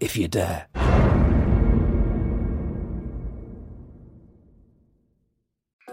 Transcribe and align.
if 0.00 0.16
you 0.16 0.28
dare. 0.28 1.19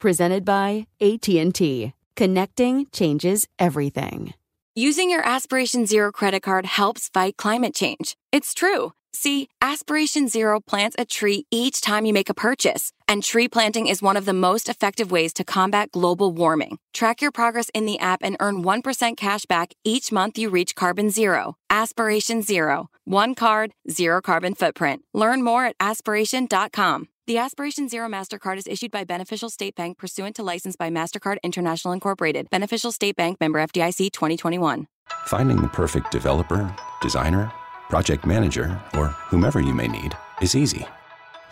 Presented 0.00 0.46
by 0.46 0.86
AT&T. 1.02 1.92
Connecting 2.16 2.86
changes 2.90 3.46
everything. 3.58 4.32
Using 4.74 5.10
your 5.10 5.22
Aspiration 5.26 5.84
Zero 5.84 6.10
credit 6.10 6.40
card 6.40 6.64
helps 6.64 7.10
fight 7.10 7.36
climate 7.36 7.74
change. 7.74 8.16
It's 8.32 8.54
true. 8.54 8.92
See, 9.12 9.48
Aspiration 9.60 10.26
Zero 10.26 10.58
plants 10.60 10.96
a 10.98 11.04
tree 11.04 11.44
each 11.50 11.82
time 11.82 12.06
you 12.06 12.14
make 12.14 12.30
a 12.30 12.34
purchase, 12.34 12.92
and 13.06 13.22
tree 13.22 13.46
planting 13.46 13.88
is 13.88 14.00
one 14.00 14.16
of 14.16 14.24
the 14.24 14.32
most 14.32 14.70
effective 14.70 15.10
ways 15.10 15.34
to 15.34 15.44
combat 15.44 15.92
global 15.92 16.32
warming. 16.32 16.78
Track 16.94 17.20
your 17.20 17.32
progress 17.32 17.68
in 17.74 17.84
the 17.84 17.98
app 17.98 18.20
and 18.22 18.38
earn 18.40 18.62
1% 18.62 19.18
cash 19.18 19.44
back 19.44 19.74
each 19.84 20.10
month 20.10 20.38
you 20.38 20.48
reach 20.48 20.74
carbon 20.74 21.10
zero. 21.10 21.56
Aspiration 21.68 22.40
Zero. 22.40 22.88
One 23.04 23.34
card, 23.34 23.72
zero 23.90 24.22
carbon 24.22 24.54
footprint. 24.54 25.02
Learn 25.12 25.42
more 25.42 25.66
at 25.66 25.76
aspiration.com. 25.78 27.08
The 27.30 27.38
Aspiration 27.38 27.88
Zero 27.88 28.08
MasterCard 28.08 28.56
is 28.56 28.66
issued 28.66 28.90
by 28.90 29.04
Beneficial 29.04 29.50
State 29.50 29.76
Bank 29.76 29.98
pursuant 29.98 30.34
to 30.34 30.42
license 30.42 30.74
by 30.74 30.90
MasterCard 30.90 31.36
International 31.44 31.94
Incorporated. 31.94 32.50
Beneficial 32.50 32.90
State 32.90 33.14
Bank 33.14 33.38
member 33.38 33.60
FDIC 33.60 34.10
2021. 34.10 34.88
Finding 35.26 35.62
the 35.62 35.68
perfect 35.68 36.10
developer, 36.10 36.74
designer, 37.00 37.52
project 37.88 38.26
manager, 38.26 38.76
or 38.94 39.06
whomever 39.28 39.60
you 39.60 39.72
may 39.72 39.86
need 39.86 40.12
is 40.42 40.56
easy. 40.56 40.84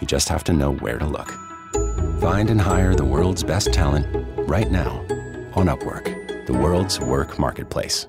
You 0.01 0.09
just 0.09 0.29
have 0.29 0.43
to 0.45 0.53
know 0.53 0.73
where 0.73 0.99
to 0.99 1.07
look. 1.07 1.33
Find 2.21 2.51
and 2.51 2.61
hire 2.61 2.97
the 2.97 3.05
world's 3.05 3.45
best 3.45 3.73
talent 3.73 4.09
right 4.49 4.73
now 4.73 5.07
on 5.55 5.67
Upwork, 5.67 6.47
the 6.49 6.55
world's 6.55 6.99
work 6.99 7.39
marketplace. 7.39 8.09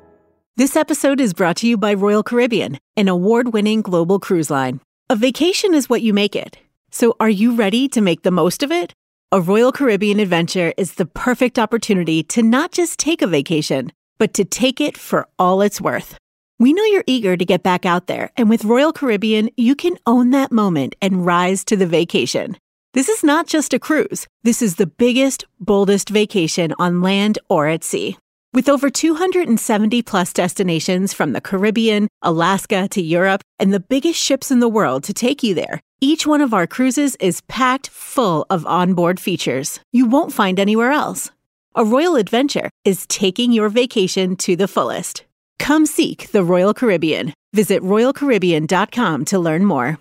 This 0.57 0.75
episode 0.75 1.21
is 1.21 1.35
brought 1.35 1.57
to 1.57 1.67
you 1.67 1.77
by 1.77 1.93
Royal 1.93 2.23
Caribbean, 2.23 2.79
an 2.97 3.07
award 3.07 3.53
winning 3.53 3.83
global 3.83 4.19
cruise 4.19 4.49
line. 4.49 4.81
A 5.11 5.15
vacation 5.15 5.75
is 5.75 5.87
what 5.87 6.01
you 6.01 6.15
make 6.15 6.35
it. 6.35 6.57
So, 6.91 7.15
are 7.19 7.29
you 7.29 7.53
ready 7.53 7.87
to 7.89 8.01
make 8.01 8.23
the 8.23 8.31
most 8.31 8.63
of 8.63 8.71
it? 8.71 8.93
A 9.31 9.39
Royal 9.39 9.71
Caribbean 9.71 10.19
adventure 10.19 10.73
is 10.75 10.93
the 10.93 11.05
perfect 11.05 11.59
opportunity 11.59 12.23
to 12.23 12.41
not 12.41 12.71
just 12.71 12.97
take 12.97 13.21
a 13.21 13.27
vacation, 13.27 13.91
but 14.17 14.33
to 14.33 14.43
take 14.43 14.81
it 14.81 14.97
for 14.97 15.27
all 15.37 15.61
it's 15.61 15.79
worth. 15.79 16.17
We 16.57 16.73
know 16.73 16.83
you're 16.83 17.03
eager 17.05 17.37
to 17.37 17.45
get 17.45 17.61
back 17.61 17.85
out 17.85 18.07
there, 18.07 18.31
and 18.35 18.49
with 18.49 18.65
Royal 18.65 18.91
Caribbean, 18.91 19.49
you 19.55 19.75
can 19.75 19.97
own 20.07 20.31
that 20.31 20.51
moment 20.51 20.95
and 20.99 21.25
rise 21.25 21.63
to 21.65 21.75
the 21.75 21.85
vacation. 21.85 22.57
This 22.93 23.07
is 23.07 23.23
not 23.23 23.45
just 23.45 23.73
a 23.73 23.79
cruise, 23.79 24.25
this 24.41 24.63
is 24.63 24.75
the 24.75 24.87
biggest, 24.87 25.45
boldest 25.59 26.09
vacation 26.09 26.73
on 26.79 27.01
land 27.01 27.37
or 27.49 27.67
at 27.67 27.83
sea. 27.83 28.17
With 28.51 28.67
over 28.67 28.89
270 28.89 30.01
plus 30.01 30.33
destinations 30.33 31.13
from 31.13 31.33
the 31.33 31.41
Caribbean, 31.41 32.07
Alaska 32.23 32.87
to 32.89 33.01
Europe, 33.01 33.41
and 33.59 33.71
the 33.71 33.79
biggest 33.79 34.19
ships 34.19 34.49
in 34.49 34.59
the 34.59 34.67
world 34.67 35.03
to 35.03 35.13
take 35.13 35.43
you 35.43 35.53
there, 35.53 35.79
each 36.01 36.25
one 36.25 36.41
of 36.41 36.51
our 36.51 36.65
cruises 36.65 37.15
is 37.17 37.41
packed 37.41 37.89
full 37.89 38.47
of 38.49 38.65
onboard 38.65 39.19
features 39.19 39.79
you 39.93 40.07
won't 40.07 40.33
find 40.33 40.59
anywhere 40.59 40.91
else. 40.91 41.29
A 41.75 41.85
Royal 41.85 42.15
Adventure 42.15 42.71
is 42.83 43.05
taking 43.05 43.51
your 43.51 43.69
vacation 43.69 44.35
to 44.37 44.55
the 44.55 44.67
fullest. 44.67 45.25
Come 45.59 45.85
seek 45.85 46.31
the 46.31 46.43
Royal 46.43 46.73
Caribbean. 46.73 47.33
Visit 47.53 47.83
royalcaribbean.com 47.83 49.25
to 49.25 49.37
learn 49.37 49.65
more. 49.65 49.99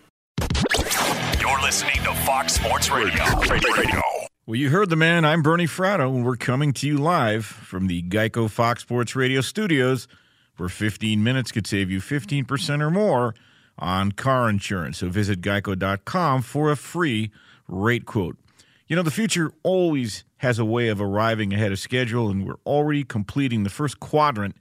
You're 1.38 1.60
listening 1.60 2.02
to 2.04 2.14
Fox 2.24 2.54
Sports 2.54 2.90
Radio. 2.90 3.24
Radio. 3.40 4.07
Well, 4.48 4.56
you 4.56 4.70
heard 4.70 4.88
the 4.88 4.96
man. 4.96 5.26
I'm 5.26 5.42
Bernie 5.42 5.66
Fratto, 5.66 6.08
and 6.08 6.24
we're 6.24 6.34
coming 6.34 6.72
to 6.72 6.86
you 6.86 6.96
live 6.96 7.44
from 7.44 7.86
the 7.86 8.02
Geico 8.04 8.48
Fox 8.48 8.80
Sports 8.80 9.14
Radio 9.14 9.42
studios, 9.42 10.08
where 10.56 10.70
15 10.70 11.22
minutes 11.22 11.52
could 11.52 11.66
save 11.66 11.90
you 11.90 12.00
15% 12.00 12.80
or 12.80 12.90
more 12.90 13.34
on 13.78 14.12
car 14.12 14.48
insurance. 14.48 14.96
So 14.96 15.10
visit 15.10 15.42
geico.com 15.42 16.40
for 16.40 16.70
a 16.70 16.76
free 16.76 17.30
rate 17.68 18.06
quote. 18.06 18.38
You 18.86 18.96
know, 18.96 19.02
the 19.02 19.10
future 19.10 19.52
always 19.64 20.24
has 20.38 20.58
a 20.58 20.64
way 20.64 20.88
of 20.88 20.98
arriving 20.98 21.52
ahead 21.52 21.70
of 21.70 21.78
schedule, 21.78 22.30
and 22.30 22.46
we're 22.46 22.56
already 22.64 23.04
completing 23.04 23.64
the 23.64 23.68
first 23.68 24.00
quadrant 24.00 24.56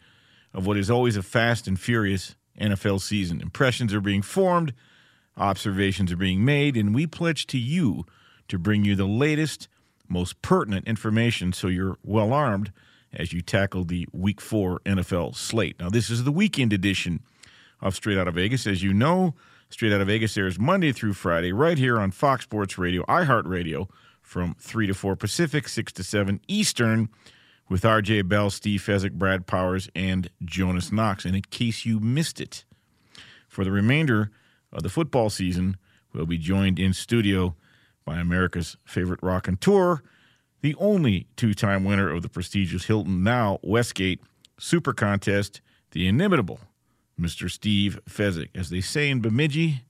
of 0.54 0.68
what 0.68 0.76
is 0.76 0.92
always 0.92 1.16
a 1.16 1.24
fast 1.24 1.66
and 1.66 1.80
furious 1.80 2.36
NFL 2.60 3.00
season. 3.00 3.40
Impressions 3.40 3.94
are 3.94 4.02
being 4.02 4.22
formed, 4.22 4.74
observations 5.38 6.12
are 6.12 6.18
being 6.18 6.44
made, 6.44 6.76
and 6.76 6.94
we 6.94 7.08
pledge 7.08 7.48
to 7.48 7.58
you 7.58 8.06
to 8.50 8.60
bring 8.60 8.84
you 8.84 8.94
the 8.94 9.08
latest 9.08 9.70
most 10.10 10.42
pertinent 10.42 10.88
information 10.88 11.54
so 11.54 11.68
you're 11.68 11.98
well 12.04 12.34
armed 12.34 12.72
as 13.14 13.34
you 13.34 13.42
tackle 13.42 13.84
the 13.84 14.08
Week 14.12 14.42
4 14.42 14.80
NFL 14.86 15.36
slate. 15.36 15.80
Now, 15.80 15.90
this 15.90 16.10
is 16.10 16.24
the 16.24 16.32
weekend 16.32 16.74
edition 16.74 17.22
of 17.82 17.96
Straight 17.96 18.18
Out 18.18 18.28
of 18.28 18.36
Vegas. 18.36 18.68
As 18.68 18.84
you 18.84 18.94
know, 18.94 19.34
Straight 19.70 19.94
Out 19.94 20.02
of 20.02 20.08
Vegas 20.08 20.38
airs 20.38 20.60
Monday 20.60 20.92
through 20.92 21.14
Friday 21.14 21.52
right 21.52 21.78
here 21.78 22.00
on 22.00 22.12
Fox 22.12 22.44
Sports 22.44 22.78
Radio, 22.78 23.04
iHeartRadio, 23.04 23.90
from 24.22 24.56
3 24.60 24.88
to 24.88 24.94
4 24.94 25.16
Pacific, 25.16 25.68
6 25.68 25.94
to 25.94 26.04
7 26.04 26.42
Eastern, 26.48 27.10
with 27.70 27.84
RJ 27.84 28.28
Bell, 28.28 28.50
Steve 28.50 28.82
Fezzik, 28.82 29.14
Brad 29.14 29.48
Powers, 29.48 29.90
and 29.96 30.30
Jonas 30.44 30.92
Knox. 30.92 31.26
And 31.26 31.36
in 31.36 31.42
case 31.44 31.86
you 31.86 32.00
missed 32.00 32.40
it, 32.40 32.66
for 33.48 33.64
the 33.64 33.72
remainder 33.72 34.32
of 34.72 34.84
the 34.84 34.90
football 34.90 35.30
season, 35.30 35.78
we'll 36.14 36.26
be 36.26 36.38
joined 36.38 36.80
in 36.80 36.94
studio 36.94 37.56
by 38.08 38.20
America's 38.20 38.78
favorite 38.86 39.20
rock 39.22 39.50
and 39.50 39.60
tour, 39.60 40.02
the 40.62 40.74
only 40.76 41.28
two 41.36 41.54
time 41.54 41.84
winner 41.84 42.10
of 42.10 42.22
the 42.22 42.30
prestigious 42.30 42.86
Hilton 42.86 43.22
Now 43.22 43.60
Westgate 43.62 44.22
Super 44.58 44.94
Contest, 44.94 45.60
the 45.92 46.08
inimitable 46.08 46.62
Mr. 47.20 47.52
Steve 47.52 48.00
Fezzik. 48.10 48.48
As 48.56 48.70
they 48.70 48.80
say 48.80 49.10
in 49.10 49.20
Bemidji, 49.20 49.84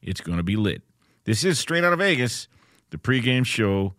it's 0.00 0.20
going 0.20 0.38
to 0.38 0.44
be 0.44 0.54
lit. 0.54 0.82
This 1.24 1.42
is 1.42 1.58
Straight 1.58 1.82
Out 1.82 1.92
of 1.92 1.98
Vegas, 1.98 2.46
the 2.90 2.98
pregame 2.98 3.44
show 3.44 3.94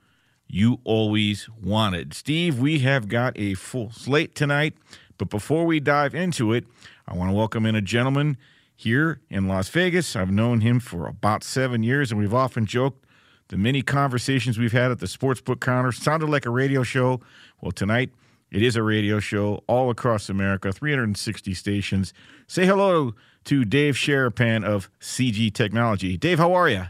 you 0.48 0.80
always 0.86 1.50
wanted. 1.62 2.13
Steve, 2.13 2.57
we 2.57 2.80
have 2.80 3.09
got 3.09 3.38
a 3.38 3.56
full 3.56 3.92
slate 3.92 4.33
tonight, 4.33 4.75
but 5.18 5.30
before 5.30 5.65
we 5.65 5.81
dive 5.81 6.15
into 6.15 6.53
it, 6.53 6.63
I 7.06 7.15
want 7.15 7.30
to 7.30 7.36
welcome 7.36 7.65
in 7.65 7.75
a 7.75 7.81
gentleman. 7.81 8.38
here 8.77 9.19
in 9.30 9.48
Las 9.48 9.68
Vegas. 9.69 10.15
I've 10.15 10.31
known 10.31 10.62
him 10.62 10.80
for 10.80 11.06
about 11.06 11.44
seven 11.44 11.83
years, 11.83 12.12
and 12.12 12.19
we've 12.19 12.33
often 12.33 12.65
joked 12.65 13.06
the 13.51 13.57
many 13.57 13.81
conversations 13.81 14.57
we've 14.57 14.71
had 14.71 14.92
at 14.92 15.00
the 15.00 15.06
sportsbook 15.06 15.59
counter 15.59 15.92
sounded 15.92 16.30
like 16.30 16.45
a 16.45 16.50
radio 16.50 16.83
show. 16.83 17.19
Well, 17.59 17.74
tonight 17.74 18.09
it 18.50 18.63
is 18.63 18.77
a 18.77 18.81
radio 18.81 19.19
show 19.19 19.62
all 19.68 19.89
across 19.89 20.30
America, 20.30 20.71
360 20.71 21.53
stations. 21.53 22.13
Say 22.48 22.65
hello 22.65 23.13
to 23.44 23.65
Dave 23.65 23.95
Sharapan 23.95 24.63
of 24.63 24.89
CG 25.01 25.53
Technology. 25.53 26.15
Dave, 26.15 26.39
how 26.39 26.53
are 26.53 26.69
you? 26.69 26.86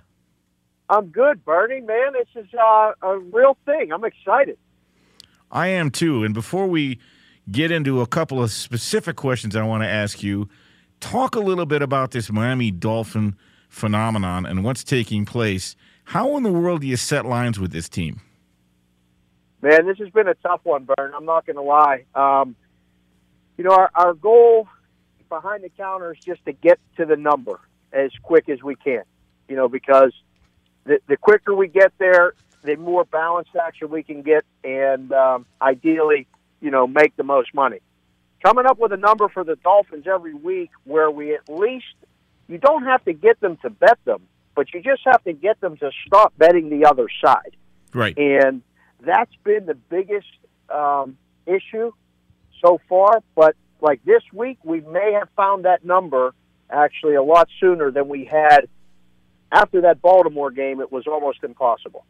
I'm 0.87 1.07
good, 1.07 1.43
Bernie. 1.43 1.81
Man, 1.81 2.13
this 2.13 2.27
is 2.35 2.53
uh, 2.53 2.91
a 3.01 3.17
real 3.17 3.57
thing. 3.65 3.91
I'm 3.91 4.03
excited. 4.03 4.59
I 5.49 5.67
am 5.67 5.89
too. 5.89 6.23
And 6.23 6.33
before 6.33 6.67
we 6.67 6.99
get 7.49 7.71
into 7.71 8.01
a 8.01 8.07
couple 8.07 8.41
of 8.41 8.51
specific 8.51 9.15
questions 9.15 9.55
I 9.55 9.63
want 9.63 9.81
to 9.81 9.89
ask 9.89 10.21
you, 10.21 10.47
talk 10.99 11.35
a 11.35 11.39
little 11.39 11.65
bit 11.65 11.81
about 11.81 12.11
this 12.11 12.31
Miami 12.31 12.69
Dolphin 12.69 13.35
phenomenon 13.67 14.45
and 14.45 14.63
what's 14.63 14.83
taking 14.83 15.25
place. 15.25 15.75
How 16.11 16.35
in 16.35 16.43
the 16.43 16.51
world 16.51 16.81
do 16.81 16.87
you 16.87 16.97
set 16.97 17.25
lines 17.25 17.57
with 17.57 17.71
this 17.71 17.87
team? 17.87 18.19
Man, 19.61 19.87
this 19.87 19.97
has 19.99 20.09
been 20.09 20.27
a 20.27 20.33
tough 20.33 20.59
one, 20.63 20.83
Bern. 20.83 21.13
I'm 21.15 21.23
not 21.23 21.45
going 21.45 21.55
to 21.55 21.61
lie. 21.61 22.03
Um, 22.13 22.57
you 23.57 23.63
know, 23.63 23.71
our, 23.71 23.89
our 23.95 24.13
goal 24.13 24.67
behind 25.29 25.63
the 25.63 25.69
counter 25.69 26.11
is 26.11 26.19
just 26.19 26.43
to 26.43 26.51
get 26.51 26.79
to 26.97 27.05
the 27.05 27.15
number 27.15 27.61
as 27.93 28.11
quick 28.23 28.49
as 28.49 28.61
we 28.61 28.75
can. 28.75 29.03
You 29.47 29.55
know, 29.55 29.69
because 29.69 30.11
the, 30.83 30.99
the 31.07 31.15
quicker 31.15 31.55
we 31.55 31.69
get 31.69 31.93
there, 31.97 32.33
the 32.61 32.75
more 32.75 33.05
balanced 33.05 33.55
action 33.55 33.89
we 33.89 34.03
can 34.03 34.21
get, 34.21 34.43
and 34.65 35.13
um, 35.13 35.45
ideally, 35.61 36.27
you 36.59 36.71
know, 36.71 36.87
make 36.87 37.15
the 37.15 37.23
most 37.23 37.53
money. 37.53 37.79
Coming 38.43 38.65
up 38.65 38.79
with 38.79 38.91
a 38.91 38.97
number 38.97 39.29
for 39.29 39.45
the 39.45 39.55
Dolphins 39.55 40.07
every 40.07 40.33
week 40.33 40.71
where 40.83 41.09
we 41.09 41.33
at 41.33 41.47
least 41.47 41.95
you 42.49 42.57
don't 42.57 42.83
have 42.83 43.01
to 43.05 43.13
get 43.13 43.39
them 43.39 43.55
to 43.61 43.69
bet 43.69 43.97
them, 44.03 44.27
but 44.55 44.73
you 44.73 44.81
just 44.81 45.01
have 45.05 45.23
to 45.23 45.33
get 45.33 45.59
them 45.61 45.77
to 45.77 45.91
stop 46.05 46.33
betting 46.37 46.69
the 46.69 46.85
other 46.85 47.07
side. 47.23 47.55
Right. 47.93 48.17
And 48.17 48.61
that's 48.99 49.33
been 49.43 49.65
the 49.65 49.75
biggest 49.75 50.27
um, 50.69 51.17
issue 51.45 51.91
so 52.63 52.79
far. 52.87 53.21
But 53.35 53.55
like 53.79 54.03
this 54.05 54.23
week, 54.33 54.59
we 54.63 54.81
may 54.81 55.13
have 55.13 55.29
found 55.35 55.65
that 55.65 55.83
number 55.85 56.33
actually 56.69 57.15
a 57.15 57.23
lot 57.23 57.49
sooner 57.59 57.91
than 57.91 58.07
we 58.07 58.25
had 58.25 58.67
after 59.51 59.81
that 59.81 60.01
Baltimore 60.01 60.51
game. 60.51 60.79
It 60.79 60.91
was 60.91 61.07
almost 61.07 61.43
impossible. 61.43 62.05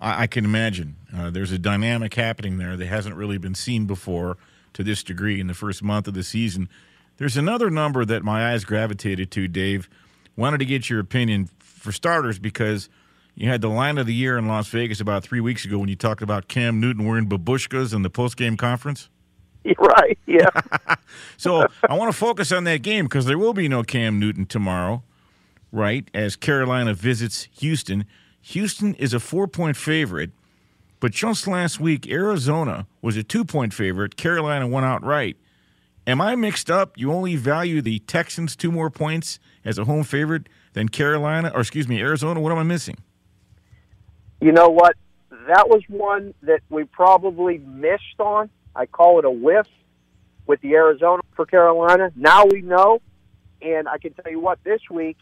I, 0.00 0.22
I 0.22 0.26
can 0.26 0.44
imagine. 0.44 0.96
Uh, 1.14 1.30
there's 1.30 1.52
a 1.52 1.58
dynamic 1.58 2.14
happening 2.14 2.58
there 2.58 2.76
that 2.76 2.86
hasn't 2.86 3.16
really 3.16 3.38
been 3.38 3.54
seen 3.54 3.86
before 3.86 4.36
to 4.74 4.82
this 4.82 5.02
degree 5.02 5.40
in 5.40 5.46
the 5.46 5.54
first 5.54 5.82
month 5.82 6.08
of 6.08 6.14
the 6.14 6.22
season. 6.22 6.68
There's 7.16 7.36
another 7.36 7.70
number 7.70 8.04
that 8.04 8.24
my 8.24 8.52
eyes 8.52 8.64
gravitated 8.64 9.30
to, 9.32 9.48
Dave. 9.48 9.88
Wanted 10.36 10.58
to 10.58 10.64
get 10.64 10.90
your 10.90 11.00
opinion 11.00 11.48
for 11.58 11.92
starters 11.92 12.38
because 12.38 12.88
you 13.34 13.48
had 13.48 13.60
the 13.60 13.68
line 13.68 13.98
of 13.98 14.06
the 14.06 14.14
year 14.14 14.38
in 14.38 14.46
Las 14.46 14.68
Vegas 14.68 15.00
about 15.00 15.22
three 15.22 15.40
weeks 15.40 15.64
ago 15.64 15.78
when 15.78 15.88
you 15.88 15.96
talked 15.96 16.22
about 16.22 16.48
Cam 16.48 16.80
Newton 16.80 17.06
wearing 17.06 17.28
babushkas 17.28 17.94
in 17.94 18.02
the 18.02 18.10
post-game 18.10 18.56
conference. 18.56 19.08
Right, 19.78 20.18
yeah. 20.26 20.50
so 21.38 21.66
I 21.88 21.96
want 21.96 22.12
to 22.12 22.18
focus 22.18 22.52
on 22.52 22.64
that 22.64 22.82
game 22.82 23.06
because 23.06 23.24
there 23.24 23.38
will 23.38 23.54
be 23.54 23.66
no 23.66 23.82
Cam 23.82 24.18
Newton 24.18 24.44
tomorrow, 24.44 25.02
right? 25.72 26.06
As 26.12 26.36
Carolina 26.36 26.92
visits 26.92 27.48
Houston. 27.60 28.04
Houston 28.42 28.94
is 28.96 29.14
a 29.14 29.20
four-point 29.20 29.78
favorite, 29.78 30.32
but 31.00 31.12
just 31.12 31.46
last 31.46 31.80
week 31.80 32.06
Arizona 32.10 32.86
was 33.00 33.16
a 33.16 33.22
two-point 33.22 33.72
favorite. 33.72 34.16
Carolina 34.16 34.66
won 34.66 34.84
outright. 34.84 35.38
Am 36.06 36.20
I 36.20 36.36
mixed 36.36 36.70
up? 36.70 36.98
You 36.98 37.10
only 37.10 37.36
value 37.36 37.80
the 37.80 38.00
Texans 38.00 38.56
two 38.56 38.70
more 38.70 38.90
points 38.90 39.38
as 39.64 39.78
a 39.78 39.84
home 39.84 40.04
favorite 40.04 40.48
than 40.72 40.88
Carolina, 40.88 41.50
or 41.54 41.60
excuse 41.60 41.88
me, 41.88 42.00
Arizona. 42.00 42.40
What 42.40 42.52
am 42.52 42.58
I 42.58 42.62
missing? 42.62 42.96
You 44.40 44.52
know 44.52 44.68
what? 44.68 44.96
That 45.48 45.68
was 45.68 45.82
one 45.88 46.34
that 46.42 46.60
we 46.68 46.84
probably 46.84 47.58
missed 47.58 48.18
on. 48.18 48.50
I 48.76 48.86
call 48.86 49.18
it 49.18 49.24
a 49.24 49.30
whiff 49.30 49.66
with 50.46 50.60
the 50.60 50.74
Arizona 50.74 51.22
for 51.34 51.46
Carolina. 51.46 52.12
Now 52.16 52.44
we 52.46 52.60
know, 52.60 53.00
and 53.62 53.88
I 53.88 53.98
can 53.98 54.12
tell 54.14 54.30
you 54.30 54.40
what, 54.40 54.62
this 54.64 54.80
week, 54.90 55.16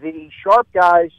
the 0.00 0.30
sharp 0.42 0.68
guys 0.72 1.10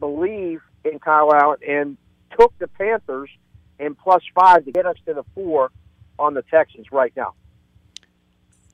believe 0.00 0.60
in 0.84 0.98
Kyle 0.98 1.32
Allen 1.34 1.58
and 1.66 1.96
took 2.38 2.56
the 2.58 2.68
Panthers 2.68 3.30
in 3.78 3.94
plus 3.94 4.22
five 4.34 4.64
to 4.64 4.72
get 4.72 4.86
us 4.86 4.96
to 5.06 5.14
the 5.14 5.24
four 5.34 5.70
on 6.18 6.34
the 6.34 6.42
Texans 6.42 6.86
right 6.92 7.12
now. 7.16 7.34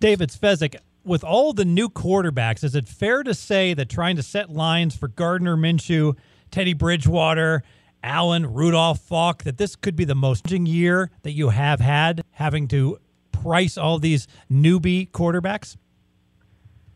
David 0.00 0.30
Fezzik, 0.30 0.76
with 1.04 1.22
all 1.22 1.52
the 1.52 1.64
new 1.64 1.88
quarterbacks, 1.88 2.64
is 2.64 2.74
it 2.74 2.88
fair 2.88 3.22
to 3.22 3.34
say 3.34 3.74
that 3.74 3.88
trying 3.88 4.16
to 4.16 4.22
set 4.22 4.50
lines 4.50 4.96
for 4.96 5.08
Gardner 5.08 5.56
Minshew, 5.56 6.16
Teddy 6.50 6.72
Bridgewater, 6.72 7.62
Allen, 8.02 8.52
Rudolph, 8.52 9.00
Falk, 9.00 9.44
that 9.44 9.58
this 9.58 9.76
could 9.76 9.96
be 9.96 10.04
the 10.04 10.14
most 10.14 10.50
year 10.50 11.10
that 11.22 11.32
you 11.32 11.50
have 11.50 11.80
had 11.80 12.22
having 12.32 12.68
to 12.68 12.98
price 13.32 13.76
all 13.76 13.98
these 13.98 14.26
newbie 14.50 15.10
quarterbacks? 15.10 15.76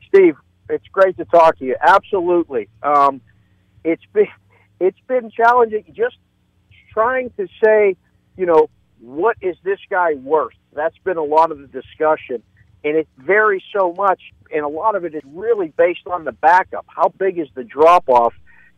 Steve, 0.07 0.37
it's 0.69 0.87
great 0.89 1.17
to 1.19 1.25
talk 1.27 1.59
to 1.59 1.65
you. 1.65 1.77
Absolutely. 1.81 2.69
Um, 2.83 3.21
it's 3.85 4.05
been 4.13 4.29
it's 4.81 4.99
been 5.07 5.31
challenging 5.31 5.85
just 5.93 6.17
trying 6.93 7.31
to 7.37 7.49
say, 7.63 7.97
you 8.37 8.47
know, 8.47 8.71
what 9.01 9.37
is 9.41 9.57
this 9.65 9.79
guy 9.91 10.15
worth? 10.15 10.55
That's 10.73 10.97
been 11.05 11.17
a 11.17 11.25
lot 11.25 11.51
of 11.51 11.59
the 11.59 11.67
discussion 11.67 12.43
and 12.85 12.97
it 12.97 13.09
varies 13.19 13.63
so 13.77 13.93
much, 13.93 14.21
and 14.53 14.65
a 14.65 14.69
lot 14.69 14.95
of 14.95 15.05
it 15.05 15.15
is 15.15 15.23
really 15.27 15.69
based 15.77 16.07
on 16.07 16.25
the 16.25 16.33
backup. 16.33 16.87
How 16.89 17.09
big 17.09 17.39
is 17.39 17.49
the 17.55 17.65
drop 17.65 18.09
off, 18.09 18.35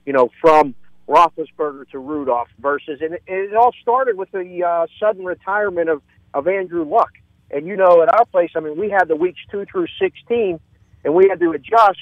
you 0.06 0.12
know, 0.12 0.30
from 0.40 0.74
Roethlisberger 1.08 1.88
to 1.90 1.98
Rudolph 1.98 2.48
versus, 2.58 3.00
and 3.00 3.14
it, 3.14 3.22
it 3.26 3.54
all 3.54 3.72
started 3.82 4.16
with 4.16 4.30
the 4.32 4.64
uh, 4.64 4.86
sudden 4.98 5.24
retirement 5.24 5.88
of 5.88 6.02
of 6.32 6.46
Andrew 6.46 6.84
Luck. 6.84 7.10
And 7.50 7.66
you 7.66 7.76
know, 7.76 8.02
at 8.02 8.08
our 8.14 8.24
place, 8.26 8.50
I 8.54 8.60
mean, 8.60 8.78
we 8.78 8.90
had 8.90 9.08
the 9.08 9.16
weeks 9.16 9.40
two 9.50 9.66
through 9.70 9.86
sixteen, 10.00 10.60
and 11.04 11.14
we 11.14 11.28
had 11.28 11.40
to 11.40 11.50
adjust. 11.50 11.98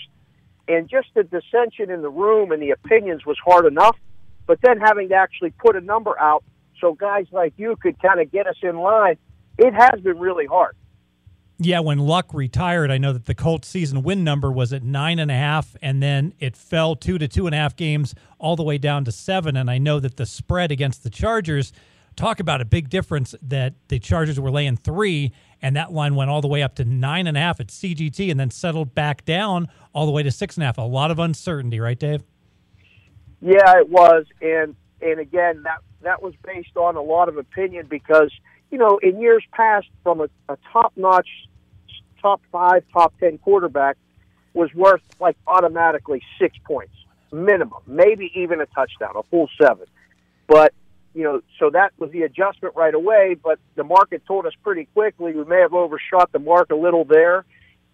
And 0.69 0.87
just 0.87 1.09
the 1.15 1.23
dissension 1.23 1.91
in 1.91 2.03
the 2.03 2.11
room 2.11 2.53
and 2.53 2.61
the 2.61 2.73
opinions 2.73 3.25
was 3.25 3.39
hard 3.43 3.65
enough, 3.65 3.97
but 4.47 4.59
then 4.61 4.79
having 4.79 5.09
to 5.09 5.15
actually 5.15 5.51
put 5.53 5.77
a 5.77 5.81
number 5.81 6.19
out 6.21 6.45
so 6.81 6.93
guys 6.93 7.27
like 7.33 7.55
you 7.57 7.77
could 7.77 8.01
kind 8.01 8.21
of 8.21 8.31
get 8.31 8.47
us 8.47 8.57
in 8.63 8.77
line, 8.77 9.17
it 9.57 9.73
has 9.73 10.01
been 10.01 10.19
really 10.19 10.47
hard. 10.47 10.77
Yeah, 11.61 11.81
when 11.81 11.99
Luck 11.99 12.33
retired, 12.33 12.93
I 12.93 12.99
know 12.99 13.13
that 13.13 13.27
the 13.27 13.35
Colts 13.35 13.67
season 13.67 14.05
win 14.05 14.23
number 14.23 14.51
was 14.51 14.73
at 14.73 14.85
nine 14.85 15.19
and 15.19 15.29
a 15.29 15.35
half, 15.35 15.75
and 15.83 16.01
then 16.01 16.33
it 16.39 16.57
fell 16.57 16.95
two 16.95 17.19
to 17.19 17.27
two 17.27 17.47
and 17.47 17.55
a 17.55 17.59
half 17.59 17.75
games 17.75 18.15
all 18.39 18.55
the 18.55 18.63
way 18.63 18.79
down 18.79 19.05
to 19.07 19.13
seven. 19.13 19.57
And 19.57 19.69
I 19.69 19.79
know 19.79 19.99
that 19.99 20.17
the 20.17 20.27
spread 20.27 20.71
against 20.71 21.03
the 21.03 21.11
Chargers, 21.11 21.73
talk 22.15 22.39
about 22.39 22.61
a 22.61 22.65
big 22.65 22.89
difference 22.89 23.35
that 23.43 23.75
the 23.89 23.99
Chargers 23.99 24.39
were 24.39 24.53
laying 24.53 24.77
three, 24.77 25.33
and 25.61 25.75
that 25.75 25.93
line 25.93 26.15
went 26.15 26.31
all 26.31 26.41
the 26.41 26.49
way 26.49 26.63
up 26.63 26.77
to 26.77 26.85
nine 26.85 27.27
and 27.27 27.37
a 27.37 27.41
half 27.41 27.59
at 27.59 27.69
CGT, 27.69 28.31
and 28.31 28.39
then 28.39 28.51
settled 28.51 28.95
back 28.95 29.25
down 29.25 29.69
all 29.93 30.07
the 30.07 30.13
way 30.13 30.23
to 30.23 30.31
six 30.31 30.57
and 30.57 30.63
a 30.63 30.67
half. 30.67 30.79
A 30.79 30.83
lot 30.83 31.11
of 31.11 31.19
uncertainty, 31.19 31.81
right, 31.81 31.99
Dave? 31.99 32.23
Yeah, 33.41 33.79
it 33.79 33.89
was, 33.89 34.27
and 34.41 34.77
and 35.01 35.19
again 35.21 35.63
that 35.63 35.79
that 36.03 36.23
was 36.23 36.35
based 36.45 36.77
on 36.77 36.97
a 36.97 37.03
lot 37.03 37.29
of 37.29 37.37
opinion 37.37 37.87
because 37.89 38.33
you 38.71 38.79
know 38.79 38.99
in 39.03 39.21
years 39.21 39.45
past, 39.53 39.89
from 40.05 40.21
a, 40.21 40.29
a 40.49 40.59
top 40.73 40.93
notch 40.97 41.29
top 42.21 42.41
five, 42.53 42.85
top 42.93 43.15
10 43.21 43.39
quarterback 43.39 43.97
was 44.55 44.73
worth 44.75 45.03
like 45.21 45.37
automatically 45.47 46.23
six 46.41 46.57
points 46.65 46.95
minimum, 47.33 47.81
maybe 47.87 48.31
even 48.35 48.61
a 48.61 48.67
touchdown, 48.67 49.13
a 49.17 49.23
full 49.25 49.49
seven. 49.61 49.87
But, 50.47 50.73
you 51.15 51.25
know, 51.25 51.43
so 51.59 51.71
that 51.71 51.93
was 51.99 52.11
the 52.11 52.23
adjustment 52.23 52.75
right 52.75 52.95
away. 52.95 53.37
But 53.43 53.59
the 53.77 53.85
market 53.85 54.23
told 54.27 54.47
us 54.47 54.53
pretty 54.63 54.87
quickly 54.95 55.33
we 55.33 55.45
may 55.45 55.61
have 55.61 55.75
overshot 55.75 56.33
the 56.33 56.39
mark 56.39 56.71
a 56.71 56.75
little 56.75 57.05
there 57.05 57.45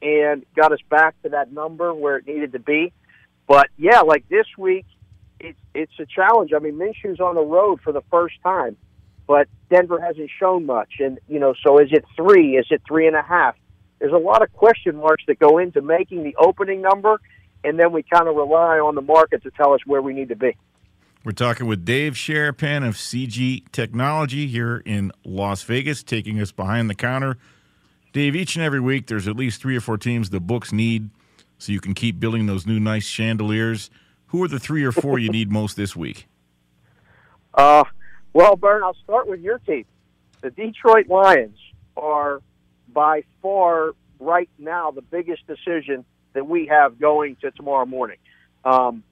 and 0.02 0.44
got 0.54 0.72
us 0.72 0.80
back 0.88 1.20
to 1.22 1.30
that 1.30 1.52
number 1.52 1.92
where 1.94 2.16
it 2.16 2.26
needed 2.26 2.52
to 2.52 2.58
be. 2.58 2.92
But 3.46 3.68
yeah, 3.76 4.00
like 4.00 4.28
this 4.28 4.46
week, 4.56 4.86
it's 5.40 5.58
it's 5.74 5.92
a 5.98 6.06
challenge. 6.06 6.52
I 6.54 6.58
mean, 6.58 6.74
Minshew's 6.74 7.20
on 7.20 7.34
the 7.34 7.42
road 7.42 7.80
for 7.82 7.92
the 7.92 8.02
first 8.10 8.36
time, 8.42 8.76
but 9.26 9.48
Denver 9.68 10.00
hasn't 10.00 10.30
shown 10.38 10.64
much. 10.64 10.94
And 11.00 11.18
you 11.28 11.38
know, 11.38 11.54
so 11.62 11.78
is 11.78 11.88
it 11.92 12.04
three? 12.16 12.56
Is 12.56 12.66
it 12.70 12.82
three 12.86 13.06
and 13.06 13.16
a 13.16 13.22
half? 13.22 13.56
There's 13.98 14.12
a 14.12 14.18
lot 14.18 14.42
of 14.42 14.52
question 14.52 14.96
marks 14.96 15.24
that 15.26 15.38
go 15.38 15.58
into 15.58 15.80
making 15.80 16.24
the 16.24 16.34
opening 16.36 16.80
number, 16.80 17.20
and 17.62 17.78
then 17.78 17.92
we 17.92 18.02
kind 18.02 18.28
of 18.28 18.36
rely 18.36 18.78
on 18.78 18.94
the 18.94 19.02
market 19.02 19.42
to 19.44 19.50
tell 19.50 19.72
us 19.72 19.80
where 19.86 20.02
we 20.02 20.12
need 20.12 20.28
to 20.28 20.36
be. 20.36 20.56
We're 21.24 21.32
talking 21.32 21.66
with 21.66 21.86
Dave 21.86 22.14
Sharapan 22.14 22.86
of 22.86 22.96
CG 22.96 23.62
Technology 23.72 24.46
here 24.46 24.82
in 24.84 25.10
Las 25.24 25.62
Vegas, 25.62 26.02
taking 26.02 26.38
us 26.38 26.52
behind 26.52 26.90
the 26.90 26.94
counter. 26.94 27.38
Dave, 28.12 28.36
each 28.36 28.56
and 28.56 28.64
every 28.64 28.80
week 28.80 29.06
there's 29.06 29.26
at 29.26 29.34
least 29.34 29.62
three 29.62 29.76
or 29.76 29.80
four 29.80 29.96
teams 29.96 30.30
the 30.30 30.38
books 30.38 30.72
need 30.72 31.08
so 31.58 31.72
you 31.72 31.80
can 31.80 31.94
keep 31.94 32.20
building 32.20 32.44
those 32.44 32.66
new 32.66 32.78
nice 32.78 33.06
chandeliers. 33.06 33.90
Who 34.26 34.42
are 34.42 34.48
the 34.48 34.58
three 34.58 34.84
or 34.84 34.92
four 34.92 35.18
you 35.18 35.30
need 35.30 35.50
most 35.50 35.76
this 35.76 35.96
week? 35.96 36.28
Uh, 37.54 37.84
well, 38.34 38.56
Bern, 38.56 38.82
I'll 38.82 38.96
start 39.02 39.26
with 39.26 39.40
your 39.40 39.58
team. 39.60 39.86
The 40.42 40.50
Detroit 40.50 41.08
Lions 41.08 41.56
are 41.96 42.42
by 42.94 43.24
far 43.42 43.92
right 44.20 44.48
now 44.58 44.92
the 44.92 45.02
biggest 45.02 45.46
decision 45.46 46.04
that 46.32 46.46
we 46.46 46.66
have 46.66 46.98
going 46.98 47.36
to 47.42 47.50
tomorrow 47.50 47.84
morning. 47.84 48.16
Um, 48.64 49.02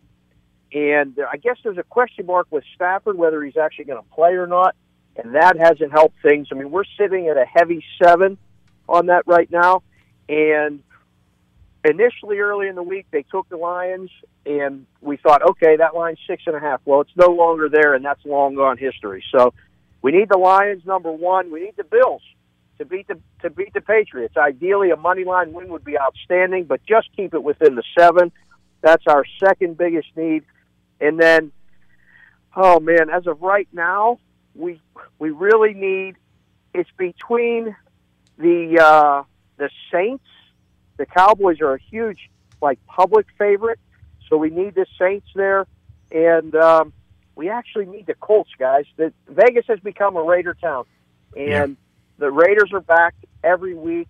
and 0.73 1.19
I 1.31 1.37
guess 1.37 1.59
there's 1.63 1.79
a 1.79 1.83
question 1.83 2.27
mark 2.27 2.47
with 2.51 2.65
Stafford 2.75 3.19
whether 3.19 3.43
he's 3.43 3.57
actually 3.57 3.85
going 3.87 4.03
to 4.03 4.15
play 4.15 4.33
or 4.33 4.47
not, 4.47 4.75
and 5.17 5.35
that 5.35 5.59
hasn't 5.59 5.93
helped 5.93 6.17
things. 6.23 6.49
I 6.51 6.55
mean, 6.55 6.71
we're 6.71 6.85
sitting 6.99 7.29
at 7.29 7.37
a 7.37 7.45
heavy 7.45 7.85
seven 8.03 8.39
on 8.89 9.07
that 9.07 9.27
right 9.27 9.51
now, 9.51 9.83
and 10.29 10.83
initially 11.85 12.39
early 12.39 12.69
in 12.69 12.75
the 12.75 12.83
week 12.83 13.07
they 13.11 13.23
took 13.23 13.49
the 13.51 13.57
Lions, 13.57 14.11
and 14.47 14.87
we 15.01 15.19
thought, 15.19 15.43
okay, 15.43 15.77
that 15.77 15.95
line's 15.95 16.19
six 16.27 16.45
and 16.47 16.57
a 16.57 16.61
half. 16.61 16.81
Well, 16.85 17.03
it's 17.03 17.17
no 17.17 17.29
longer 17.29 17.69
there, 17.69 17.95
and 17.95 18.05
that's 18.05 18.25
long 18.25 18.55
gone 18.55 18.79
history. 18.79 19.23
So 19.31 19.53
we 20.01 20.13
need 20.13 20.31
the 20.31 20.39
Lions 20.39 20.87
number 20.87 21.13
one. 21.13 21.51
We 21.51 21.61
need 21.61 21.75
the 21.77 21.85
Bills 21.85 22.23
to 22.83 22.89
beat 22.89 23.07
the 23.07 23.19
to 23.43 23.51
beat 23.51 23.73
the 23.75 23.81
Patriots. 23.81 24.37
Ideally, 24.37 24.91
a 24.91 24.97
money 24.97 25.25
line 25.25 25.53
win 25.53 25.69
would 25.69 25.85
be 25.85 25.99
outstanding, 25.99 26.65
but 26.65 26.85
just 26.85 27.09
keep 27.15 27.33
it 27.33 27.43
within 27.43 27.77
the 27.77 27.83
seven. 27.97 28.33
That's 28.81 29.05
our 29.07 29.25
second 29.39 29.79
biggest 29.79 30.09
need. 30.17 30.43
And 31.01 31.19
then, 31.19 31.53
oh 32.57 32.81
man, 32.81 33.09
as 33.09 33.27
of 33.27 33.41
right 33.41 33.69
now, 33.73 34.19
we 34.55 34.81
we 35.19 35.31
really 35.31 35.75
need. 35.75 36.17
It's 36.75 36.91
between 36.97 37.77
the 38.39 38.81
uh, 38.83 39.23
the 39.59 39.71
Saints. 39.93 40.25
The 40.97 41.07
Cowboys 41.07 41.61
are 41.61 41.75
a 41.75 41.81
huge 41.81 42.31
like 42.61 42.85
public 42.87 43.27
favorite, 43.39 43.79
so 44.29 44.37
we 44.37 44.51
need 44.51 44.75
the 44.75 44.87
Saints 44.99 45.29
there, 45.37 45.67
and 46.11 46.55
um, 46.57 46.93
we 47.37 47.49
actually 47.49 47.87
need 47.87 48.07
the 48.07 48.15
Colts, 48.15 48.51
guys. 48.59 48.87
That 48.97 49.13
Vegas 49.29 49.67
has 49.69 49.79
become 49.79 50.17
a 50.17 50.23
Raider 50.23 50.55
town, 50.55 50.85
and. 51.37 51.77
The 52.19 52.31
Raiders 52.31 52.71
are 52.73 52.81
back 52.81 53.15
every 53.43 53.75
week, 53.75 54.09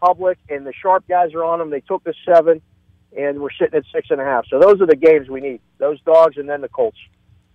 public, 0.00 0.38
and 0.48 0.66
the 0.66 0.72
sharp 0.72 1.08
guys 1.08 1.34
are 1.34 1.44
on 1.44 1.58
them. 1.58 1.70
They 1.70 1.80
took 1.80 2.04
the 2.04 2.14
seven 2.24 2.62
and 3.16 3.40
we're 3.40 3.50
sitting 3.58 3.74
at 3.74 3.84
six 3.92 4.08
and 4.10 4.20
a 4.20 4.24
half. 4.24 4.46
So 4.48 4.58
those 4.58 4.80
are 4.80 4.86
the 4.86 4.96
games 4.96 5.28
we 5.28 5.40
need. 5.40 5.60
Those 5.78 6.00
dogs, 6.02 6.36
and 6.36 6.48
then 6.48 6.60
the 6.60 6.68
Colts. 6.68 6.98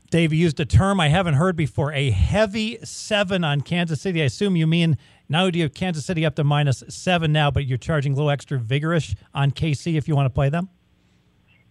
Dave, 0.10 0.32
used 0.32 0.60
a 0.60 0.66
term 0.66 1.00
I 1.00 1.10
haven't 1.10 1.36
heard 1.36 1.56
before: 1.56 1.92
a 1.94 2.12
heavy 2.12 2.78
seven 2.84 3.44
on 3.44 3.62
Kansas 3.62 4.02
City. 4.02 4.22
I 4.22 4.26
assume 4.26 4.56
you 4.56 4.68
mean 4.68 4.98
now 5.30 5.50
do 5.50 5.60
you 5.60 5.64
have 5.64 5.74
Kansas 5.74 6.06
City 6.06 6.26
up 6.26 6.36
to 6.36 6.44
minus 6.44 6.84
seven 6.90 7.32
now, 7.32 7.52
but 7.52 7.66
you're 7.66 7.78
charging 7.78 8.14
a 8.14 8.16
little 8.16 8.30
extra 8.30 8.60
vigorish 8.60 9.16
on 9.34 9.52
KC 9.52 9.96
if 9.96 10.08
you 10.08 10.16
want 10.16 10.26
to 10.26 10.34
play 10.34 10.50
them. 10.50 10.70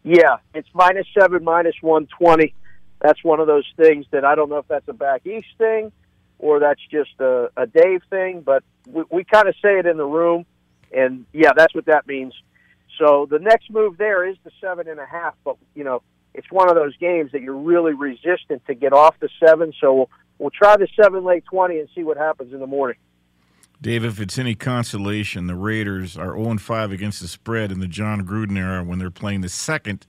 Yeah, 0.04 0.38
it's 0.54 0.68
minus 0.74 1.06
seven, 1.18 1.44
minus 1.44 1.74
one 1.80 2.06
twenty. 2.18 2.54
That's 3.00 3.22
one 3.24 3.40
of 3.40 3.46
those 3.46 3.66
things 3.76 4.06
that 4.12 4.24
I 4.24 4.34
don't 4.34 4.48
know 4.48 4.58
if 4.58 4.68
that's 4.68 4.88
a 4.88 4.92
back 4.92 5.26
east 5.26 5.48
thing 5.58 5.90
or 6.42 6.58
that's 6.58 6.80
just 6.90 7.12
a, 7.20 7.50
a 7.56 7.66
Dave 7.66 8.02
thing, 8.10 8.42
but 8.44 8.62
we, 8.86 9.04
we 9.10 9.24
kind 9.24 9.48
of 9.48 9.54
say 9.62 9.78
it 9.78 9.86
in 9.86 9.96
the 9.96 10.04
room, 10.04 10.44
and 10.94 11.24
yeah, 11.32 11.52
that's 11.56 11.74
what 11.74 11.86
that 11.86 12.06
means. 12.06 12.34
So 12.98 13.26
the 13.30 13.38
next 13.38 13.70
move 13.70 13.96
there 13.96 14.28
is 14.28 14.36
the 14.44 14.50
seven 14.60 14.88
and 14.88 15.00
a 15.00 15.06
half, 15.06 15.34
but 15.44 15.56
you 15.74 15.84
know 15.84 16.02
it's 16.34 16.50
one 16.50 16.68
of 16.68 16.74
those 16.74 16.96
games 16.96 17.32
that 17.32 17.40
you're 17.40 17.56
really 17.56 17.94
resistant 17.94 18.66
to 18.66 18.74
get 18.74 18.92
off 18.92 19.14
the 19.20 19.30
seven. 19.44 19.72
So 19.80 19.94
we'll, 19.94 20.10
we'll 20.38 20.50
try 20.50 20.76
the 20.76 20.88
seven 21.00 21.24
late 21.24 21.44
twenty 21.46 21.78
and 21.78 21.88
see 21.94 22.02
what 22.02 22.18
happens 22.18 22.52
in 22.52 22.60
the 22.60 22.66
morning. 22.66 22.96
Dave, 23.80 24.04
if 24.04 24.20
it's 24.20 24.38
any 24.38 24.54
consolation, 24.54 25.48
the 25.48 25.56
Raiders 25.56 26.16
are 26.16 26.36
0 26.36 26.58
5 26.58 26.92
against 26.92 27.20
the 27.20 27.26
spread 27.26 27.72
in 27.72 27.80
the 27.80 27.88
Jon 27.88 28.24
Gruden 28.24 28.56
era 28.56 28.84
when 28.84 29.00
they're 29.00 29.10
playing 29.10 29.40
the 29.40 29.48
second 29.48 30.06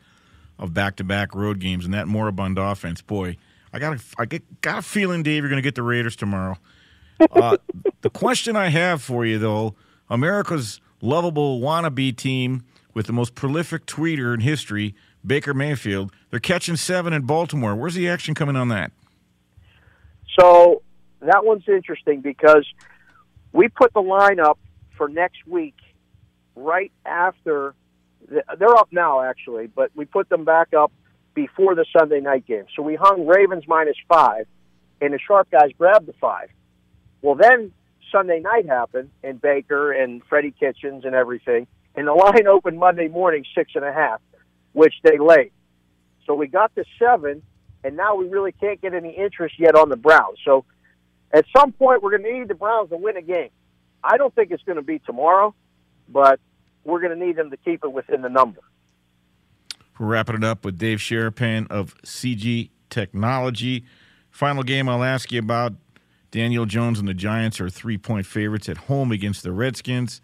of 0.60 0.76
back 0.76 0.96
to 0.98 1.04
back 1.04 1.34
road 1.34 1.58
games 1.60 1.84
and 1.84 1.94
that 1.94 2.08
moribund 2.08 2.60
offense. 2.60 3.02
Boy, 3.02 3.36
I 3.74 3.80
got 3.80 3.98
a, 3.98 4.02
I 4.18 4.26
get, 4.26 4.62
got 4.62 4.80
a 4.80 4.82
feeling, 4.84 5.24
Dave, 5.24 5.42
you're 5.44 5.50
going 5.50 5.62
to 5.62 5.64
get 5.64 5.76
the 5.76 5.84
Raiders 5.84 6.16
tomorrow. 6.16 6.58
Uh, 7.20 7.58
the 8.02 8.10
question 8.10 8.56
I 8.56 8.70
have 8.70 9.02
for 9.02 9.26
you, 9.26 9.40
though 9.40 9.76
America's 10.10 10.80
lovable 11.02 11.60
wannabe 11.60 12.16
team 12.16 12.64
with 12.94 13.08
the 13.08 13.14
most 13.14 13.34
prolific 13.34 13.86
tweeter 13.86 14.34
in 14.34 14.42
history, 14.42 14.96
Baker 15.26 15.54
Mayfield. 15.54 16.12
They're 16.30 16.40
catching 16.40 16.76
seven 16.76 17.14
in 17.14 17.24
Baltimore. 17.24 17.76
Where's 17.76 17.96
the 17.96 18.08
action 18.08 18.36
coming 18.36 18.56
on 18.56 18.70
that? 18.70 18.92
So 20.40 20.84
that 21.22 21.44
one's 21.46 21.68
interesting 21.68 22.22
because 22.22 22.68
we 23.52 23.70
put 23.70 23.94
the 23.94 24.02
line 24.02 24.40
up 24.40 24.60
for 24.98 25.08
next 25.08 25.48
week 25.48 25.76
right 26.56 26.92
after 27.06 27.74
the, 28.28 28.44
they're 28.58 28.76
up 28.76 28.90
now 28.92 29.22
actually, 29.22 29.68
but 29.68 29.92
we 29.96 30.06
put 30.06 30.30
them 30.30 30.46
back 30.46 30.74
up 30.74 30.92
before 31.34 31.76
the 31.76 31.86
Sunday 31.98 32.20
night 32.20 32.46
game. 32.46 32.66
So 32.76 32.82
we 32.82 32.96
hung 32.96 33.26
Ravens 33.26 33.64
minus 33.68 33.98
five, 34.08 34.48
and 35.02 35.14
the 35.14 35.20
sharp 35.20 35.50
guys 35.52 35.72
grabbed 35.78 36.06
the 36.06 36.14
five. 36.14 36.50
Well, 37.22 37.36
then 37.36 37.72
Sunday 38.12 38.40
night 38.40 38.68
happened, 38.68 39.10
and 39.24 39.42
Baker 39.42 39.92
and 39.92 40.22
Freddie 40.30 40.54
Kitchens 40.58 41.06
and 41.06 41.16
everything, 41.16 41.68
and 41.96 42.08
the 42.08 42.14
line 42.14 42.48
opened 42.48 42.80
Monday 42.80 43.08
morning 43.08 43.46
six 43.56 43.72
and 43.76 43.84
a 43.84 43.94
half, 43.94 44.22
which 44.74 44.94
they 45.04 45.18
laid. 45.18 45.52
So 46.26 46.36
we 46.36 46.48
got 46.48 46.74
to 46.76 46.86
seven, 47.00 47.42
and 47.84 47.98
now 47.98 48.16
we 48.16 48.28
really 48.28 48.52
can't 48.52 48.82
get 48.82 48.94
any 48.94 49.12
interest 49.12 49.56
yet 49.60 49.76
on 49.76 49.90
the 49.90 49.98
Browns. 49.98 50.38
So 50.46 50.66
at 51.34 51.46
some 51.56 51.72
point, 51.72 52.04
we're 52.04 52.18
going 52.18 52.24
to 52.24 52.40
need 52.40 52.48
the 52.48 52.56
Browns 52.56 52.90
to 52.90 52.98
win 52.98 53.18
a 53.18 53.22
game. 53.22 53.50
I 54.04 54.18
don't 54.18 54.34
think 54.34 54.52
it's 54.52 54.64
going 54.64 54.76
to 54.76 54.84
be 54.84 55.00
tomorrow, 55.00 55.56
but 56.08 56.40
we're 56.84 57.02
going 57.02 57.18
to 57.18 57.26
need 57.26 57.36
them 57.36 57.50
to 57.52 57.58
keep 57.58 57.84
it 57.84 57.92
within 57.92 58.22
the 58.22 58.30
number. 58.30 58.62
We're 60.00 60.08
wrapping 60.08 60.36
it 60.36 60.44
up 60.44 60.66
with 60.66 60.78
Dave 60.78 61.00
Sharapan 61.00 61.70
of 61.70 61.96
CG 62.02 62.70
Technology. 62.90 63.86
Final 64.32 64.64
game 64.64 64.90
I'll 64.90 65.04
ask 65.04 65.32
you 65.32 65.40
about 65.40 65.74
Daniel 66.32 66.66
Jones 66.66 66.98
and 66.98 67.08
the 67.08 67.14
Giants 67.14 67.62
are 67.62 67.70
three 67.70 67.98
point 67.98 68.26
favorites 68.26 68.68
at 68.68 68.78
home 68.78 69.12
against 69.12 69.44
the 69.44 69.52
Redskins. 69.52 70.20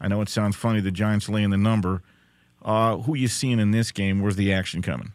I 0.00 0.08
know 0.08 0.20
it 0.20 0.28
sounds 0.28 0.56
funny 0.56 0.80
the 0.80 0.90
Giants 0.90 1.28
laying 1.28 1.50
the 1.50 1.56
number. 1.56 2.02
Uh, 2.60 2.96
who 2.98 3.14
you 3.14 3.28
seeing 3.28 3.60
in 3.60 3.70
this 3.70 3.92
game? 3.92 4.20
Where's 4.20 4.36
the 4.36 4.52
action 4.52 4.82
coming? 4.82 5.12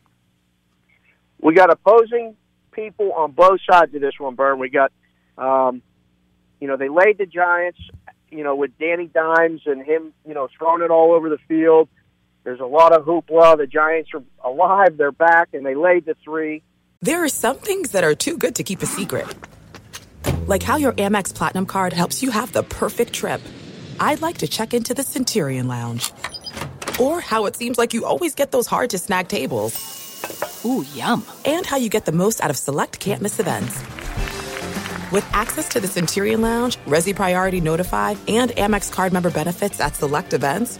We 1.41 1.53
got 1.53 1.69
opposing 1.71 2.37
people 2.71 3.11
on 3.13 3.31
both 3.31 3.59
sides 3.69 3.93
of 3.93 4.01
this 4.01 4.13
one, 4.17 4.35
Bern. 4.35 4.59
We 4.59 4.69
got, 4.69 4.91
um, 5.37 5.81
you 6.61 6.67
know, 6.67 6.77
they 6.77 6.89
laid 6.89 7.17
the 7.17 7.25
Giants, 7.25 7.79
you 8.29 8.43
know, 8.43 8.55
with 8.55 8.77
Danny 8.77 9.07
Dimes 9.07 9.61
and 9.65 9.83
him, 9.83 10.13
you 10.25 10.33
know, 10.33 10.47
throwing 10.57 10.83
it 10.83 10.91
all 10.91 11.11
over 11.11 11.29
the 11.29 11.39
field. 11.47 11.89
There's 12.43 12.60
a 12.60 12.65
lot 12.65 12.93
of 12.93 13.05
hoopla. 13.05 13.58
The 13.58 13.67
Giants 13.67 14.12
are 14.13 14.24
alive. 14.43 14.98
They're 14.98 15.12
back, 15.12 15.50
and 15.53 15.65
they 15.65 15.75
laid 15.75 16.05
the 16.05 16.15
three. 16.24 16.63
There 17.01 17.24
are 17.24 17.29
some 17.29 17.58
things 17.58 17.91
that 17.91 18.03
are 18.03 18.15
too 18.15 18.38
good 18.38 18.55
to 18.55 18.63
keep 18.63 18.81
a 18.81 18.86
secret, 18.86 19.27
like 20.48 20.63
how 20.63 20.75
your 20.77 20.91
Amex 20.93 21.34
Platinum 21.34 21.65
card 21.65 21.93
helps 21.93 22.22
you 22.22 22.31
have 22.31 22.51
the 22.51 22.63
perfect 22.63 23.13
trip. 23.13 23.41
I'd 24.00 24.22
like 24.22 24.39
to 24.39 24.48
check 24.48 24.74
into 24.74 24.93
the 24.93 25.03
Centurion 25.03 25.67
Lounge. 25.67 26.12
Or 27.00 27.22
how 27.22 27.46
it 27.46 27.55
seems 27.55 27.77
like 27.77 27.93
you 27.93 28.05
always 28.05 28.36
get 28.36 28.51
those 28.51 28.67
hard 28.67 28.89
to 28.89 28.98
snag 28.98 29.29
tables. 29.29 30.63
Ooh, 30.65 30.86
yum. 30.93 31.24
And 31.46 31.65
how 31.65 31.77
you 31.77 31.88
get 31.89 32.05
the 32.05 32.12
most 32.12 32.41
out 32.41 32.50
of 32.50 32.58
select 32.58 33.00
can't 33.00 33.22
miss 33.22 33.39
events. 33.39 33.79
With 35.12 35.25
access 35.31 35.69
to 35.69 35.79
the 35.79 35.88
Centurion 35.88 36.41
Lounge, 36.41 36.77
Resy 36.86 37.15
Priority 37.15 37.62
Notify, 37.62 38.15
and 38.27 38.51
Amex 38.51 38.91
card 38.91 39.13
member 39.13 39.31
benefits 39.31 39.79
at 39.79 39.96
select 39.96 40.34
events, 40.34 40.79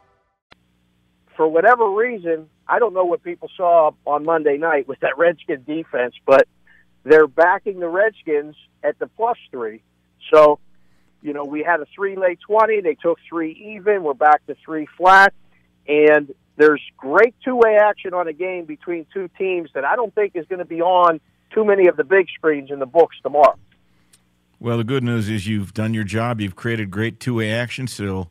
For 1.35 1.47
whatever 1.47 1.89
reason, 1.89 2.49
I 2.67 2.79
don't 2.79 2.93
know 2.93 3.05
what 3.05 3.23
people 3.23 3.49
saw 3.55 3.91
on 4.05 4.25
Monday 4.25 4.57
night 4.57 4.87
with 4.87 4.99
that 4.99 5.17
Redskin 5.17 5.63
defense, 5.65 6.15
but 6.25 6.47
they're 7.03 7.27
backing 7.27 7.79
the 7.79 7.87
Redskins 7.87 8.55
at 8.83 8.99
the 8.99 9.07
plus 9.07 9.37
three. 9.49 9.81
So, 10.31 10.59
you 11.21 11.33
know, 11.33 11.45
we 11.45 11.63
had 11.63 11.79
a 11.79 11.85
three 11.95 12.15
late 12.15 12.39
20. 12.47 12.81
They 12.81 12.95
took 12.95 13.17
three 13.27 13.75
even. 13.75 14.03
We're 14.03 14.13
back 14.13 14.45
to 14.47 14.55
three 14.63 14.87
flat. 14.97 15.33
And 15.87 16.33
there's 16.57 16.81
great 16.97 17.33
two 17.43 17.55
way 17.55 17.77
action 17.81 18.13
on 18.13 18.27
a 18.27 18.33
game 18.33 18.65
between 18.65 19.05
two 19.13 19.29
teams 19.37 19.69
that 19.73 19.83
I 19.83 19.95
don't 19.95 20.13
think 20.13 20.35
is 20.35 20.45
going 20.47 20.59
to 20.59 20.65
be 20.65 20.81
on 20.81 21.19
too 21.53 21.65
many 21.65 21.87
of 21.87 21.97
the 21.97 22.03
big 22.03 22.27
screens 22.35 22.69
in 22.71 22.79
the 22.79 22.85
books 22.85 23.17
tomorrow. 23.23 23.57
Well, 24.59 24.77
the 24.77 24.83
good 24.83 25.03
news 25.03 25.27
is 25.27 25.47
you've 25.47 25.73
done 25.73 25.93
your 25.93 26.03
job. 26.03 26.39
You've 26.39 26.55
created 26.55 26.91
great 26.91 27.19
two-way 27.19 27.51
action. 27.51 27.87
So, 27.87 28.29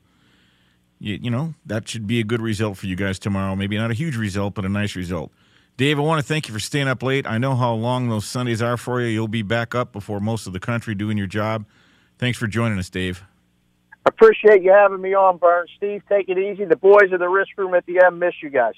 you, 1.00 1.18
you 1.22 1.30
know 1.30 1.54
that 1.66 1.88
should 1.88 2.06
be 2.06 2.20
a 2.20 2.24
good 2.24 2.40
result 2.40 2.76
for 2.76 2.86
you 2.86 2.94
guys 2.94 3.18
tomorrow. 3.18 3.56
Maybe 3.56 3.76
not 3.76 3.90
a 3.90 3.94
huge 3.94 4.16
result, 4.16 4.54
but 4.54 4.64
a 4.64 4.68
nice 4.68 4.94
result. 4.94 5.32
Dave, 5.76 5.98
I 5.98 6.02
want 6.02 6.20
to 6.20 6.26
thank 6.26 6.46
you 6.46 6.52
for 6.52 6.60
staying 6.60 6.88
up 6.88 7.02
late. 7.02 7.26
I 7.26 7.38
know 7.38 7.56
how 7.56 7.72
long 7.72 8.08
those 8.10 8.26
Sundays 8.26 8.60
are 8.60 8.76
for 8.76 9.00
you. 9.00 9.06
You'll 9.06 9.28
be 9.28 9.42
back 9.42 9.74
up 9.74 9.92
before 9.92 10.20
most 10.20 10.46
of 10.46 10.52
the 10.52 10.60
country 10.60 10.94
doing 10.94 11.16
your 11.16 11.26
job. 11.26 11.64
Thanks 12.18 12.38
for 12.38 12.46
joining 12.46 12.78
us, 12.78 12.90
Dave. 12.90 13.24
Appreciate 14.04 14.62
you 14.62 14.72
having 14.72 15.00
me 15.00 15.14
on, 15.14 15.38
Burns. 15.38 15.70
Steve, 15.76 16.02
take 16.08 16.28
it 16.28 16.38
easy. 16.38 16.66
The 16.66 16.76
boys 16.76 17.12
in 17.12 17.18
the 17.18 17.28
risk 17.28 17.50
room 17.56 17.74
at 17.74 17.86
the 17.86 18.02
end 18.04 18.20
miss 18.20 18.34
you 18.42 18.50
guys. 18.50 18.74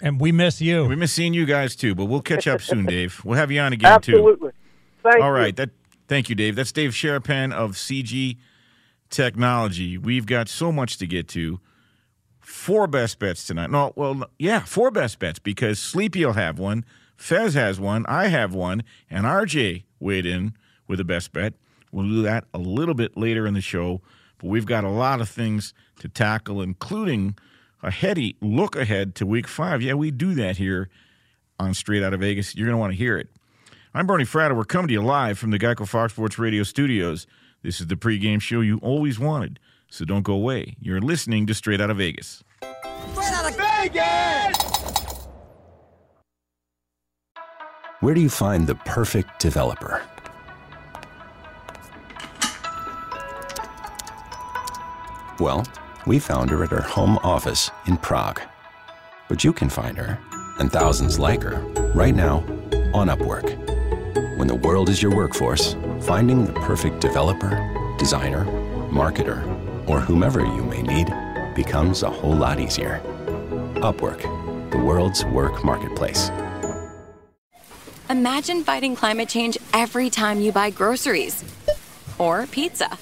And 0.00 0.20
we 0.20 0.32
miss 0.32 0.60
you. 0.60 0.86
We 0.86 0.96
miss 0.96 1.12
seeing 1.12 1.34
you 1.34 1.44
guys 1.46 1.76
too, 1.76 1.94
but 1.94 2.06
we'll 2.06 2.22
catch 2.22 2.46
up 2.46 2.60
soon, 2.62 2.86
Dave. 2.86 3.20
We'll 3.24 3.38
have 3.38 3.50
you 3.50 3.60
on 3.60 3.72
again 3.72 4.00
too. 4.00 4.12
Absolutely. 4.12 4.52
Thank 5.02 5.22
All 5.22 5.28
you. 5.28 5.34
right. 5.34 5.56
That 5.56 5.70
thank 6.08 6.28
you, 6.28 6.34
Dave. 6.34 6.56
That's 6.56 6.72
Dave 6.72 6.90
Sharapan 6.90 7.52
of 7.52 7.72
CG 7.72 8.38
Technology. 9.10 9.98
We've 9.98 10.26
got 10.26 10.48
so 10.48 10.72
much 10.72 10.98
to 10.98 11.06
get 11.06 11.28
to. 11.28 11.60
Four 12.40 12.86
best 12.86 13.18
bets 13.18 13.46
tonight. 13.46 13.70
No, 13.70 13.92
well, 13.96 14.24
yeah, 14.38 14.60
four 14.60 14.90
best 14.90 15.18
bets 15.18 15.38
because 15.38 15.78
Sleepy 15.78 16.24
will 16.24 16.34
have 16.34 16.58
one, 16.58 16.84
Fez 17.16 17.54
has 17.54 17.80
one, 17.80 18.04
I 18.06 18.28
have 18.28 18.54
one, 18.54 18.82
and 19.08 19.24
RJ 19.24 19.84
weighed 19.98 20.26
in 20.26 20.54
with 20.86 21.00
a 21.00 21.04
best 21.04 21.32
bet. 21.32 21.54
We'll 21.90 22.08
do 22.08 22.22
that 22.22 22.44
a 22.52 22.58
little 22.58 22.94
bit 22.94 23.16
later 23.16 23.46
in 23.46 23.54
the 23.54 23.60
show, 23.60 24.02
but 24.38 24.48
we've 24.48 24.66
got 24.66 24.84
a 24.84 24.90
lot 24.90 25.20
of 25.20 25.28
things 25.28 25.72
to 26.00 26.08
tackle, 26.08 26.60
including 26.60 27.38
a 27.82 27.90
heady 27.90 28.36
look 28.40 28.76
ahead 28.76 29.14
to 29.16 29.26
week 29.26 29.46
five. 29.46 29.80
Yeah, 29.80 29.94
we 29.94 30.10
do 30.10 30.34
that 30.34 30.56
here 30.56 30.88
on 31.58 31.72
Straight 31.72 32.02
Out 32.02 32.12
of 32.12 32.20
Vegas. 32.20 32.54
You're 32.54 32.66
going 32.66 32.74
to 32.74 32.80
want 32.80 32.92
to 32.92 32.98
hear 32.98 33.16
it. 33.16 33.28
I'm 33.94 34.06
Bernie 34.06 34.24
Fratto. 34.24 34.56
We're 34.56 34.64
coming 34.64 34.88
to 34.88 34.94
you 34.94 35.02
live 35.02 35.38
from 35.38 35.50
the 35.50 35.58
Geico 35.58 35.86
Fox 35.86 36.12
Sports 36.14 36.38
Radio 36.38 36.64
studios. 36.64 37.26
This 37.64 37.80
is 37.80 37.86
the 37.86 37.96
pregame 37.96 38.42
show 38.42 38.60
you 38.60 38.78
always 38.82 39.18
wanted, 39.18 39.58
so 39.88 40.04
don't 40.04 40.22
go 40.22 40.34
away. 40.34 40.76
You're 40.80 41.00
listening 41.00 41.46
to 41.46 41.54
Straight 41.54 41.80
Out 41.80 41.88
of 41.88 41.96
Vegas. 41.96 42.44
Straight 42.60 43.32
out 43.32 43.50
of 43.50 43.56
Vegas! 43.56 45.26
Where 48.00 48.12
do 48.12 48.20
you 48.20 48.28
find 48.28 48.66
the 48.66 48.74
perfect 48.74 49.40
developer? 49.40 50.02
Well, 55.40 55.66
we 56.06 56.18
found 56.18 56.50
her 56.50 56.64
at 56.64 56.70
her 56.70 56.82
home 56.82 57.16
office 57.22 57.70
in 57.86 57.96
Prague. 57.96 58.42
But 59.26 59.42
you 59.42 59.54
can 59.54 59.70
find 59.70 59.96
her, 59.96 60.18
and 60.58 60.70
thousands 60.70 61.18
like 61.18 61.42
her, 61.42 61.60
right 61.94 62.14
now 62.14 62.44
on 62.92 63.08
Upwork. 63.08 63.63
When 64.36 64.48
the 64.48 64.54
world 64.56 64.88
is 64.88 65.00
your 65.00 65.14
workforce, 65.14 65.76
finding 66.00 66.44
the 66.44 66.52
perfect 66.54 67.00
developer, 67.00 67.94
designer, 67.98 68.44
marketer, 68.90 69.46
or 69.88 70.00
whomever 70.00 70.40
you 70.40 70.64
may 70.64 70.82
need 70.82 71.06
becomes 71.54 72.02
a 72.02 72.10
whole 72.10 72.34
lot 72.34 72.58
easier. 72.58 73.00
Upwork, 73.76 74.22
the 74.72 74.78
world's 74.78 75.24
work 75.26 75.64
marketplace. 75.64 76.32
Imagine 78.10 78.64
fighting 78.64 78.96
climate 78.96 79.28
change 79.28 79.56
every 79.72 80.10
time 80.10 80.40
you 80.40 80.50
buy 80.50 80.70
groceries 80.70 81.44
or 82.18 82.48
pizza. 82.48 82.98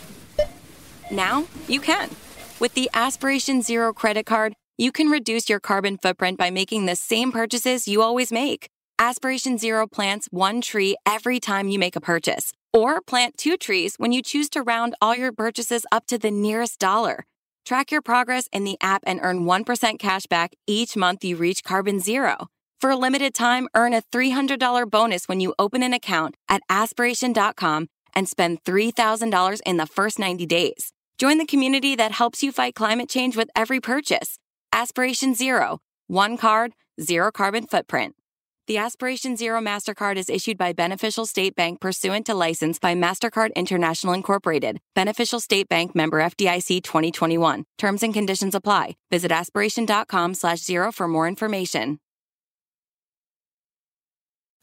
Now 1.11 1.47
you 1.67 1.81
can. 1.81 2.11
With 2.61 2.75
the 2.75 2.91
Aspiration 2.93 3.63
Zero 3.63 3.95
credit 3.95 4.27
card, 4.27 4.53
you 4.77 4.93
can 4.93 5.09
reduce 5.09 5.49
your 5.49 5.61
carbon 5.61 5.97
footprint 5.97 6.37
by 6.37 6.51
making 6.51 6.85
the 6.85 6.95
same 6.95 7.33
purchases 7.33 7.89
you 7.89 8.03
always 8.03 8.31
make. 8.31 8.69
Aspiration 9.03 9.59
Zero 9.59 9.89
plants 9.89 10.29
one 10.31 10.61
tree 10.61 10.95
every 11.05 11.41
time 11.41 11.67
you 11.67 11.77
make 11.77 11.97
a 11.97 12.01
purchase, 12.01 12.53
or 12.73 13.01
plant 13.01 13.37
two 13.37 13.57
trees 13.57 13.97
when 13.97 14.13
you 14.13 14.23
choose 14.23 14.49
to 14.51 14.63
round 14.63 14.95
all 15.03 15.17
your 15.17 15.33
purchases 15.33 15.85
up 15.91 16.07
to 16.07 16.19
the 16.19 16.31
nearest 16.31 16.79
dollar. 16.79 17.27
Track 17.65 17.91
your 17.91 18.01
progress 18.01 18.49
in 18.53 18.63
the 18.63 18.77
app 18.81 19.03
and 19.05 19.19
earn 19.21 19.41
1% 19.41 19.99
cash 19.99 20.27
back 20.27 20.55
each 20.69 20.97
month 20.97 21.25
you 21.25 21.35
reach 21.35 21.65
carbon 21.65 21.99
zero. 21.99 22.47
For 22.81 22.91
a 22.91 22.97
limited 22.97 23.35
time, 23.35 23.67
earn 23.75 23.93
a 23.93 24.03
$300 24.03 24.89
bonus 24.89 25.27
when 25.27 25.41
you 25.41 25.53
open 25.59 25.83
an 25.83 25.93
account 25.93 26.37
at 26.49 26.63
aspiration.com 26.71 27.89
and 28.15 28.29
spend 28.29 28.63
$3,000 28.63 29.61
in 29.67 29.79
the 29.79 29.87
first 29.87 30.21
90 30.21 30.47
days. 30.47 30.93
Join 31.19 31.39
the 31.39 31.53
community 31.53 31.97
that 31.97 32.13
helps 32.13 32.45
you 32.45 32.53
fight 32.53 32.77
climate 32.77 33.09
change 33.09 33.37
with 33.37 33.51
every 33.57 33.81
purchase. 33.81 34.39
Aspiration 34.73 35.35
Zero, 35.35 35.81
one 36.07 36.37
card, 36.37 36.75
zero 37.01 37.33
carbon 37.33 37.67
footprint. 37.67 38.15
The 38.73 38.79
Aspiration 38.79 39.37
Zero 39.37 39.61
MasterCard 39.61 40.17
is 40.17 40.31
issued 40.31 40.57
by 40.57 40.73
Beneficial 40.73 41.27
State 41.27 41.55
Bank 41.55 41.79
pursuant 41.79 42.25
to 42.25 42.35
license 42.35 42.79
by 42.79 42.95
MasterCard 42.95 43.55
International 43.55 44.15
Incorporated. 44.15 44.81
Beneficial 44.95 45.41
State 45.41 45.69
Bank 45.69 45.95
member 45.95 46.23
FDIC 46.23 46.83
2021. 46.83 47.65
Terms 47.77 48.03
and 48.03 48.15
conditions 48.15 48.55
apply. 48.55 48.97
Visit 49.11 49.31
aspiration.com 49.31 50.33
slash 50.33 50.61
zero 50.61 50.91
for 50.91 51.07
more 51.07 51.29
information. 51.29 51.99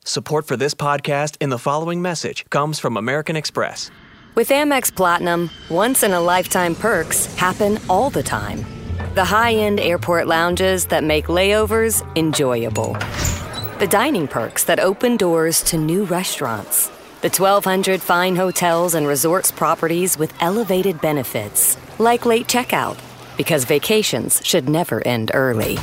Support 0.06 0.48
for 0.48 0.58
this 0.58 0.74
podcast 0.74 1.38
and 1.39 1.52
the 1.52 1.60
following 1.60 2.02
message 2.02 2.50
comes 2.50 2.80
from 2.80 2.98
American 2.98 3.36
Express. 3.36 3.91
With 4.34 4.50
Amex 4.50 4.91
Platinum, 4.91 5.52
once 5.69 6.02
in 6.02 6.13
a 6.13 6.19
lifetime 6.19 6.74
perks 6.74 7.28
happen 7.36 7.78
all 7.88 8.10
the 8.10 8.24
time. 8.24 8.65
The 9.13 9.26
high 9.26 9.54
end 9.54 9.80
airport 9.80 10.26
lounges 10.26 10.88
that 10.88 11.04
make 11.04 11.26
layovers 11.26 12.02
enjoyable. 12.17 12.98
The 13.80 13.88
dining 13.88 14.28
perks 14.28 14.65
that 14.65 14.82
open 14.82 15.15
doors 15.15 15.63
to 15.70 15.78
new 15.78 16.04
restaurants. 16.04 16.89
The 17.22 17.30
1,200 17.30 18.02
fine 18.02 18.36
hotels 18.36 18.94
and 18.94 19.08
resorts 19.08 19.54
properties 19.54 20.18
with 20.18 20.34
elevated 20.42 21.00
benefits. 21.00 21.78
Like 21.98 22.26
late 22.26 22.48
checkout, 22.48 23.00
because 23.38 23.63
vacations 23.63 24.42
should 24.44 24.68
never 24.68 25.02
end 25.08 25.32
early. 25.34 25.76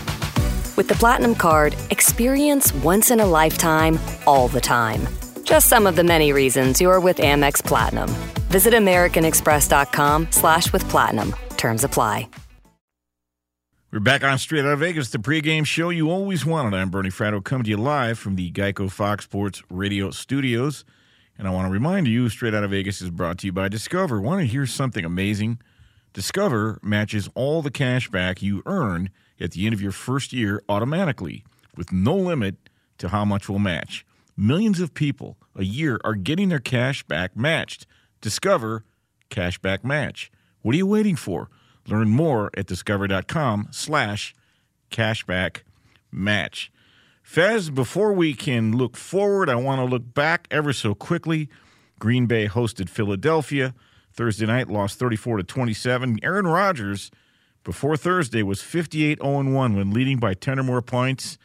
With 0.76 0.88
the 0.88 0.94
Platinum 0.94 1.34
Card, 1.34 1.74
experience 1.88 2.70
once 2.84 3.10
in 3.10 3.20
a 3.20 3.26
lifetime, 3.26 3.98
all 4.26 4.48
the 4.48 4.60
time. 4.60 5.00
Just 5.44 5.70
some 5.70 5.86
of 5.86 5.96
the 5.96 6.04
many 6.04 6.34
reasons 6.34 6.82
you're 6.82 7.00
with 7.00 7.16
Amex 7.16 7.64
Platinum. 7.64 8.10
Visit 8.50 8.74
AmericanExpress.com 8.74 10.28
slash 10.32 10.70
with 10.70 10.86
Platinum. 10.90 11.34
Terms 11.56 11.82
apply. 11.82 12.28
We're 13.96 14.00
back 14.00 14.24
on 14.24 14.36
Straight 14.36 14.66
Out 14.66 14.72
of 14.72 14.80
Vegas, 14.80 15.08
the 15.08 15.16
pregame 15.16 15.64
show 15.64 15.88
you 15.88 16.10
always 16.10 16.44
wanted. 16.44 16.76
I'm 16.76 16.90
Bernie 16.90 17.08
Fratto, 17.08 17.42
coming 17.42 17.64
to 17.64 17.70
you 17.70 17.78
live 17.78 18.18
from 18.18 18.36
the 18.36 18.52
Geico 18.52 18.90
Fox 18.92 19.24
Sports 19.24 19.62
Radio 19.70 20.10
studios. 20.10 20.84
And 21.38 21.48
I 21.48 21.50
want 21.50 21.66
to 21.66 21.72
remind 21.72 22.06
you, 22.06 22.28
Straight 22.28 22.52
Out 22.52 22.62
of 22.62 22.72
Vegas 22.72 23.00
is 23.00 23.08
brought 23.08 23.38
to 23.38 23.46
you 23.46 23.52
by 23.52 23.68
Discover. 23.68 24.20
Want 24.20 24.42
to 24.42 24.46
hear 24.46 24.66
something 24.66 25.02
amazing? 25.02 25.62
Discover 26.12 26.78
matches 26.82 27.30
all 27.34 27.62
the 27.62 27.70
cash 27.70 28.10
back 28.10 28.42
you 28.42 28.62
earn 28.66 29.08
at 29.40 29.52
the 29.52 29.64
end 29.64 29.72
of 29.72 29.80
your 29.80 29.92
first 29.92 30.30
year 30.30 30.62
automatically, 30.68 31.42
with 31.74 31.90
no 31.90 32.14
limit 32.14 32.56
to 32.98 33.08
how 33.08 33.24
much 33.24 33.48
will 33.48 33.58
match. 33.58 34.04
Millions 34.36 34.78
of 34.78 34.92
people 34.92 35.38
a 35.54 35.64
year 35.64 35.98
are 36.04 36.16
getting 36.16 36.50
their 36.50 36.58
cash 36.58 37.02
back 37.04 37.34
matched. 37.34 37.86
Discover 38.20 38.84
Cashback 39.30 39.84
Match. 39.84 40.30
What 40.60 40.74
are 40.74 40.78
you 40.78 40.86
waiting 40.86 41.16
for? 41.16 41.48
Learn 41.88 42.10
more 42.10 42.50
at 42.54 42.66
discover.com 42.66 43.68
slash 43.70 44.34
cashback 44.90 45.62
match. 46.10 46.72
Fez, 47.22 47.70
before 47.70 48.12
we 48.12 48.34
can 48.34 48.76
look 48.76 48.96
forward, 48.96 49.48
I 49.48 49.56
want 49.56 49.80
to 49.80 49.84
look 49.84 50.14
back 50.14 50.46
ever 50.50 50.72
so 50.72 50.94
quickly. 50.94 51.48
Green 51.98 52.26
Bay 52.26 52.46
hosted 52.46 52.88
Philadelphia 52.88 53.74
Thursday 54.12 54.46
night, 54.46 54.68
lost 54.68 54.98
34 54.98 55.38
to 55.38 55.42
27. 55.42 56.18
Aaron 56.22 56.46
Rodgers 56.46 57.10
before 57.64 57.96
Thursday 57.96 58.42
was 58.42 58.62
58 58.62 59.20
0 59.20 59.52
1 59.52 59.76
when 59.76 59.90
leading 59.90 60.18
by 60.18 60.32
10 60.34 60.58
or 60.58 60.62
more 60.62 60.82
points. 60.82 61.36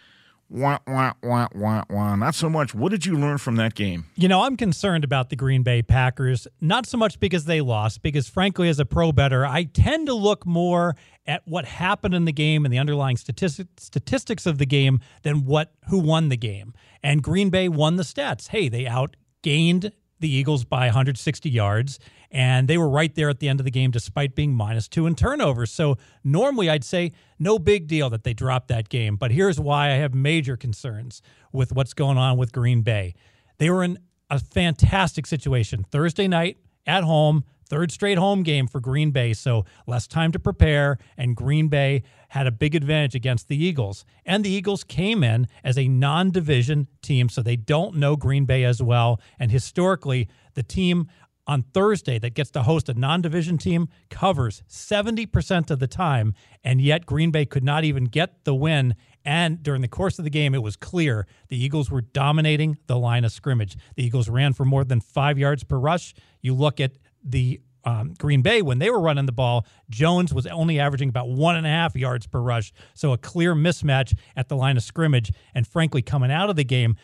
Wah, 0.53 0.79
wah, 0.85 1.13
wah, 1.23 1.47
wah, 1.55 1.85
wah. 1.89 2.15
Not 2.17 2.35
so 2.35 2.49
much. 2.49 2.75
What 2.75 2.91
did 2.91 3.05
you 3.05 3.17
learn 3.17 3.37
from 3.37 3.55
that 3.55 3.73
game? 3.73 4.07
You 4.15 4.27
know, 4.27 4.41
I'm 4.41 4.57
concerned 4.57 5.05
about 5.05 5.29
the 5.29 5.37
Green 5.37 5.63
Bay 5.63 5.81
Packers, 5.81 6.45
not 6.59 6.85
so 6.85 6.97
much 6.97 7.21
because 7.21 7.45
they 7.45 7.61
lost, 7.61 8.01
because 8.01 8.27
frankly, 8.27 8.67
as 8.67 8.77
a 8.77 8.83
pro 8.85 9.13
better, 9.13 9.45
I 9.45 9.63
tend 9.63 10.07
to 10.07 10.13
look 10.13 10.45
more 10.45 10.97
at 11.25 11.41
what 11.45 11.63
happened 11.63 12.13
in 12.13 12.25
the 12.25 12.33
game 12.33 12.65
and 12.65 12.73
the 12.73 12.79
underlying 12.79 13.15
statistic, 13.15 13.67
statistics 13.77 14.45
of 14.45 14.57
the 14.57 14.65
game 14.65 14.99
than 15.23 15.45
what 15.45 15.71
who 15.87 15.99
won 15.99 16.27
the 16.27 16.35
game. 16.35 16.73
And 17.01 17.23
Green 17.23 17.49
Bay 17.49 17.69
won 17.69 17.95
the 17.95 18.03
stats. 18.03 18.49
Hey, 18.49 18.67
they 18.67 18.83
outgained 18.83 19.93
the 20.21 20.33
Eagles 20.33 20.63
by 20.63 20.85
160 20.85 21.49
yards, 21.49 21.99
and 22.31 22.67
they 22.67 22.77
were 22.77 22.89
right 22.89 23.13
there 23.13 23.29
at 23.29 23.39
the 23.39 23.49
end 23.49 23.59
of 23.59 23.65
the 23.65 23.71
game 23.71 23.91
despite 23.91 24.35
being 24.35 24.53
minus 24.53 24.87
two 24.87 25.05
in 25.05 25.15
turnovers. 25.15 25.71
So 25.71 25.97
normally 26.23 26.69
I'd 26.69 26.83
say 26.83 27.11
no 27.39 27.59
big 27.59 27.87
deal 27.87 28.09
that 28.09 28.23
they 28.23 28.33
dropped 28.33 28.69
that 28.69 28.89
game. 28.89 29.17
But 29.17 29.31
here's 29.31 29.59
why 29.59 29.87
I 29.87 29.95
have 29.95 30.13
major 30.13 30.55
concerns 30.55 31.21
with 31.51 31.73
what's 31.73 31.93
going 31.93 32.17
on 32.17 32.37
with 32.37 32.51
Green 32.51 32.81
Bay. 32.81 33.13
They 33.57 33.69
were 33.69 33.83
in 33.83 33.99
a 34.29 34.39
fantastic 34.39 35.27
situation 35.27 35.85
Thursday 35.91 36.27
night 36.27 36.57
at 36.87 37.03
home. 37.03 37.43
Third 37.71 37.89
straight 37.89 38.17
home 38.17 38.43
game 38.43 38.67
for 38.67 38.81
Green 38.81 39.11
Bay, 39.11 39.31
so 39.31 39.63
less 39.87 40.05
time 40.05 40.33
to 40.33 40.39
prepare, 40.39 40.97
and 41.15 41.37
Green 41.37 41.69
Bay 41.69 42.03
had 42.27 42.45
a 42.45 42.51
big 42.51 42.75
advantage 42.75 43.15
against 43.15 43.47
the 43.47 43.55
Eagles. 43.55 44.03
And 44.25 44.43
the 44.43 44.49
Eagles 44.49 44.83
came 44.83 45.23
in 45.23 45.47
as 45.63 45.77
a 45.77 45.87
non 45.87 46.31
division 46.31 46.87
team, 47.01 47.29
so 47.29 47.41
they 47.41 47.55
don't 47.55 47.95
know 47.95 48.17
Green 48.17 48.43
Bay 48.43 48.65
as 48.65 48.83
well. 48.83 49.21
And 49.39 49.51
historically, 49.51 50.27
the 50.53 50.63
team 50.63 51.07
on 51.47 51.61
Thursday 51.61 52.19
that 52.19 52.33
gets 52.33 52.51
to 52.51 52.63
host 52.63 52.89
a 52.89 52.93
non 52.93 53.21
division 53.21 53.57
team 53.57 53.87
covers 54.09 54.63
70% 54.67 55.71
of 55.71 55.79
the 55.79 55.87
time, 55.87 56.33
and 56.65 56.81
yet 56.81 57.05
Green 57.05 57.31
Bay 57.31 57.45
could 57.45 57.63
not 57.63 57.85
even 57.85 58.03
get 58.03 58.43
the 58.43 58.53
win. 58.53 58.95
And 59.23 59.63
during 59.63 59.81
the 59.81 59.87
course 59.87 60.19
of 60.19 60.25
the 60.25 60.29
game, 60.29 60.53
it 60.53 60.61
was 60.61 60.75
clear 60.75 61.25
the 61.47 61.63
Eagles 61.63 61.89
were 61.89 62.01
dominating 62.01 62.79
the 62.87 62.97
line 62.97 63.23
of 63.23 63.31
scrimmage. 63.31 63.77
The 63.95 64.03
Eagles 64.03 64.27
ran 64.27 64.51
for 64.51 64.65
more 64.65 64.83
than 64.83 64.99
five 64.99 65.37
yards 65.37 65.63
per 65.63 65.77
rush. 65.77 66.13
You 66.41 66.53
look 66.53 66.81
at 66.81 66.93
the 67.23 67.61
um, 67.83 68.13
Green 68.17 68.41
Bay 68.41 68.61
when 68.61 68.79
they 68.79 68.89
were 68.89 68.99
running 68.99 69.25
the 69.25 69.31
ball, 69.31 69.65
Jones 69.89 70.33
was 70.33 70.45
only 70.47 70.79
averaging 70.79 71.09
about 71.09 71.29
one 71.29 71.55
and 71.55 71.65
a 71.65 71.69
half 71.69 71.95
yards 71.95 72.27
per 72.27 72.39
rush. 72.39 72.71
So 72.93 73.13
a 73.13 73.17
clear 73.17 73.55
mismatch 73.55 74.15
at 74.35 74.49
the 74.49 74.55
line 74.55 74.77
of 74.77 74.83
scrimmage. 74.83 75.31
And 75.55 75.65
frankly, 75.65 76.01
coming 76.01 76.31
out 76.31 76.49
of 76.49 76.55
the 76.55 76.63
game, 76.63 76.95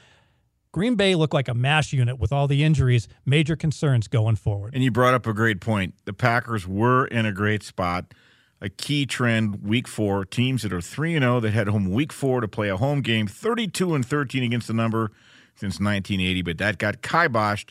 Green 0.72 0.96
Bay 0.96 1.16
looked 1.16 1.34
like 1.34 1.48
a 1.48 1.54
mash 1.54 1.94
unit 1.94 2.20
with 2.20 2.32
all 2.32 2.48
the 2.48 2.64
injuries, 2.64 3.08
major 3.26 3.56
concerns 3.56 4.08
going 4.08 4.36
forward. 4.36 4.76
And 4.76 4.84
you 4.84 4.92
brought 4.92 5.14
up 5.14 5.26
a 5.26 5.34
great 5.34 5.60
point. 5.62 5.96
The 6.06 6.14
Packers 6.14 6.68
were 6.68 7.08
in 7.08 7.26
a 7.26 7.32
great 7.32 7.64
spot. 7.64 8.14
A 8.60 8.70
key 8.70 9.06
trend 9.06 9.64
week 9.64 9.88
four 9.88 10.26
teams 10.26 10.64
that 10.64 10.74
are 10.74 10.82
3 10.82 11.16
and 11.16 11.24
0 11.24 11.40
that 11.42 11.52
head 11.52 11.68
home 11.68 11.92
week 11.92 12.12
four 12.12 12.42
to 12.42 12.48
play 12.48 12.70
a 12.70 12.78
home 12.78 13.02
game, 13.02 13.28
32 13.28 13.94
and 13.94 14.04
13 14.04 14.42
against 14.42 14.68
the 14.68 14.74
number 14.74 15.12
since 15.56 15.80
1980, 15.80 16.42
but 16.42 16.58
that 16.58 16.80
got 16.80 17.02
kiboshed 17.04 17.70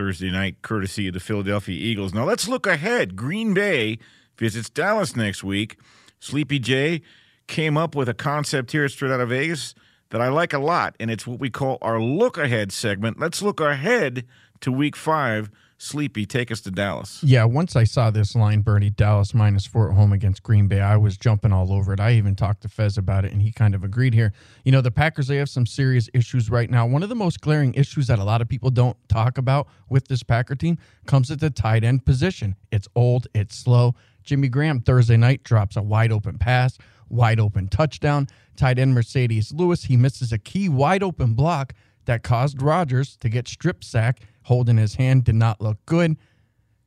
Thursday 0.00 0.30
night, 0.30 0.62
courtesy 0.62 1.08
of 1.08 1.12
the 1.12 1.20
Philadelphia 1.20 1.76
Eagles. 1.78 2.14
Now 2.14 2.24
let's 2.24 2.48
look 2.48 2.66
ahead. 2.66 3.16
Green 3.16 3.52
Bay 3.52 3.98
visits 4.38 4.70
Dallas 4.70 5.14
next 5.14 5.44
week. 5.44 5.76
Sleepy 6.18 6.58
J 6.58 7.02
came 7.48 7.76
up 7.76 7.94
with 7.94 8.08
a 8.08 8.14
concept 8.14 8.72
here 8.72 8.88
straight 8.88 9.12
out 9.12 9.20
of 9.20 9.28
Vegas 9.28 9.74
that 10.08 10.22
I 10.22 10.28
like 10.28 10.54
a 10.54 10.58
lot, 10.58 10.96
and 10.98 11.10
it's 11.10 11.26
what 11.26 11.38
we 11.38 11.50
call 11.50 11.76
our 11.82 12.00
look 12.00 12.38
ahead 12.38 12.72
segment. 12.72 13.20
Let's 13.20 13.42
look 13.42 13.60
ahead 13.60 14.24
to 14.62 14.72
week 14.72 14.96
five 14.96 15.50
Sleepy, 15.82 16.26
take 16.26 16.50
us 16.52 16.60
to 16.60 16.70
Dallas. 16.70 17.22
Yeah, 17.24 17.44
once 17.44 17.74
I 17.74 17.84
saw 17.84 18.10
this 18.10 18.34
line, 18.34 18.60
Bernie, 18.60 18.90
Dallas 18.90 19.32
minus 19.32 19.64
four 19.64 19.88
at 19.88 19.96
home 19.96 20.12
against 20.12 20.42
Green 20.42 20.68
Bay, 20.68 20.82
I 20.82 20.98
was 20.98 21.16
jumping 21.16 21.54
all 21.54 21.72
over 21.72 21.94
it. 21.94 22.00
I 22.00 22.12
even 22.12 22.36
talked 22.36 22.60
to 22.62 22.68
Fez 22.68 22.98
about 22.98 23.24
it, 23.24 23.32
and 23.32 23.40
he 23.40 23.50
kind 23.50 23.74
of 23.74 23.82
agreed 23.82 24.12
here. 24.12 24.34
You 24.62 24.72
know, 24.72 24.82
the 24.82 24.90
Packers, 24.90 25.26
they 25.28 25.38
have 25.38 25.48
some 25.48 25.64
serious 25.64 26.10
issues 26.12 26.50
right 26.50 26.68
now. 26.68 26.86
One 26.86 27.02
of 27.02 27.08
the 27.08 27.14
most 27.14 27.40
glaring 27.40 27.72
issues 27.72 28.08
that 28.08 28.18
a 28.18 28.24
lot 28.24 28.42
of 28.42 28.48
people 28.48 28.68
don't 28.68 28.94
talk 29.08 29.38
about 29.38 29.68
with 29.88 30.06
this 30.08 30.22
Packer 30.22 30.54
team 30.54 30.76
comes 31.06 31.30
at 31.30 31.40
the 31.40 31.48
tight 31.48 31.82
end 31.82 32.04
position. 32.04 32.56
It's 32.70 32.86
old, 32.94 33.28
it's 33.34 33.56
slow. 33.56 33.94
Jimmy 34.22 34.50
Graham 34.50 34.82
Thursday 34.82 35.16
night 35.16 35.44
drops 35.44 35.76
a 35.76 35.82
wide 35.82 36.12
open 36.12 36.36
pass, 36.36 36.76
wide 37.08 37.40
open 37.40 37.68
touchdown. 37.68 38.28
Tight 38.54 38.78
end 38.78 38.94
Marcedes 38.94 39.54
Lewis, 39.54 39.84
he 39.84 39.96
misses 39.96 40.30
a 40.30 40.38
key 40.38 40.68
wide 40.68 41.02
open 41.02 41.32
block 41.32 41.72
that 42.10 42.24
caused 42.24 42.60
Rodgers 42.60 43.16
to 43.18 43.28
get 43.28 43.46
strip 43.46 43.84
sack 43.84 44.18
holding 44.42 44.78
his 44.78 44.96
hand 44.96 45.22
did 45.22 45.36
not 45.36 45.60
look 45.60 45.78
good. 45.86 46.16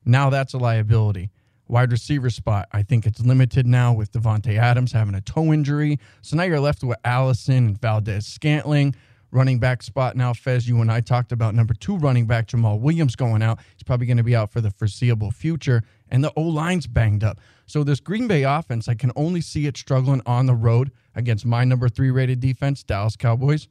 Now 0.04 0.28
that's 0.28 0.52
a 0.52 0.58
liability. 0.58 1.30
Wide 1.66 1.90
receiver 1.90 2.28
spot, 2.28 2.68
I 2.72 2.82
think 2.82 3.06
it's 3.06 3.20
limited 3.20 3.66
now 3.66 3.94
with 3.94 4.12
Davante 4.12 4.58
Adams 4.58 4.92
having 4.92 5.14
a 5.14 5.22
toe 5.22 5.50
injury. 5.50 5.98
So 6.20 6.36
now 6.36 6.42
you're 6.42 6.60
left 6.60 6.84
with 6.84 6.98
Allison 7.06 7.68
and 7.68 7.80
Valdes-Scantling. 7.80 8.94
Running 9.30 9.58
back 9.58 9.82
spot 9.82 10.14
now, 10.14 10.34
Fez, 10.34 10.68
you 10.68 10.82
and 10.82 10.92
I 10.92 11.00
talked 11.00 11.32
about 11.32 11.54
number 11.54 11.72
two 11.72 11.96
running 11.96 12.26
back 12.26 12.48
Jamaal 12.48 12.78
Williams 12.78 13.16
going 13.16 13.42
out. 13.42 13.60
He's 13.74 13.82
probably 13.82 14.06
going 14.06 14.18
to 14.18 14.22
be 14.22 14.36
out 14.36 14.52
for 14.52 14.60
the 14.60 14.70
foreseeable 14.70 15.30
future. 15.30 15.82
And 16.10 16.22
the 16.22 16.34
O 16.36 16.42
line's 16.42 16.86
banged 16.86 17.24
up. 17.24 17.40
So 17.64 17.82
this 17.82 17.98
Green 17.98 18.28
Bay 18.28 18.42
offense, 18.42 18.88
I 18.88 18.94
can 18.94 19.10
only 19.16 19.40
see 19.40 19.66
it 19.66 19.78
struggling 19.78 20.20
on 20.26 20.44
the 20.44 20.54
road 20.54 20.92
against 21.14 21.46
my 21.46 21.64
number 21.64 21.88
three 21.88 22.10
rated 22.10 22.40
defense, 22.40 22.82
Dallas 22.82 23.16
Cowboys. 23.16 23.68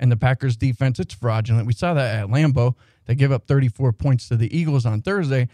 And 0.00 0.10
the 0.10 0.16
Packers 0.16 0.56
defense, 0.56 0.98
it's 0.98 1.14
fraudulent. 1.14 1.66
We 1.66 1.74
saw 1.74 1.94
that 1.94 2.16
at 2.16 2.28
Lambeau. 2.28 2.74
They 3.04 3.14
give 3.14 3.30
up 3.30 3.46
34 3.46 3.92
points 3.92 4.28
to 4.28 4.36
the 4.36 4.56
Eagles 4.56 4.86
on 4.86 5.02
Thursday. 5.02 5.48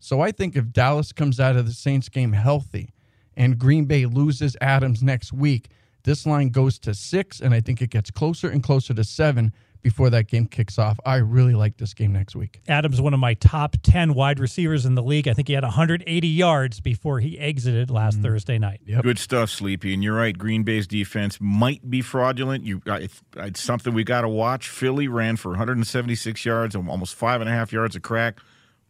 So 0.00 0.22
I 0.22 0.32
think 0.32 0.56
if 0.56 0.72
Dallas 0.72 1.12
comes 1.12 1.38
out 1.38 1.54
of 1.54 1.66
the 1.66 1.72
Saints 1.72 2.08
game 2.08 2.32
healthy 2.32 2.94
and 3.36 3.58
Green 3.58 3.84
Bay 3.84 4.06
loses 4.06 4.56
Adams 4.62 5.02
next 5.02 5.32
week, 5.34 5.68
this 6.04 6.24
line 6.24 6.48
goes 6.48 6.78
to 6.80 6.94
six, 6.94 7.40
and 7.40 7.52
I 7.52 7.60
think 7.60 7.82
it 7.82 7.90
gets 7.90 8.10
closer 8.10 8.48
and 8.48 8.62
closer 8.62 8.94
to 8.94 9.04
seven 9.04 9.52
before 9.82 10.10
that 10.10 10.26
game 10.26 10.46
kicks 10.46 10.78
off. 10.78 10.98
I 11.04 11.16
really 11.16 11.54
like 11.54 11.76
this 11.78 11.94
game 11.94 12.12
next 12.12 12.36
week. 12.36 12.60
Adams, 12.68 13.00
one 13.00 13.14
of 13.14 13.20
my 13.20 13.34
top 13.34 13.76
10 13.82 14.14
wide 14.14 14.38
receivers 14.38 14.86
in 14.86 14.94
the 14.94 15.02
league. 15.02 15.28
I 15.28 15.34
think 15.34 15.48
he 15.48 15.54
had 15.54 15.62
180 15.62 16.28
yards 16.28 16.80
before 16.80 17.20
he 17.20 17.38
exited 17.38 17.90
last 17.90 18.18
mm. 18.18 18.22
Thursday 18.22 18.58
night. 18.58 18.80
Yep. 18.84 19.02
Good 19.02 19.18
stuff, 19.18 19.50
Sleepy. 19.50 19.94
And 19.94 20.02
you're 20.02 20.16
right, 20.16 20.36
Green 20.36 20.62
Bay's 20.62 20.86
defense 20.86 21.38
might 21.40 21.90
be 21.90 22.00
fraudulent. 22.02 22.64
You, 22.64 22.82
It's 22.86 23.60
something 23.60 23.94
we 23.94 24.04
got 24.04 24.22
to 24.22 24.28
watch. 24.28 24.68
Philly 24.68 25.08
ran 25.08 25.36
for 25.36 25.50
176 25.50 26.44
yards, 26.44 26.74
and 26.74 26.88
almost 26.88 27.14
five 27.14 27.40
and 27.40 27.48
a 27.48 27.52
half 27.52 27.72
yards 27.72 27.96
a 27.96 28.00
crack. 28.00 28.40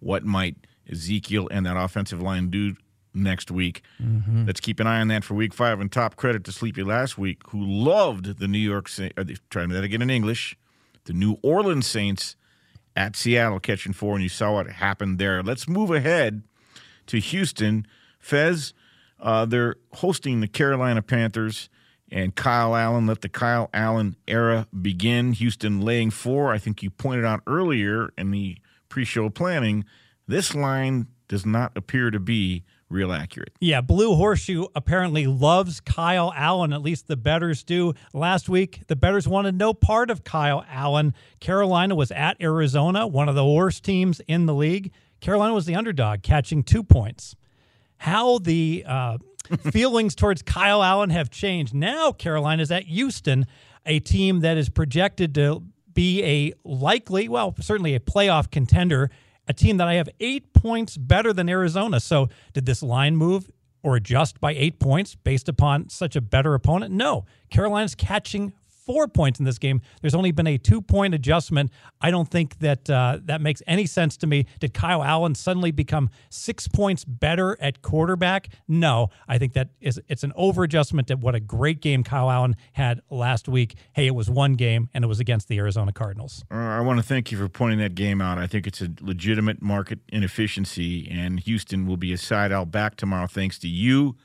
What 0.01 0.25
might 0.25 0.57
Ezekiel 0.91 1.49
and 1.51 1.67
that 1.67 1.77
offensive 1.77 2.21
line 2.21 2.51
do 2.51 2.75
next 3.15 3.51
week. 3.51 3.83
Mm-hmm. 4.03 4.47
Let's 4.47 4.61
keep 4.61 4.81
an 4.81 4.87
eye 4.87 5.01
on 5.01 5.09
that 5.09 5.25
for 5.25 5.35
week 5.35 5.53
five. 5.53 5.81
And 5.81 5.91
top 5.91 6.17
credit 6.17 6.45
to 6.45 6.53
Sleepy 6.53 6.83
last 6.83 7.19
week, 7.19 7.43
who 7.49 7.65
loved 7.65 8.39
the 8.39 8.49
New 8.49 8.59
York 8.59 8.89
Saints. 8.89 9.15
Uh, 9.17 9.25
trying 9.51 9.69
to 9.69 9.75
do 9.75 9.81
that 9.81 9.85
again 9.85 10.03
in 10.03 10.11
English 10.11 10.57
the 11.05 11.13
New 11.13 11.39
Orleans 11.43 11.87
Saints 11.87 12.37
at 12.97 13.17
Seattle 13.17 13.61
catching 13.61 13.93
four, 13.93 14.15
and 14.15 14.23
you 14.23 14.29
saw 14.29 14.55
what 14.55 14.69
happened 14.69 15.19
there. 15.19 15.43
Let's 15.43 15.69
move 15.69 15.91
ahead 15.91 16.43
to 17.07 17.19
Houston. 17.19 17.87
Fez, 18.19 18.75
uh, 19.19 19.47
they're 19.47 19.77
hosting 19.95 20.41
the 20.41 20.49
Carolina 20.49 21.03
Panthers, 21.03 21.69
and 22.11 22.35
Kyle 22.35 22.75
Allen. 22.75 23.07
Let 23.07 23.21
the 23.21 23.29
Kyle 23.29 23.71
Allen 23.73 24.17
era 24.27 24.67
begin. 24.79 25.33
Houston 25.33 25.81
laying 25.81 26.11
four. 26.11 26.53
I 26.53 26.59
think 26.59 26.83
you 26.83 26.91
pointed 26.91 27.25
out 27.25 27.43
earlier 27.47 28.13
in 28.19 28.31
the 28.31 28.59
pre 28.89 29.05
show 29.05 29.31
planning, 29.31 29.85
this 30.27 30.55
line 30.55 31.07
does 31.29 31.47
not 31.47 31.73
appear 31.77 32.11
to 32.11 32.21
be 32.21 32.65
real 32.91 33.13
accurate. 33.13 33.53
Yeah, 33.61 33.81
Blue 33.81 34.15
Horseshoe 34.17 34.67
apparently 34.75 35.27
loves 35.27 35.81
Kyle 35.81 36.33
Allen, 36.37 36.73
at 36.73 36.83
least 36.83 37.07
the 37.07 37.17
betters 37.17 37.63
do. 37.63 37.95
Last 38.13 38.49
week, 38.49 38.83
the 38.89 38.97
betters 38.97 39.27
wanted 39.27 39.57
no 39.57 39.73
part 39.73 40.11
of 40.11 40.25
Kyle 40.25 40.65
Allen. 40.69 41.15
Carolina 41.39 41.95
was 41.95 42.11
at 42.11 42.37
Arizona, 42.43 43.07
one 43.07 43.29
of 43.29 43.35
the 43.35 43.47
worst 43.47 43.85
teams 43.85 44.21
in 44.27 44.47
the 44.47 44.55
league. 44.55 44.93
Carolina 45.21 45.55
was 45.55 45.67
the 45.67 45.75
underdog, 45.75 46.23
catching 46.23 46.63
two 46.63 46.83
points. 46.83 47.37
How 47.99 48.39
the 48.39 48.85
uh, 48.87 49.19
feelings 49.71 50.15
towards 50.15 50.43
Kyle 50.43 50.83
Allen 50.83 51.11
have 51.11 51.31
changed. 51.31 51.75
Now, 51.75 52.13
Carolina 52.13 52.63
is 52.63 52.71
at 52.71 52.85
Houston, 52.85 53.47
a 53.87 54.01
team 54.01 54.41
that 54.41 54.57
is 54.57 54.69
projected 54.69 55.35
to 55.37 55.63
be 55.93 56.23
a 56.25 56.53
likely, 56.65 57.29
well, 57.29 57.55
certainly 57.61 57.95
a 57.95 58.01
playoff 58.01 58.51
contender 58.51 59.11
a 59.51 59.53
team 59.53 59.77
that 59.77 59.89
I 59.89 59.95
have 59.95 60.09
eight 60.21 60.53
points 60.55 60.97
better 60.97 61.33
than 61.33 61.49
Arizona. 61.49 62.01
So, 62.01 62.29
did 62.53 62.67
this 62.67 62.83
line 62.83 63.17
move 63.17 63.51
or 63.83 63.97
adjust 63.97 64.41
by 64.41 64.53
eight 64.53 64.79
points 64.79 65.15
based 65.15 65.49
upon 65.49 65.89
such 65.91 66.17
a 66.17 66.21
better 66.21 66.55
opponent? 66.55 66.95
No. 66.95 67.27
Carolina's 67.51 67.95
catching 67.95 68.53
four 68.91 69.07
points 69.07 69.39
in 69.39 69.45
this 69.45 69.59
game. 69.59 69.81
There's 70.01 70.17
only 70.17 70.33
been 70.33 70.49
a 70.49 70.59
two 70.59 70.83
point 70.83 71.15
adjustment. 71.15 71.71
I 72.01 72.11
don't 72.11 72.29
think 72.29 72.59
that 72.59 72.91
uh, 72.91 73.19
that 73.27 73.41
makes 73.41 73.63
any 73.69 73.87
sense 73.87 74.17
to 74.17 74.27
me. 74.27 74.47
Did 74.59 74.75
Kyle 74.75 75.05
Allen 75.05 75.37
suddenly 75.37 75.71
become 75.71 76.11
six 76.29 76.67
points 76.67 77.05
better 77.05 77.57
at 77.61 77.83
quarterback? 77.83 78.49
No, 78.67 79.11
I 79.29 79.39
think 79.39 79.53
that 79.53 79.69
is 79.81 80.01
it's 80.09 80.25
an 80.25 80.33
over 80.35 80.65
adjustment 80.65 81.09
at 81.11 81.21
what 81.21 81.37
a 81.37 81.41
great 81.41 81.81
game 81.81 82.03
Kyle 82.03 82.31
Allen 82.31 82.57
had 82.73 83.01
last 83.11 83.49
week. 83.49 83.77
Hey, 83.93 84.07
it 84.09 84.15
was 84.15 84.29
one 84.29 84.55
game 84.55 84.89
and 84.93 85.05
it 85.05 85.07
was 85.07 85.21
against 85.21 85.47
the 85.47 85.59
Arizona 85.59 85.93
Cardinals. 85.93 86.45
Uh, 86.51 86.57
I 86.57 86.81
want 86.81 86.99
to 86.99 87.05
thank 87.05 87.31
you 87.31 87.39
for 87.39 87.49
pointing 87.49 87.79
that 87.79 87.95
game 87.95 88.21
out. 88.21 88.39
I 88.39 88.49
think 88.49 88.67
it's 88.67 88.81
a 88.81 88.89
legitimate 89.01 89.63
market 89.63 90.01
inefficiency, 90.09 91.09
and 91.09 91.39
Houston 91.41 91.87
will 91.87 91.97
be 91.97 92.13
a 92.13 92.19
side 92.19 92.51
out 92.51 92.73
back 92.73 92.97
tomorrow 92.97 93.29
thanks 93.29 93.57
to 93.61 93.69
you 93.69 94.17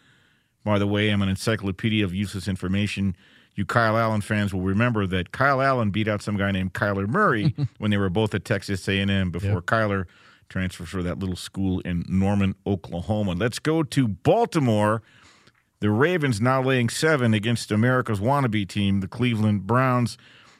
By 0.64 0.80
the 0.80 0.88
way, 0.88 1.10
I'm 1.12 1.22
an 1.22 1.30
encyclopedia 1.30 2.04
of 2.04 2.14
useless 2.16 2.48
information. 2.48 3.16
You 3.56 3.66
Kyle 3.66 3.98
Allen 3.98 4.22
fans 4.22 4.54
will 4.54 4.62
remember 4.62 5.08
that 5.08 5.32
Kyle 5.32 5.62
Allen 5.62 5.90
beat 5.90 6.08
out 6.08 6.22
some 6.22 6.38
guy 6.38 6.52
named 6.52 6.74
Kyler 6.74 7.08
Murray 7.08 7.56
when 7.78 7.92
they 7.92 7.98
were 7.98 8.10
both 8.10 8.36
at 8.36 8.44
Texas 8.46 8.88
A&M 8.88 9.32
before 9.32 9.50
Yep. 9.52 9.66
Kyler 9.66 10.06
transferred 10.50 10.90
for 10.90 11.02
that 11.04 11.20
little 11.20 11.36
school 11.36 11.80
in 11.82 12.06
Norman, 12.08 12.56
Oklahoma. 12.68 13.32
Let's 13.34 13.60
go 13.60 13.82
to 13.84 14.08
Baltimore. 14.08 15.02
The 15.80 15.90
Ravens 15.90 16.40
now 16.42 16.62
laying 16.62 16.90
seven 16.90 17.34
against 17.34 17.72
America's 17.72 18.20
wannabe 18.20 18.68
team, 18.68 19.00
the 19.00 19.08
Cleveland 19.08 19.66
Browns. 19.66 20.18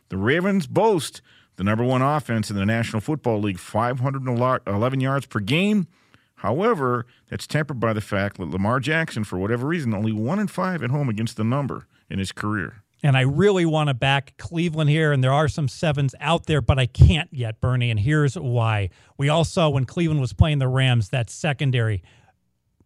The 0.10 0.18
Ravens 0.18 0.68
boast 0.68 1.22
the 1.58 1.64
number 1.64 1.84
one 1.84 2.02
offense 2.02 2.50
in 2.50 2.56
the 2.58 2.66
National 2.66 3.00
Football 3.02 3.40
League, 3.40 3.60
511 3.60 5.00
yards 5.00 5.26
per 5.26 5.40
game. 5.40 5.88
However, 6.36 7.06
that's 7.30 7.48
tempered 7.48 7.80
by 7.80 7.94
the 7.94 8.02
fact 8.02 8.38
that 8.38 8.50
Lamar 8.50 8.80
Jackson, 8.80 9.24
for 9.24 9.40
whatever 9.40 9.68
reason, 9.68 9.94
only 9.94 10.12
one 10.12 10.38
in 10.40 10.48
five 10.48 10.84
at 10.84 10.90
home 10.90 11.08
against 11.10 11.38
the 11.38 11.44
number 11.44 11.88
in 12.10 12.20
his 12.20 12.32
career. 12.32 12.84
And 13.06 13.16
I 13.16 13.22
really 13.22 13.68
want 13.68 13.90
to 13.90 13.94
back 13.94 14.34
Cleveland 14.40 14.90
here, 14.90 15.12
and 15.12 15.24
there 15.24 15.32
are 15.32 15.48
some 15.48 15.68
sevens 15.68 16.16
out 16.20 16.48
there, 16.48 16.60
but 16.60 16.80
I 16.80 16.88
can't 16.88 17.30
yet, 17.32 17.62
Bernie. 17.62 17.92
And 17.92 18.00
here's 18.00 18.34
why. 18.34 18.90
We 19.16 19.30
all 19.30 19.44
saw 19.44 19.70
when 19.70 19.86
Cleveland 19.86 20.22
was 20.22 20.34
playing 20.34 20.58
the 20.58 20.68
Rams, 20.68 21.10
that 21.10 21.30
secondary, 21.30 22.02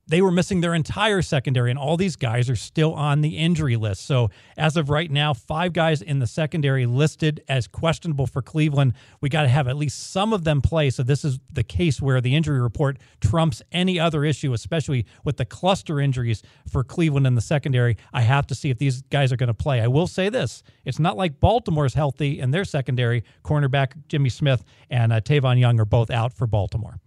they 0.10 0.24
were 0.24 0.32
missing 0.32 0.62
their 0.62 0.74
entire 0.74 1.22
secondary, 1.22 1.70
and 1.70 1.78
all 1.78 1.96
these 1.96 2.16
guys 2.16 2.50
are 2.50 2.56
still 2.56 2.94
on 2.94 3.22
the 3.22 3.38
injury 3.38 3.76
list. 3.76 4.06
So, 4.06 4.32
as 4.58 4.76
of 4.76 4.90
right 4.90 5.10
now, 5.10 5.36
five 5.36 5.72
guys 5.72 6.02
in 6.02 6.18
the 6.18 6.26
secondary 6.26 6.88
listed 6.88 7.44
as 7.48 7.68
questionable 7.68 8.26
for 8.26 8.42
Cleveland. 8.42 8.94
We 9.22 9.30
got 9.30 9.44
to 9.44 9.48
have 9.48 9.68
at 9.68 9.78
least 9.78 10.12
some 10.12 10.34
of 10.34 10.44
them 10.44 10.62
play. 10.62 10.90
So, 10.90 11.04
this 11.04 11.24
is 11.24 11.40
the 11.54 11.64
case 11.64 12.02
where 12.02 12.22
the 12.22 12.36
injury 12.36 12.60
report 12.60 12.98
trumps 13.22 13.62
any 13.72 14.00
other 14.00 14.26
issue, 14.26 14.52
especially 14.54 15.06
with 15.24 15.38
the 15.38 15.46
cluster 15.46 16.00
injuries 16.00 16.42
for 16.68 16.84
Cleveland 16.84 17.28
in 17.28 17.36
the 17.36 17.42
secondary. 17.42 17.96
I 18.12 18.22
have 18.22 18.48
to 18.48 18.56
see 18.56 18.72
if 18.72 18.80
these 18.80 19.04
guys 19.04 19.32
are 19.32 19.38
going 19.38 19.48
to 19.48 19.54
play. 19.54 19.80
I 19.80 19.88
will 19.88 20.08
say 20.08 20.30
this 20.30 20.64
it's 20.86 21.00
not 21.00 21.18
like 21.18 21.40
Baltimore's 21.40 21.94
healthy 21.94 22.40
in 22.40 22.50
their 22.50 22.66
secondary. 22.66 23.24
Cornerback 23.44 23.94
Jimmy 24.08 24.30
Smith 24.30 24.64
and 24.90 25.14
uh, 25.14 25.22
Tavon 25.22 25.60
Young 25.60 25.80
are 25.80 25.86
both 25.86 26.10
out 26.10 26.34
for 26.34 26.48
Baltimore. 26.48 27.00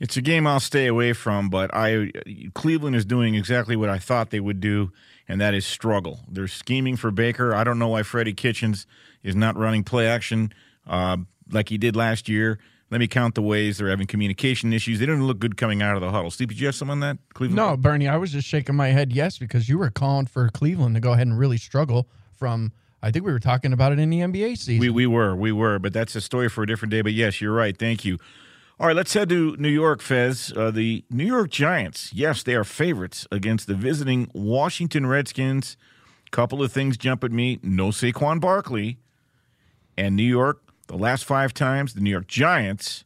It's 0.00 0.16
a 0.16 0.22
game 0.22 0.46
I'll 0.46 0.60
stay 0.60 0.86
away 0.86 1.12
from, 1.12 1.48
but 1.48 1.70
I 1.72 2.10
Cleveland 2.54 2.96
is 2.96 3.04
doing 3.04 3.34
exactly 3.34 3.76
what 3.76 3.88
I 3.88 3.98
thought 3.98 4.30
they 4.30 4.40
would 4.40 4.60
do, 4.60 4.90
and 5.28 5.40
that 5.40 5.54
is 5.54 5.64
struggle. 5.64 6.20
They're 6.28 6.48
scheming 6.48 6.96
for 6.96 7.10
Baker. 7.10 7.54
I 7.54 7.64
don't 7.64 7.78
know 7.78 7.88
why 7.88 8.02
Freddie 8.02 8.34
Kitchens 8.34 8.86
is 9.22 9.36
not 9.36 9.56
running 9.56 9.84
play 9.84 10.08
action 10.08 10.52
uh, 10.86 11.18
like 11.50 11.68
he 11.68 11.78
did 11.78 11.94
last 11.94 12.28
year. 12.28 12.58
Let 12.90 13.00
me 13.00 13.08
count 13.08 13.34
the 13.34 13.42
ways 13.42 13.78
they're 13.78 13.88
having 13.88 14.06
communication 14.06 14.72
issues. 14.72 15.00
They 15.00 15.06
didn't 15.06 15.26
look 15.26 15.38
good 15.38 15.56
coming 15.56 15.82
out 15.82 15.96
of 15.96 16.02
the 16.02 16.10
huddle. 16.10 16.30
Steve, 16.30 16.48
did 16.48 16.60
you 16.60 16.66
have 16.66 16.74
some 16.74 16.90
on 16.90 17.00
that? 17.00 17.18
Cleveland? 17.32 17.56
No, 17.56 17.76
Bernie, 17.76 18.06
I 18.06 18.16
was 18.16 18.30
just 18.30 18.46
shaking 18.46 18.74
my 18.76 18.88
head 18.88 19.12
yes 19.12 19.38
because 19.38 19.68
you 19.68 19.78
were 19.78 19.90
calling 19.90 20.26
for 20.26 20.48
Cleveland 20.50 20.94
to 20.94 21.00
go 21.00 21.12
ahead 21.12 21.26
and 21.26 21.38
really 21.38 21.58
struggle 21.58 22.08
from. 22.36 22.72
I 23.02 23.10
think 23.10 23.24
we 23.24 23.32
were 23.32 23.40
talking 23.40 23.72
about 23.72 23.92
it 23.92 23.98
in 23.98 24.10
the 24.10 24.20
NBA 24.20 24.58
season. 24.58 24.78
We 24.78 24.90
we 24.90 25.06
were 25.06 25.34
we 25.34 25.52
were, 25.52 25.78
but 25.78 25.92
that's 25.92 26.14
a 26.14 26.20
story 26.20 26.48
for 26.48 26.62
a 26.62 26.66
different 26.66 26.90
day. 26.90 27.02
But 27.02 27.12
yes, 27.12 27.40
you're 27.40 27.52
right. 27.52 27.76
Thank 27.76 28.04
you. 28.04 28.18
All 28.80 28.88
right, 28.88 28.96
let's 28.96 29.14
head 29.14 29.28
to 29.28 29.56
New 29.56 29.68
York, 29.68 30.02
Fez. 30.02 30.52
Uh, 30.56 30.72
the 30.72 31.04
New 31.08 31.24
York 31.24 31.50
Giants, 31.50 32.12
yes, 32.12 32.42
they 32.42 32.56
are 32.56 32.64
favorites 32.64 33.24
against 33.30 33.68
the 33.68 33.74
visiting 33.74 34.28
Washington 34.34 35.06
Redskins. 35.06 35.76
Couple 36.32 36.60
of 36.60 36.72
things 36.72 36.96
jump 36.96 37.22
at 37.22 37.30
me: 37.30 37.60
no 37.62 37.90
Saquon 37.90 38.40
Barkley, 38.40 38.98
and 39.96 40.16
New 40.16 40.24
York. 40.24 40.60
The 40.88 40.96
last 40.96 41.24
five 41.24 41.54
times 41.54 41.94
the 41.94 42.00
New 42.00 42.10
York 42.10 42.26
Giants, 42.26 43.04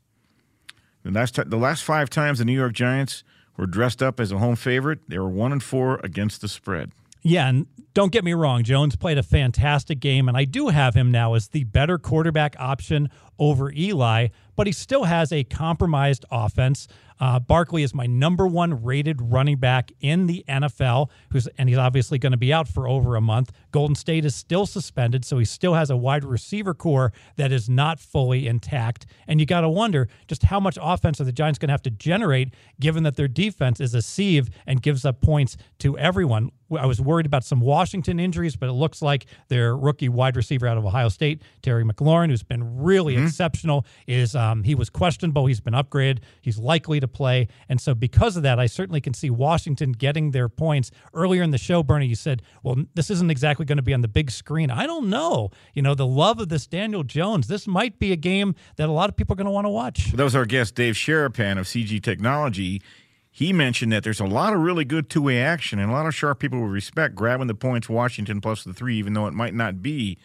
the 1.02 1.11
last 1.11 1.35
ti- 1.35 1.42
the 1.44 1.59
last 1.59 1.85
five 1.85 2.09
times 2.09 2.38
the 2.38 2.46
New 2.46 2.57
York 2.57 2.72
Giants 2.72 3.22
were 3.59 3.66
dressed 3.66 4.02
up 4.02 4.18
as 4.18 4.33
a 4.33 4.38
home 4.38 4.57
favorite, 4.57 5.00
they 5.09 5.18
were 5.18 5.28
one 5.28 5.52
and 5.52 5.62
four 5.62 6.00
against 6.02 6.40
the 6.40 6.48
spread. 6.48 6.92
Yeah, 7.22 7.48
and 7.48 7.66
don't 7.92 8.12
get 8.12 8.24
me 8.24 8.33
wrong, 8.33 8.62
Jones 8.62 8.96
played 8.96 9.18
a 9.18 9.22
fantastic 9.22 10.00
game, 10.00 10.28
and 10.28 10.37
I 10.37 10.44
do 10.44 10.68
have 10.68 10.94
him 10.94 11.11
now 11.11 11.35
as 11.35 11.48
the 11.48 11.64
better 11.64 11.98
quarterback 11.98 12.57
option 12.59 13.11
over 13.38 13.72
Eli, 13.72 14.29
but 14.57 14.66
he 14.66 14.72
still 14.72 15.05
has 15.05 15.33
a 15.33 15.44
compromised 15.44 16.24
offense. 16.31 16.88
Uh, 17.20 17.38
Barkley 17.38 17.83
is 17.83 17.94
my 17.94 18.07
number 18.07 18.46
one 18.46 18.83
rated 18.83 19.20
running 19.20 19.57
back 19.57 19.90
in 20.01 20.27
the 20.27 20.44
NFL, 20.48 21.11
who's 21.31 21.48
and 21.59 21.68
he's 21.68 21.79
obviously 21.79 22.18
going 22.18 22.33
to 22.33 22.38
be 22.38 22.53
out 22.53 22.68
for 22.68 22.88
over 22.88 23.16
a 23.16 23.20
month. 23.20 23.53
Golden 23.72 23.94
Tate 23.94 24.24
is 24.24 24.35
still 24.35 24.66
suspended, 24.66 25.24
so 25.24 25.38
he 25.38 25.44
still 25.44 25.74
has 25.74 25.90
a 25.90 25.96
wide 25.96 26.24
receiver 26.24 26.74
core 26.74 27.12
that 27.37 27.53
is 27.53 27.68
not 27.68 27.98
fully 27.98 28.46
intact. 28.46 29.07
And 29.27 29.40
you 29.40 29.46
got 29.46 29.62
to 29.62 29.68
wonder 29.68 30.09
just 30.29 30.44
how 30.44 30.61
much 30.61 30.79
offense 30.81 31.20
are 31.20 31.24
the 31.24 31.33
Giants 31.33 31.59
going 31.59 31.68
to 31.68 31.72
have 31.72 31.83
to 31.83 31.90
generate, 31.90 32.55
given 32.81 33.03
that 33.03 33.16
their 33.16 33.29
defense 33.29 33.81
is 33.81 33.94
a 33.94 34.03
sieve 34.03 34.48
and 34.66 34.81
gives 34.81 35.05
up 35.05 35.20
points 35.20 35.57
to 35.81 35.98
everyone. 35.98 36.51
I 36.79 36.87
was 36.87 37.01
worried 37.01 37.27
about 37.27 37.44
some 37.44 37.61
Washington 37.61 38.20
injuries, 38.20 38.55
but 38.55 38.68
it 38.68 38.72
looks 38.72 39.01
like 39.01 39.27
their 39.48 39.74
rookie 39.74 40.11
wide 40.11 40.37
receiver 40.37 40.66
out 40.66 40.77
of 40.77 40.85
Ohio 40.85 41.09
State, 41.09 41.42
Terry 41.62 41.83
McLaurin, 41.83 42.29
who's 42.29 42.42
been 42.42 42.83
really 42.83 43.16
exceptional, 43.28 43.86
is 44.06 44.34
um, 44.34 44.64
he 44.64 44.74
was 44.74 44.90
questionable. 44.90 45.46
He's 45.46 45.60
been 45.60 45.74
upgraded. 45.74 46.20
He's 46.40 46.58
likely 46.58 47.00
to 47.00 47.08
play, 47.08 47.48
and 47.68 47.80
so 47.80 47.94
because 47.94 48.36
of 48.36 48.42
that, 48.42 48.58
I 48.58 48.66
certainly 48.66 49.00
can 49.00 49.14
see 49.14 49.30
Washington 49.30 49.92
getting 49.92 50.30
their 50.30 50.48
points. 50.48 50.90
Earlier 51.14 51.42
in 51.42 51.50
the 51.50 51.58
show, 51.58 51.82
Bernie, 51.82 52.06
you 52.06 52.14
said, 52.14 52.42
"Well, 52.62 52.76
this 52.94 53.10
isn't 53.10 53.30
exactly 53.30 53.64
going 53.64 53.76
to 53.76 53.82
be 53.82 53.94
on 53.94 54.00
the 54.00 54.08
big 54.08 54.30
screen." 54.30 54.70
I 54.70 54.86
don't 54.86 55.08
know. 55.08 55.50
You 55.74 55.82
know, 55.82 55.94
the 55.94 56.06
love 56.06 56.40
of 56.40 56.48
this 56.48 56.66
Daniel 56.66 57.04
Jones. 57.04 57.48
This 57.48 57.66
might 57.66 57.98
be 57.98 58.12
a 58.12 58.16
game 58.16 58.54
that 58.76 58.88
a 58.88 58.92
lot 58.92 59.08
of 59.08 59.16
people 59.16 59.34
are 59.34 59.36
going 59.36 59.46
to 59.46 59.50
want 59.50 59.66
to 59.66 59.70
watch. 59.70 60.12
That 60.12 60.24
was 60.24 60.34
our 60.34 60.46
guest, 60.46 60.74
Dave 60.74 60.94
Sharapan 60.94 61.58
of 61.58 61.66
CG 61.66 62.02
Technology. 62.02 62.82
He 63.30 63.52
mentioned 63.52 63.92
that 63.92 64.02
there's 64.02 64.18
a 64.18 64.26
lot 64.26 64.52
of 64.52 64.60
really 64.60 64.84
good 64.84 65.08
two 65.08 65.22
way 65.22 65.40
action 65.40 65.78
and 65.78 65.90
a 65.90 65.94
lot 65.94 66.06
of 66.06 66.14
sharp 66.14 66.40
people 66.40 66.60
with 66.60 66.72
respect 66.72 67.14
grabbing 67.14 67.46
the 67.46 67.54
points 67.54 67.88
Washington 67.88 68.40
plus 68.40 68.64
the 68.64 68.72
three, 68.72 68.96
even 68.96 69.12
though 69.12 69.28
it 69.28 69.34
might 69.34 69.54
not 69.54 69.80
be 69.80 70.18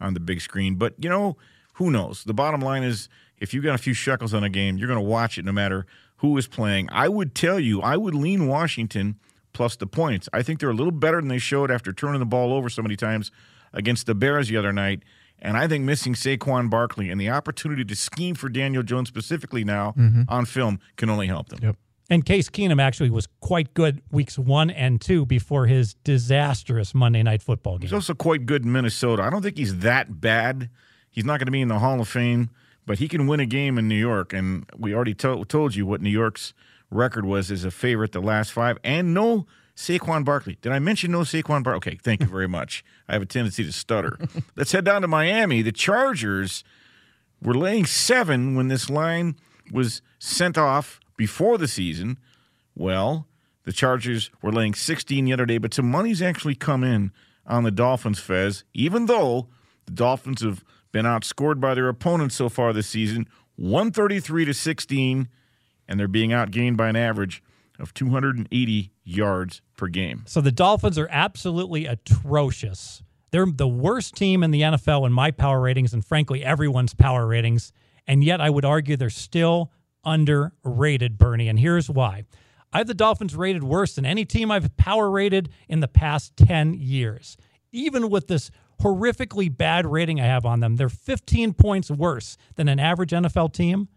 on 0.00 0.14
the 0.14 0.20
big 0.20 0.40
screen. 0.40 0.76
But, 0.76 0.94
you 0.98 1.10
know, 1.10 1.36
who 1.74 1.90
knows? 1.90 2.24
The 2.24 2.34
bottom 2.34 2.60
line 2.60 2.82
is 2.82 3.08
if 3.38 3.52
you've 3.54 3.64
got 3.64 3.74
a 3.74 3.78
few 3.78 3.94
shekels 3.94 4.32
on 4.34 4.42
a 4.44 4.48
game, 4.48 4.76
you're 4.78 4.88
going 4.88 4.98
to 4.98 5.04
watch 5.08 5.38
it 5.38 5.44
no 5.44 5.52
matter 5.52 5.86
who 6.18 6.36
is 6.38 6.46
playing. 6.46 6.88
I 6.92 7.08
would 7.08 7.34
tell 7.34 7.58
you, 7.60 7.80
I 7.82 7.96
would 7.96 8.14
lean 8.14 8.46
Washington 8.46 9.16
plus 9.52 9.76
the 9.76 9.86
points. 9.86 10.28
I 10.32 10.42
think 10.42 10.60
they're 10.60 10.70
a 10.70 10.74
little 10.74 10.92
better 10.92 11.20
than 11.20 11.28
they 11.28 11.38
showed 11.38 11.70
after 11.70 11.92
turning 11.92 12.20
the 12.20 12.26
ball 12.26 12.52
over 12.52 12.68
so 12.68 12.82
many 12.82 12.96
times 12.96 13.30
against 13.72 14.06
the 14.06 14.14
Bears 14.14 14.48
the 14.48 14.56
other 14.56 14.72
night. 14.72 15.02
And 15.40 15.56
I 15.56 15.68
think 15.68 15.84
missing 15.84 16.14
Saquon 16.14 16.70
Barkley 16.70 17.10
and 17.10 17.20
the 17.20 17.28
opportunity 17.28 17.84
to 17.84 17.94
scheme 17.96 18.34
for 18.34 18.48
Daniel 18.48 18.82
Jones 18.82 19.08
specifically 19.08 19.62
now 19.64 19.92
Mhm. 19.98 20.24
on 20.28 20.44
film 20.46 20.78
can 20.96 21.10
only 21.10 21.26
help 21.26 21.48
them. 21.50 21.58
Yep. 21.62 21.76
And 22.10 22.24
Case 22.24 22.48
Keenum 22.50 22.80
actually 22.80 23.10
was 23.10 23.26
quite 23.40 23.74
good 23.74 24.00
weeks 24.10 24.38
one 24.38 24.70
and 24.70 25.00
two 25.00 25.26
before 25.26 25.66
his 25.66 25.94
disastrous 26.04 26.94
Monday 26.94 27.22
night 27.22 27.42
football 27.42 27.78
game. 27.78 27.82
He's 27.86 27.92
also 27.92 28.14
quite 28.14 28.46
good 28.46 28.64
in 28.64 28.72
Minnesota. 28.72 29.22
I 29.22 29.30
don't 29.30 29.42
think 29.42 29.56
he's 29.58 29.78
that 29.78 30.20
bad. 30.20 30.68
He's 31.14 31.24
not 31.24 31.38
going 31.38 31.46
to 31.46 31.52
be 31.52 31.60
in 31.60 31.68
the 31.68 31.78
Hall 31.78 32.00
of 32.00 32.08
Fame, 32.08 32.50
but 32.86 32.98
he 32.98 33.06
can 33.06 33.28
win 33.28 33.38
a 33.38 33.46
game 33.46 33.78
in 33.78 33.86
New 33.86 33.94
York. 33.94 34.32
And 34.32 34.66
we 34.76 34.92
already 34.92 35.14
to- 35.14 35.44
told 35.44 35.76
you 35.76 35.86
what 35.86 36.00
New 36.02 36.10
York's 36.10 36.52
record 36.90 37.24
was 37.24 37.52
as 37.52 37.64
a 37.64 37.70
favorite 37.70 38.10
the 38.10 38.20
last 38.20 38.52
five. 38.52 38.78
And 38.82 39.14
no 39.14 39.46
Saquon 39.76 40.24
Barkley. 40.24 40.58
Did 40.60 40.72
I 40.72 40.80
mention 40.80 41.12
no 41.12 41.20
Saquon 41.20 41.62
Barkley? 41.62 41.76
Okay, 41.92 41.98
thank 42.02 42.20
you 42.20 42.26
very 42.26 42.48
much. 42.48 42.84
I 43.08 43.12
have 43.12 43.22
a 43.22 43.26
tendency 43.26 43.62
to 43.64 43.70
stutter. 43.72 44.18
Let's 44.56 44.72
head 44.72 44.84
down 44.84 45.02
to 45.02 45.08
Miami. 45.08 45.62
The 45.62 45.70
Chargers 45.70 46.64
were 47.40 47.54
laying 47.54 47.86
seven 47.86 48.56
when 48.56 48.66
this 48.66 48.90
line 48.90 49.36
was 49.70 50.02
sent 50.18 50.58
off 50.58 50.98
before 51.16 51.58
the 51.58 51.68
season. 51.68 52.18
Well, 52.74 53.28
the 53.62 53.72
Chargers 53.72 54.30
were 54.42 54.50
laying 54.52 54.74
16 54.74 55.24
the 55.24 55.32
other 55.32 55.46
day, 55.46 55.58
but 55.58 55.72
some 55.74 55.88
money's 55.88 56.20
actually 56.20 56.56
come 56.56 56.82
in 56.82 57.12
on 57.46 57.62
the 57.62 57.70
Dolphins, 57.70 58.18
Fez, 58.18 58.64
even 58.74 59.06
though 59.06 59.46
the 59.86 59.92
Dolphins 59.92 60.42
have 60.42 60.64
been 60.94 61.04
outscored 61.04 61.60
by 61.60 61.74
their 61.74 61.88
opponents 61.88 62.36
so 62.36 62.48
far 62.48 62.72
this 62.72 62.86
season, 62.86 63.28
133 63.56 64.44
to 64.44 64.54
16, 64.54 65.28
and 65.88 66.00
they're 66.00 66.06
being 66.06 66.30
outgained 66.30 66.76
by 66.76 66.88
an 66.88 66.94
average 66.94 67.42
of 67.80 67.92
280 67.92 68.92
yards 69.02 69.60
per 69.76 69.88
game. 69.88 70.22
So 70.26 70.40
the 70.40 70.52
Dolphins 70.52 70.96
are 70.96 71.08
absolutely 71.10 71.86
atrocious. 71.86 73.02
They're 73.32 73.44
the 73.44 73.66
worst 73.66 74.14
team 74.14 74.44
in 74.44 74.52
the 74.52 74.60
NFL 74.60 75.04
in 75.04 75.12
my 75.12 75.32
power 75.32 75.60
ratings 75.60 75.92
and 75.92 76.04
frankly 76.04 76.44
everyone's 76.44 76.94
power 76.94 77.26
ratings. 77.26 77.72
And 78.06 78.22
yet 78.22 78.40
I 78.40 78.48
would 78.48 78.64
argue 78.64 78.96
they're 78.96 79.10
still 79.10 79.72
underrated, 80.04 81.18
Bernie. 81.18 81.48
And 81.48 81.58
here's 81.58 81.90
why. 81.90 82.22
I 82.72 82.78
have 82.78 82.86
the 82.86 82.94
Dolphins 82.94 83.34
rated 83.34 83.64
worse 83.64 83.96
than 83.96 84.06
any 84.06 84.24
team 84.24 84.52
I've 84.52 84.76
power 84.76 85.10
rated 85.10 85.48
in 85.68 85.80
the 85.80 85.88
past 85.88 86.36
10 86.36 86.74
years. 86.74 87.36
Even 87.72 88.08
with 88.08 88.28
this 88.28 88.52
horrifically 88.80 89.54
bad 89.54 89.86
rating 89.86 90.20
I 90.20 90.26
have 90.26 90.44
on 90.44 90.60
them, 90.60 90.76
they're 90.76 90.88
15 90.88 91.54
points 91.54 91.90
worse 91.90 92.36
than 92.56 92.68
an 92.68 92.78
average 92.78 93.10
NFL 93.10 93.52
team. 93.52 93.88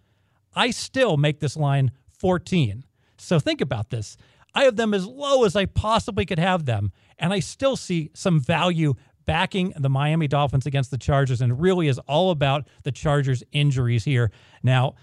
I 0.56 0.72
still 0.72 1.18
make 1.18 1.40
this 1.40 1.58
line 1.58 1.92
14. 2.10 2.84
So 3.18 3.40
think 3.40 3.62
about 3.62 3.90
this. 3.90 4.18
I 4.54 4.64
have 4.64 4.76
them 4.76 4.94
as 4.94 5.06
low 5.06 5.44
as 5.44 5.56
I 5.56 5.66
possibly 5.66 6.26
could 6.26 6.40
have 6.40 6.66
them, 6.66 6.92
and 7.20 7.32
I 7.32 7.40
still 7.40 7.76
see 7.76 8.10
some 8.14 8.40
value 8.40 8.96
backing 9.26 9.74
the 9.78 9.90
Miami 9.90 10.28
Dolphins 10.28 10.66
against 10.66 10.90
the 10.90 10.98
Chargers, 10.98 11.42
and 11.42 11.62
really 11.62 11.88
is 11.88 12.00
all 12.00 12.32
about 12.32 12.68
the 12.84 12.92
Chargers' 12.92 13.44
injuries 13.52 14.06
here. 14.06 14.32
Now, 14.64 14.96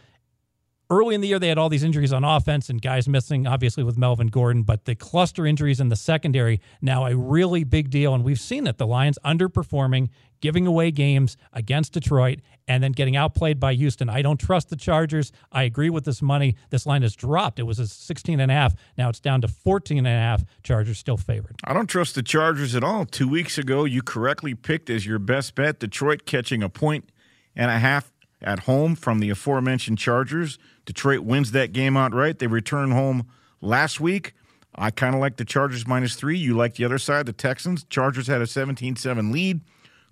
early 0.94 1.14
in 1.14 1.20
the 1.20 1.28
year 1.28 1.38
they 1.38 1.48
had 1.48 1.58
all 1.58 1.68
these 1.68 1.82
injuries 1.82 2.12
on 2.12 2.24
offense 2.24 2.70
and 2.70 2.80
guys 2.80 3.08
missing, 3.08 3.46
obviously 3.46 3.82
with 3.82 3.98
Melvin 3.98 4.28
Gordon, 4.28 4.62
but 4.62 4.84
the 4.84 4.94
cluster 4.94 5.46
injuries 5.46 5.80
in 5.80 5.88
the 5.88 5.96
secondary 5.96 6.60
now 6.80 7.06
a 7.06 7.16
really 7.16 7.64
big 7.64 7.90
deal, 7.90 8.14
and 8.14 8.24
we've 8.24 8.40
seen 8.40 8.64
that 8.64 8.78
the 8.78 8.86
Lions 8.86 9.18
underperforming, 9.24 10.08
giving 10.40 10.66
away 10.66 10.90
games 10.90 11.36
against 11.52 11.92
Detroit, 11.92 12.40
and 12.68 12.82
then 12.82 12.92
getting 12.92 13.16
outplayed 13.16 13.58
by 13.58 13.74
Houston. 13.74 14.08
I 14.08 14.22
don't 14.22 14.38
trust 14.38 14.70
the 14.70 14.76
Chargers. 14.76 15.32
I 15.52 15.64
agree 15.64 15.90
with 15.90 16.04
this 16.04 16.22
money. 16.22 16.56
This 16.70 16.86
line 16.86 17.02
has 17.02 17.14
dropped. 17.14 17.58
It 17.58 17.64
was 17.64 17.78
a 17.78 17.86
16 17.86 18.40
and 18.40 18.50
a 18.50 18.54
half. 18.54 18.74
Now 18.96 19.08
it's 19.08 19.20
down 19.20 19.40
to 19.42 19.48
14 19.48 19.98
and 19.98 20.06
a 20.06 20.10
half. 20.10 20.44
Chargers 20.62 20.98
still 20.98 21.16
favored. 21.16 21.56
I 21.64 21.74
don't 21.74 21.86
trust 21.86 22.14
the 22.14 22.22
Chargers 22.22 22.74
at 22.74 22.84
all. 22.84 23.04
Two 23.04 23.28
weeks 23.28 23.58
ago, 23.58 23.84
you 23.84 24.02
correctly 24.02 24.54
picked 24.54 24.88
as 24.90 25.04
your 25.04 25.18
best 25.18 25.54
bet 25.54 25.78
Detroit 25.78 26.24
catching 26.24 26.62
a 26.62 26.68
point 26.68 27.10
and 27.56 27.70
a 27.70 27.78
half 27.78 28.12
at 28.44 28.60
home 28.60 28.94
from 28.94 29.18
the 29.18 29.30
aforementioned 29.30 29.98
Chargers. 29.98 30.58
Detroit 30.84 31.20
wins 31.20 31.50
that 31.52 31.72
game 31.72 31.96
outright. 31.96 32.38
They 32.38 32.46
return 32.46 32.90
home 32.92 33.26
last 33.60 34.00
week. 34.00 34.34
I 34.76 34.90
kind 34.90 35.14
of 35.14 35.20
like 35.20 35.36
the 35.36 35.44
Chargers 35.44 35.86
minus 35.86 36.14
three. 36.14 36.36
You 36.36 36.54
like 36.54 36.74
the 36.74 36.84
other 36.84 36.98
side, 36.98 37.26
the 37.26 37.32
Texans. 37.32 37.84
Chargers 37.84 38.26
had 38.26 38.42
a 38.42 38.46
17 38.46 38.96
7 38.96 39.32
lead, 39.32 39.60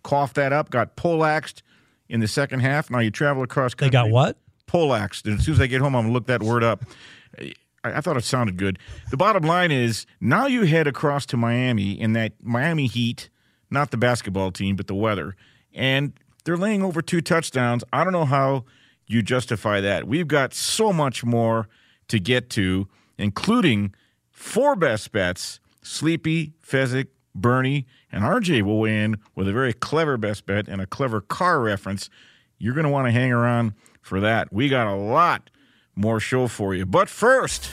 coughed 0.02 0.34
that 0.36 0.52
up, 0.52 0.70
got 0.70 0.96
poleaxed 0.96 1.62
in 2.08 2.20
the 2.20 2.28
second 2.28 2.60
half. 2.60 2.90
Now 2.90 3.00
you 3.00 3.10
travel 3.10 3.42
across 3.42 3.74
country. 3.74 3.90
They 3.90 4.04
got 4.04 4.10
what? 4.10 4.36
Poleaxed. 4.66 5.26
And 5.26 5.38
as 5.38 5.44
soon 5.44 5.54
as 5.54 5.60
I 5.60 5.66
get 5.66 5.80
home, 5.80 5.94
I'm 5.94 6.02
going 6.02 6.12
to 6.12 6.12
look 6.12 6.26
that 6.26 6.42
word 6.42 6.64
up. 6.64 6.84
I, 7.38 7.54
I 7.84 8.00
thought 8.00 8.16
it 8.16 8.24
sounded 8.24 8.56
good. 8.56 8.78
The 9.10 9.16
bottom 9.16 9.42
line 9.42 9.70
is 9.70 10.06
now 10.20 10.46
you 10.46 10.62
head 10.62 10.86
across 10.86 11.26
to 11.26 11.36
Miami 11.36 12.00
in 12.00 12.12
that 12.12 12.32
Miami 12.40 12.86
Heat, 12.86 13.28
not 13.70 13.90
the 13.90 13.96
basketball 13.96 14.52
team, 14.52 14.76
but 14.76 14.86
the 14.86 14.94
weather. 14.94 15.36
And 15.74 16.12
they're 16.44 16.56
laying 16.56 16.82
over 16.82 17.02
two 17.02 17.20
touchdowns. 17.20 17.84
I 17.92 18.04
don't 18.04 18.12
know 18.12 18.24
how 18.24 18.64
you 19.06 19.22
justify 19.22 19.80
that. 19.80 20.06
We've 20.06 20.28
got 20.28 20.54
so 20.54 20.92
much 20.92 21.24
more 21.24 21.68
to 22.08 22.18
get 22.18 22.50
to, 22.50 22.88
including 23.18 23.94
four 24.30 24.76
best 24.76 25.12
bets. 25.12 25.60
Sleepy, 25.82 26.52
Fezzik, 26.64 27.08
Bernie, 27.34 27.86
and 28.10 28.24
RJ 28.24 28.62
will 28.62 28.78
weigh 28.78 29.02
in 29.02 29.18
with 29.34 29.48
a 29.48 29.52
very 29.52 29.72
clever 29.72 30.16
best 30.16 30.46
bet 30.46 30.68
and 30.68 30.80
a 30.80 30.86
clever 30.86 31.20
car 31.20 31.60
reference. 31.60 32.08
You're 32.58 32.74
going 32.74 32.84
to 32.84 32.90
want 32.90 33.06
to 33.06 33.12
hang 33.12 33.32
around 33.32 33.72
for 34.00 34.20
that. 34.20 34.52
We 34.52 34.68
got 34.68 34.86
a 34.86 34.94
lot 34.94 35.50
more 35.94 36.20
show 36.20 36.46
for 36.46 36.74
you. 36.74 36.86
But 36.86 37.08
first, 37.08 37.70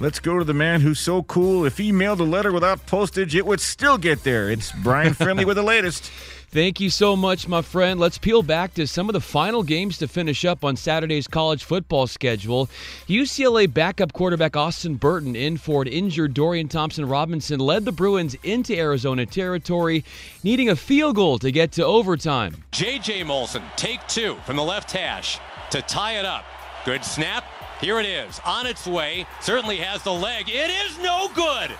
let's 0.00 0.18
go 0.18 0.38
to 0.38 0.44
the 0.44 0.54
man 0.54 0.80
who's 0.80 1.00
so 1.00 1.22
cool. 1.24 1.64
If 1.64 1.78
he 1.78 1.92
mailed 1.92 2.20
a 2.20 2.24
letter 2.24 2.52
without 2.52 2.86
postage, 2.86 3.34
it 3.34 3.44
would 3.44 3.60
still 3.60 3.98
get 3.98 4.24
there. 4.24 4.50
It's 4.50 4.72
Brian 4.82 5.14
Friendly 5.14 5.44
with 5.44 5.56
the 5.56 5.62
latest. 5.62 6.10
Thank 6.54 6.78
you 6.78 6.88
so 6.88 7.16
much, 7.16 7.48
my 7.48 7.62
friend. 7.62 7.98
Let's 7.98 8.16
peel 8.16 8.40
back 8.40 8.74
to 8.74 8.86
some 8.86 9.08
of 9.08 9.12
the 9.12 9.20
final 9.20 9.64
games 9.64 9.98
to 9.98 10.06
finish 10.06 10.44
up 10.44 10.62
on 10.62 10.76
Saturday's 10.76 11.26
college 11.26 11.64
football 11.64 12.06
schedule. 12.06 12.68
UCLA 13.08 13.66
backup 13.66 14.12
quarterback 14.12 14.56
Austin 14.56 14.94
Burton 14.94 15.34
in 15.34 15.56
for 15.56 15.82
an 15.82 15.88
injured 15.88 16.32
Dorian 16.32 16.68
Thompson 16.68 17.08
Robinson 17.08 17.58
led 17.58 17.84
the 17.84 17.90
Bruins 17.90 18.36
into 18.44 18.72
Arizona 18.78 19.26
territory, 19.26 20.04
needing 20.44 20.68
a 20.68 20.76
field 20.76 21.16
goal 21.16 21.40
to 21.40 21.50
get 21.50 21.72
to 21.72 21.84
overtime. 21.84 22.54
J.J. 22.70 23.24
Molson, 23.24 23.64
take 23.74 24.06
two 24.06 24.36
from 24.46 24.54
the 24.54 24.62
left 24.62 24.92
hash 24.92 25.40
to 25.70 25.82
tie 25.82 26.20
it 26.20 26.24
up. 26.24 26.44
Good 26.84 27.04
snap. 27.04 27.44
Here 27.80 27.98
it 27.98 28.06
is, 28.06 28.40
on 28.46 28.68
its 28.68 28.86
way. 28.86 29.26
Certainly 29.40 29.78
has 29.78 30.04
the 30.04 30.12
leg. 30.12 30.48
It 30.48 30.70
is 30.70 31.00
no 31.00 31.28
good. 31.34 31.72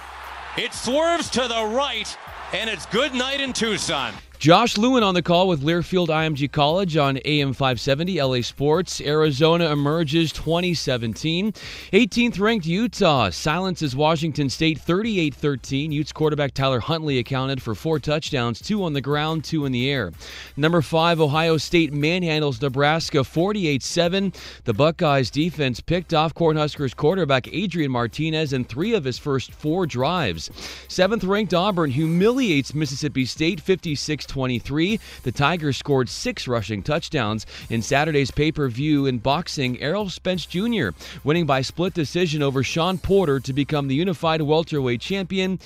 It 0.58 0.74
swerves 0.74 1.30
to 1.30 1.46
the 1.46 1.64
right, 1.64 2.18
and 2.52 2.68
it's 2.68 2.86
good 2.86 3.14
night 3.14 3.40
in 3.40 3.52
Tucson. 3.52 4.12
Josh 4.44 4.76
Lewin 4.76 5.02
on 5.02 5.14
the 5.14 5.22
call 5.22 5.48
with 5.48 5.62
Learfield 5.62 6.08
IMG 6.08 6.52
College 6.52 6.98
on 6.98 7.16
AM 7.24 7.54
570 7.54 8.20
LA 8.20 8.42
Sports. 8.42 9.00
Arizona 9.00 9.72
emerges 9.72 10.32
2017. 10.32 11.50
18th 11.94 12.38
ranked 12.38 12.66
Utah 12.66 13.30
silences 13.30 13.96
Washington 13.96 14.50
State 14.50 14.78
38 14.78 15.34
13. 15.34 15.92
Utes 15.92 16.12
quarterback 16.12 16.52
Tyler 16.52 16.80
Huntley 16.80 17.18
accounted 17.18 17.62
for 17.62 17.74
four 17.74 17.98
touchdowns, 17.98 18.60
two 18.60 18.84
on 18.84 18.92
the 18.92 19.00
ground, 19.00 19.44
two 19.44 19.64
in 19.64 19.72
the 19.72 19.90
air. 19.90 20.12
Number 20.58 20.82
five, 20.82 21.22
Ohio 21.22 21.56
State 21.56 21.94
manhandles 21.94 22.60
Nebraska 22.60 23.24
48 23.24 23.82
7. 23.82 24.30
The 24.64 24.74
Buckeyes 24.74 25.30
defense 25.30 25.80
picked 25.80 26.12
off 26.12 26.34
Cornhuskers 26.34 26.94
quarterback 26.94 27.48
Adrian 27.50 27.92
Martinez 27.92 28.52
in 28.52 28.66
three 28.66 28.92
of 28.92 29.04
his 29.04 29.16
first 29.16 29.52
four 29.52 29.86
drives. 29.86 30.50
Seventh 30.88 31.24
ranked 31.24 31.54
Auburn 31.54 31.90
humiliates 31.90 32.74
Mississippi 32.74 33.24
State 33.24 33.58
56 33.58 34.33
23. 34.34 34.98
The 35.22 35.30
Tigers 35.30 35.76
scored 35.76 36.08
six 36.08 36.48
rushing 36.48 36.82
touchdowns 36.82 37.46
in 37.70 37.82
Saturday's 37.82 38.32
pay 38.32 38.50
per 38.50 38.68
view 38.68 39.06
in 39.06 39.18
boxing. 39.18 39.80
Errol 39.80 40.10
Spence 40.10 40.44
Jr. 40.44 40.88
winning 41.22 41.46
by 41.46 41.62
split 41.62 41.94
decision 41.94 42.42
over 42.42 42.64
Shawn 42.64 42.98
Porter 42.98 43.38
to 43.38 43.52
become 43.52 43.86
the 43.86 43.94
unified 43.94 44.42
welterweight 44.42 45.00
champion. 45.00 45.60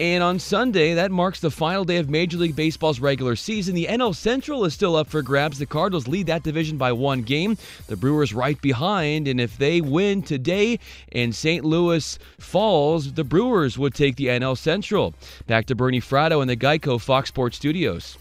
And 0.00 0.22
on 0.22 0.38
Sunday, 0.38 0.94
that 0.94 1.10
marks 1.10 1.40
the 1.40 1.50
final 1.50 1.84
day 1.84 1.98
of 1.98 2.08
Major 2.08 2.38
League 2.38 2.56
Baseball's 2.56 3.00
regular 3.00 3.36
season. 3.36 3.74
The 3.74 3.84
NL 3.84 4.16
Central 4.16 4.64
is 4.64 4.72
still 4.72 4.96
up 4.96 5.08
for 5.08 5.20
grabs. 5.20 5.58
The 5.58 5.66
Cardinals 5.66 6.08
lead 6.08 6.28
that 6.28 6.42
division 6.42 6.78
by 6.78 6.90
one 6.92 7.20
game. 7.20 7.58
The 7.86 7.96
Brewers 7.96 8.32
right 8.32 8.58
behind, 8.62 9.28
and 9.28 9.38
if 9.38 9.58
they 9.58 9.82
win 9.82 10.22
today 10.22 10.78
and 11.12 11.34
St. 11.34 11.66
Louis 11.66 12.18
falls, 12.38 13.12
the 13.12 13.24
Brewers 13.24 13.76
would 13.76 13.92
take 13.92 14.16
the 14.16 14.28
NL 14.28 14.56
Central. 14.56 15.12
Back 15.46 15.66
to 15.66 15.74
Bernie 15.74 16.00
Fratto 16.00 16.40
in 16.40 16.48
the 16.48 16.56
Geico 16.56 16.98
Fox 16.98 17.28
Sports 17.28 17.58
Studios. 17.58 18.16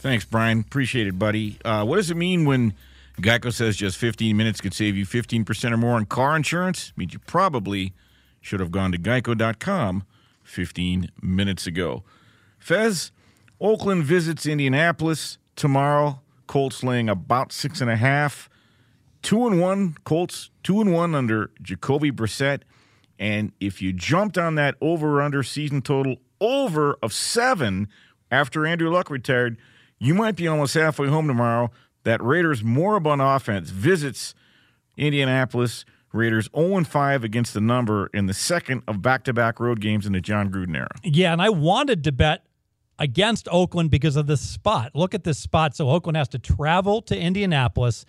Thanks, 0.00 0.24
Brian. 0.24 0.58
Appreciate 0.58 1.06
it, 1.06 1.16
buddy. 1.16 1.56
Uh, 1.64 1.84
what 1.84 1.98
does 1.98 2.10
it 2.10 2.16
mean 2.16 2.46
when 2.46 2.74
Geico 3.20 3.52
says 3.52 3.76
just 3.76 3.96
15 3.96 4.36
minutes 4.36 4.60
could 4.60 4.74
save 4.74 4.96
you 4.96 5.06
15% 5.06 5.70
or 5.70 5.76
more 5.76 5.94
on 5.94 6.06
car 6.06 6.34
insurance? 6.34 6.92
Means 6.96 7.12
you 7.12 7.20
probably 7.20 7.92
should 8.40 8.58
have 8.58 8.72
gone 8.72 8.90
to 8.90 8.98
geico.com 8.98 10.02
15 10.46 11.10
minutes 11.20 11.66
ago. 11.66 12.04
Fez, 12.58 13.12
Oakland 13.60 14.04
visits 14.04 14.46
Indianapolis 14.46 15.38
tomorrow. 15.54 16.20
Colts 16.46 16.82
laying 16.84 17.08
about 17.08 17.52
six 17.52 17.80
and 17.80 17.90
a 17.90 17.96
half. 17.96 18.48
Two 19.22 19.46
and 19.46 19.60
one, 19.60 19.96
Colts, 20.04 20.50
two 20.62 20.80
and 20.80 20.92
one 20.92 21.14
under 21.14 21.50
Jacoby 21.60 22.12
Brissett. 22.12 22.62
And 23.18 23.52
if 23.60 23.82
you 23.82 23.92
jumped 23.92 24.38
on 24.38 24.54
that 24.56 24.76
over 24.80 25.20
under 25.22 25.42
season 25.42 25.82
total 25.82 26.16
over 26.40 26.96
of 27.02 27.12
seven 27.12 27.88
after 28.30 28.66
Andrew 28.66 28.90
Luck 28.90 29.10
retired, 29.10 29.56
you 29.98 30.14
might 30.14 30.36
be 30.36 30.46
almost 30.46 30.74
halfway 30.74 31.08
home 31.08 31.26
tomorrow. 31.26 31.70
That 32.04 32.22
Raiders 32.22 32.62
moribund 32.62 33.20
offense 33.20 33.70
visits 33.70 34.34
Indianapolis. 34.96 35.84
Raiders 36.16 36.48
0 36.56 36.82
5 36.84 37.24
against 37.24 37.54
the 37.54 37.60
number 37.60 38.08
in 38.12 38.26
the 38.26 38.34
second 38.34 38.82
of 38.88 39.02
back 39.02 39.24
to 39.24 39.32
back 39.32 39.60
road 39.60 39.80
games 39.80 40.06
in 40.06 40.12
the 40.12 40.20
Jon 40.20 40.50
Gruden 40.50 40.76
era. 40.76 40.90
Yeah, 41.04 41.32
and 41.32 41.40
I 41.40 41.50
wanted 41.50 42.02
to 42.04 42.12
bet 42.12 42.46
against 42.98 43.48
Oakland 43.50 43.90
because 43.90 44.16
of 44.16 44.26
this 44.26 44.40
spot. 44.40 44.92
Look 44.94 45.14
at 45.14 45.24
this 45.24 45.38
spot. 45.38 45.76
So 45.76 45.90
Oakland 45.90 46.16
has 46.16 46.28
to 46.28 46.38
travel 46.38 47.02
to 47.02 47.18
Indianapolis. 47.18 48.04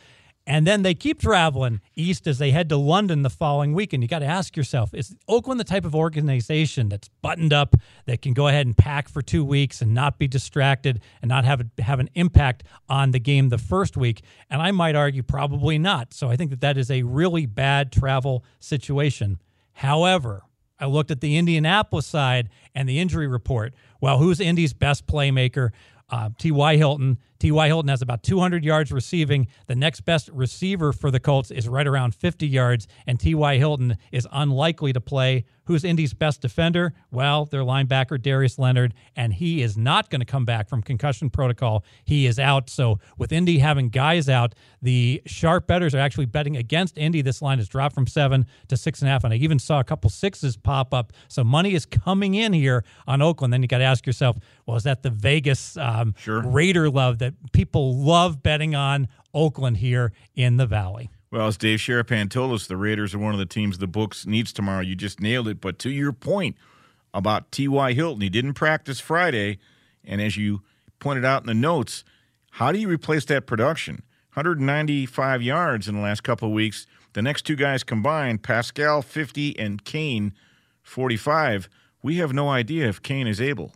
And 0.47 0.65
then 0.65 0.81
they 0.81 0.95
keep 0.95 1.19
traveling 1.19 1.81
east 1.93 2.25
as 2.25 2.38
they 2.38 2.51
head 2.51 2.69
to 2.69 2.77
London 2.77 3.21
the 3.21 3.29
following 3.29 3.73
week. 3.73 3.91
And 3.91 4.01
you 4.01 4.07
got 4.07 4.19
to 4.19 4.25
ask 4.25 4.55
yourself 4.55 4.93
is 4.93 5.13
Oakland 5.27 5.60
the 5.60 5.65
type 5.65 5.83
of 5.83 5.93
organization 5.93 6.88
that's 6.88 7.10
buttoned 7.21 7.51
up, 7.51 7.75
that 8.05 8.21
can 8.21 8.33
go 8.33 8.47
ahead 8.47 8.65
and 8.65 8.75
pack 8.75 9.10
for 9.10 9.21
two 9.21 9.43
weeks 9.43 9.81
and 9.81 9.93
not 9.93 10.17
be 10.17 10.25
distracted 10.25 11.01
and 11.21 11.27
not 11.27 11.43
have, 11.43 11.65
have 11.79 11.99
an 11.99 12.10
impact 12.15 12.63
on 12.88 13.12
the 13.12 13.19
game 13.19 13.49
the 13.49 13.57
first 13.57 13.97
week? 13.97 14.21
And 14.49 14.62
I 14.62 14.71
might 14.71 14.95
argue 14.95 15.21
probably 15.21 15.77
not. 15.77 16.13
So 16.13 16.29
I 16.29 16.38
think 16.38 16.51
that 16.51 16.62
that 16.62 16.77
is 16.77 16.89
a 16.89 17.03
really 17.03 17.45
bad 17.45 17.91
travel 17.91 18.45
situation. 18.62 19.39
However, 19.73 20.43
I 20.79 20.86
looked 20.86 21.12
at 21.12 21.19
the 21.19 21.36
Indianapolis 21.36 22.05
side 22.05 22.47
and 22.73 22.88
the 22.88 22.99
injury 22.99 23.27
report. 23.27 23.73
Well, 23.99 24.17
who's 24.17 24.39
Indy's 24.39 24.73
best 24.73 25.07
playmaker? 25.07 25.71
Uh, 26.10 26.29
T.Y. 26.38 26.77
Hilton. 26.77 27.17
T.Y. 27.39 27.67
Hilton 27.67 27.89
has 27.89 28.02
about 28.02 28.23
200 28.23 28.63
yards 28.63 28.91
receiving. 28.91 29.47
The 29.67 29.76
next 29.76 30.02
best 30.02 30.30
receiver 30.30 30.93
for 30.93 31.12
the 31.12 31.19
Colts 31.19 31.52
is 31.52 31.67
right 31.67 31.88
around 31.88 32.15
50 32.15 32.47
yards, 32.47 32.88
and 33.06 33.19
T.Y. 33.19 33.58
Hilton 33.58 33.97
is 34.12 34.28
unlikely 34.32 34.93
to 34.93 35.02
play. 35.02 35.45
Who's 35.65 35.84
Indy's 35.84 36.13
best 36.13 36.41
defender? 36.41 36.93
Well, 37.12 37.44
their 37.44 37.62
linebacker, 37.62 38.21
Darius 38.21 38.58
Leonard, 38.58 38.94
and 39.17 39.33
he 39.33 39.62
is 39.62 39.77
not 39.77 40.10
going 40.10 40.21
to 40.21 40.25
come 40.25 40.46
back 40.46 40.69
from 40.69 40.81
concussion 40.81 41.29
protocol. 41.29 41.83
He 42.06 42.25
is 42.25 42.40
out. 42.40 42.69
So, 42.69 43.00
with 43.17 43.33
Indy 43.33 43.60
having 43.60 43.90
guys 43.90 44.29
out, 44.29 44.56
the 44.81 45.21
sharp 45.25 45.67
bettors 45.67 45.94
are 45.94 46.00
actually 46.00 46.25
betting 46.25 46.56
against 46.56 46.98
Indy. 46.98 47.21
This 47.21 47.42
line 47.42 47.58
has 47.58 47.67
dropped 47.67 47.96
from 47.96 48.08
seven 48.08 48.46
to 48.69 48.77
six 48.77 49.02
and 49.02 49.10
a 49.10 49.12
half, 49.12 49.25
and 49.25 49.33
I 49.33 49.38
even 49.38 49.60
saw 49.60 49.81
a 49.81 49.83
couple 49.83 50.10
sixes 50.10 50.56
pop 50.56 50.94
up. 50.94 51.12
So, 51.27 51.44
money 51.44 51.73
is 51.73 51.85
coming 51.85 52.35
in 52.35 52.54
here 52.54 52.85
on 53.06 53.21
Oakland. 53.21 53.52
Then 53.52 53.62
you 53.62 53.67
got 53.67 53.79
to 53.79 53.83
ask 53.83 54.08
yourself, 54.08 54.38
well, 54.65 54.77
is 54.77 54.83
that 54.83 55.04
the 55.04 55.10
Vegas 55.10 55.75
um, 55.75 56.15
sure. 56.17 56.42
Raider 56.48 56.90
love 56.90 57.19
that 57.19 57.27
people 57.52 57.98
love 57.98 58.44
betting 58.44 58.75
on 58.75 59.08
Oakland 59.34 59.78
here 59.78 60.12
in 60.36 60.58
the 60.58 60.65
Valley? 60.65 61.10
Well, 61.30 61.48
as 61.48 61.58
Dave 61.58 61.80
Sharapan 61.80 62.30
told 62.30 62.54
us, 62.54 62.67
the 62.67 62.78
Raiders 62.78 63.13
are 63.13 63.19
one 63.19 63.34
of 63.34 63.40
the 63.40 63.46
teams 63.46 63.78
the 63.78 63.88
books 63.88 64.25
needs 64.25 64.54
tomorrow. 64.54 64.82
You 64.82 64.96
just 64.96 65.19
nailed 65.19 65.48
it. 65.48 65.60
But 65.60 65.78
to 65.80 65.90
your 65.90 66.13
point 66.13 66.56
about 67.13 67.52
T.Y. 67.52 67.94
Hilton, 67.94 68.21
he 68.21 68.30
didn't 68.30 68.54
practice 68.54 69.00
Friday. 69.00 69.60
And 70.06 70.21
as 70.21 70.38
you 70.38 70.62
pointed 71.00 71.25
out 71.25 71.42
in 71.42 71.48
the 71.48 71.54
notes, 71.54 72.06
how 72.52 72.71
do 72.71 72.80
you 72.80 72.88
replace 72.88 73.25
that 73.25 73.46
production? 73.46 74.04
195 74.34 75.42
yards 75.42 75.88
in 75.88 75.96
the 75.96 76.02
last 76.02 76.23
couple 76.23 76.48
of 76.48 76.54
weeks. 76.54 76.86
The 77.13 77.21
next 77.21 77.42
two 77.42 77.56
guys 77.56 77.84
combined, 77.84 78.44
Pascal 78.44 79.02
50 79.02 79.58
and 79.58 79.84
Cain 79.84 80.34
45. 80.84 81.67
We 82.04 82.17
have 82.17 82.32
no 82.32 82.48
idea 82.50 82.88
if 82.88 83.02
Cain 83.02 83.28
is 83.28 83.42
able. 83.42 83.73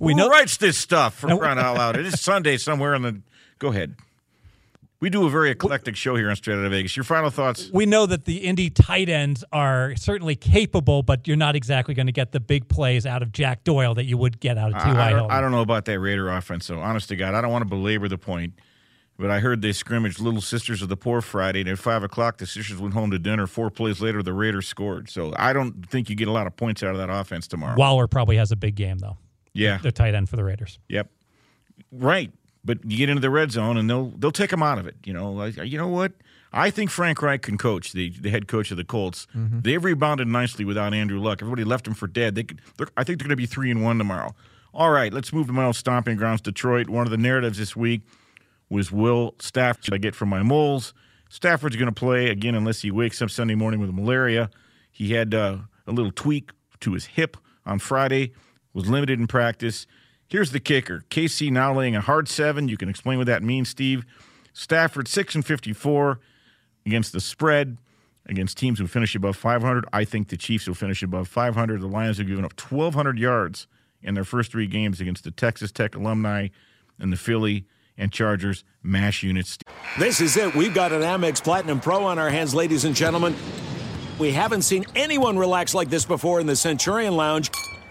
We 0.00 0.12
Who 0.12 0.18
know- 0.18 0.28
writes 0.28 0.56
this 0.56 0.78
stuff 0.78 1.14
for 1.14 1.36
crying 1.36 1.58
out 1.58 1.76
loud. 1.76 1.96
It 1.96 2.06
is 2.06 2.20
Sunday 2.20 2.56
somewhere 2.56 2.94
in 2.94 3.02
the. 3.02 3.20
Go 3.58 3.68
ahead. 3.68 3.96
We 5.00 5.08
do 5.08 5.26
a 5.26 5.30
very 5.30 5.50
eclectic 5.50 5.96
show 5.96 6.14
here 6.14 6.28
on 6.28 6.36
Straight 6.36 6.58
Out 6.58 6.64
of 6.66 6.72
Vegas. 6.72 6.94
Your 6.94 7.04
final 7.04 7.30
thoughts? 7.30 7.70
We 7.72 7.86
know 7.86 8.04
that 8.04 8.26
the 8.26 8.36
Indy 8.38 8.68
tight 8.68 9.08
ends 9.08 9.42
are 9.50 9.96
certainly 9.96 10.36
capable, 10.36 11.02
but 11.02 11.26
you're 11.26 11.38
not 11.38 11.56
exactly 11.56 11.94
going 11.94 12.04
to 12.06 12.12
get 12.12 12.32
the 12.32 12.40
big 12.40 12.68
plays 12.68 13.06
out 13.06 13.22
of 13.22 13.32
Jack 13.32 13.64
Doyle 13.64 13.94
that 13.94 14.04
you 14.04 14.18
would 14.18 14.40
get 14.40 14.58
out 14.58 14.74
of 14.74 14.82
T.Y. 14.82 14.94
I, 14.94 15.08
I, 15.08 15.10
don't, 15.12 15.30
I 15.32 15.40
don't 15.40 15.52
know 15.52 15.62
about 15.62 15.86
that 15.86 15.98
Raider 15.98 16.28
offense, 16.28 16.66
so 16.66 16.80
honest 16.80 17.08
to 17.08 17.16
God, 17.16 17.34
I 17.34 17.40
don't 17.40 17.50
want 17.50 17.62
to 17.62 17.68
belabor 17.68 18.08
the 18.08 18.18
point. 18.18 18.52
But 19.18 19.30
I 19.30 19.40
heard 19.40 19.62
they 19.62 19.72
scrimmaged 19.72 20.20
Little 20.20 20.40
Sisters 20.42 20.82
of 20.82 20.90
the 20.90 20.96
Poor 20.98 21.22
Friday, 21.22 21.60
and 21.60 21.68
at 21.70 21.78
5 21.78 22.02
o'clock, 22.02 22.36
the 22.36 22.46
sisters 22.46 22.78
went 22.78 22.92
home 22.92 23.10
to 23.10 23.18
dinner. 23.18 23.46
Four 23.46 23.70
plays 23.70 24.00
later, 24.02 24.22
the 24.22 24.32
Raiders 24.34 24.66
scored. 24.66 25.08
So 25.10 25.32
I 25.36 25.52
don't 25.54 25.88
think 25.90 26.10
you 26.10 26.16
get 26.16 26.28
a 26.28 26.32
lot 26.32 26.46
of 26.46 26.56
points 26.56 26.82
out 26.82 26.90
of 26.92 26.98
that 26.98 27.10
offense 27.10 27.46
tomorrow. 27.46 27.76
Waller 27.76 28.06
probably 28.06 28.36
has 28.36 28.50
a 28.50 28.56
big 28.56 28.76
game, 28.76 28.98
though. 28.98 29.16
Yeah. 29.52 29.78
The 29.78 29.92
tight 29.92 30.14
end 30.14 30.28
for 30.28 30.36
the 30.36 30.44
Raiders. 30.44 30.78
Yep. 30.88 31.10
Right. 31.92 32.32
But 32.64 32.78
you 32.84 32.98
get 32.98 33.08
into 33.08 33.20
the 33.20 33.30
red 33.30 33.50
zone 33.52 33.76
and 33.76 33.88
they'll 33.88 34.10
they'll 34.18 34.30
take 34.32 34.52
him 34.52 34.62
out 34.62 34.78
of 34.78 34.86
it. 34.86 34.96
You 35.04 35.12
know, 35.14 35.32
like 35.32 35.56
you 35.56 35.78
know 35.78 35.88
what? 35.88 36.12
I 36.52 36.70
think 36.70 36.90
Frank 36.90 37.22
Reich 37.22 37.42
can 37.42 37.56
coach 37.56 37.92
the, 37.92 38.10
the 38.10 38.28
head 38.28 38.48
coach 38.48 38.70
of 38.70 38.76
the 38.76 38.84
Colts. 38.84 39.26
Mhm. 39.36 39.62
They've 39.62 39.82
rebounded 39.82 40.26
nicely 40.28 40.64
without 40.64 40.92
Andrew 40.92 41.20
Luck. 41.20 41.40
Everybody 41.40 41.64
left 41.64 41.86
him 41.86 41.94
for 41.94 42.06
dead. 42.08 42.34
They 42.34 42.42
could, 42.42 42.60
I 42.96 43.04
think 43.04 43.18
they're 43.18 43.28
going 43.28 43.30
to 43.30 43.36
be 43.36 43.46
three 43.46 43.70
and 43.70 43.82
one 43.82 43.98
tomorrow. 43.98 44.34
All 44.74 44.90
right, 44.90 45.12
let's 45.12 45.32
move 45.32 45.46
to 45.46 45.52
my 45.52 45.64
old 45.64 45.76
stomping 45.76 46.16
grounds, 46.16 46.40
Detroit. 46.42 46.88
One 46.88 47.06
of 47.06 47.10
the 47.10 47.16
narratives 47.16 47.58
this 47.58 47.74
week 47.76 48.02
was 48.68 48.92
Will 48.92 49.34
Stafford. 49.40 49.84
should 49.84 49.94
I 49.94 49.98
get 49.98 50.14
from 50.14 50.28
my 50.28 50.42
moles. 50.42 50.92
Stafford's 51.28 51.76
going 51.76 51.86
to 51.92 51.92
play 51.98 52.28
again 52.30 52.54
unless 52.54 52.82
he 52.82 52.90
wakes 52.90 53.22
up 53.22 53.30
Sunday 53.30 53.54
morning 53.54 53.80
with 53.80 53.92
malaria. 53.92 54.50
He 54.90 55.12
had 55.12 55.32
uh, 55.34 55.58
a 55.86 55.92
little 55.92 56.12
tweak 56.12 56.50
to 56.80 56.92
his 56.92 57.06
hip 57.06 57.36
on 57.64 57.78
Friday. 57.78 58.32
Was 58.72 58.88
limited 58.88 59.18
in 59.18 59.26
practice. 59.26 59.86
Here's 60.28 60.52
the 60.52 60.60
kicker: 60.60 61.04
KC 61.10 61.50
now 61.50 61.74
laying 61.74 61.96
a 61.96 62.00
hard 62.00 62.28
seven. 62.28 62.68
You 62.68 62.76
can 62.76 62.88
explain 62.88 63.18
what 63.18 63.26
that 63.26 63.42
means, 63.42 63.68
Steve. 63.68 64.04
Stafford 64.52 65.08
six 65.08 65.34
and 65.34 65.44
fifty-four 65.44 66.20
against 66.86 67.12
the 67.12 67.20
spread 67.20 67.78
against 68.26 68.56
teams 68.58 68.78
who 68.78 68.86
finish 68.86 69.14
above 69.14 69.36
500. 69.36 69.84
I 69.92 70.04
think 70.04 70.28
the 70.28 70.36
Chiefs 70.36 70.66
will 70.66 70.74
finish 70.74 71.02
above 71.02 71.28
500. 71.28 71.80
The 71.80 71.86
Lions 71.86 72.18
have 72.18 72.26
given 72.26 72.44
up 72.44 72.52
1,200 72.60 73.18
yards 73.18 73.66
in 74.02 74.14
their 74.14 74.24
first 74.24 74.52
three 74.52 74.66
games 74.66 75.00
against 75.00 75.24
the 75.24 75.30
Texas 75.30 75.72
Tech 75.72 75.94
alumni 75.94 76.48
and 76.98 77.12
the 77.12 77.16
Philly 77.16 77.66
and 77.98 78.12
Chargers 78.12 78.64
mash 78.82 79.22
units. 79.22 79.58
This 79.98 80.20
is 80.20 80.36
it. 80.36 80.54
We've 80.54 80.74
got 80.74 80.92
an 80.92 81.02
Amex 81.02 81.42
Platinum 81.42 81.80
Pro 81.80 82.04
on 82.04 82.18
our 82.18 82.30
hands, 82.30 82.54
ladies 82.54 82.84
and 82.84 82.94
gentlemen. 82.94 83.34
We 84.18 84.32
haven't 84.32 84.62
seen 84.62 84.86
anyone 84.94 85.38
relax 85.38 85.74
like 85.74 85.90
this 85.90 86.04
before 86.04 86.40
in 86.40 86.46
the 86.46 86.56
Centurion 86.56 87.16
Lounge. 87.16 87.50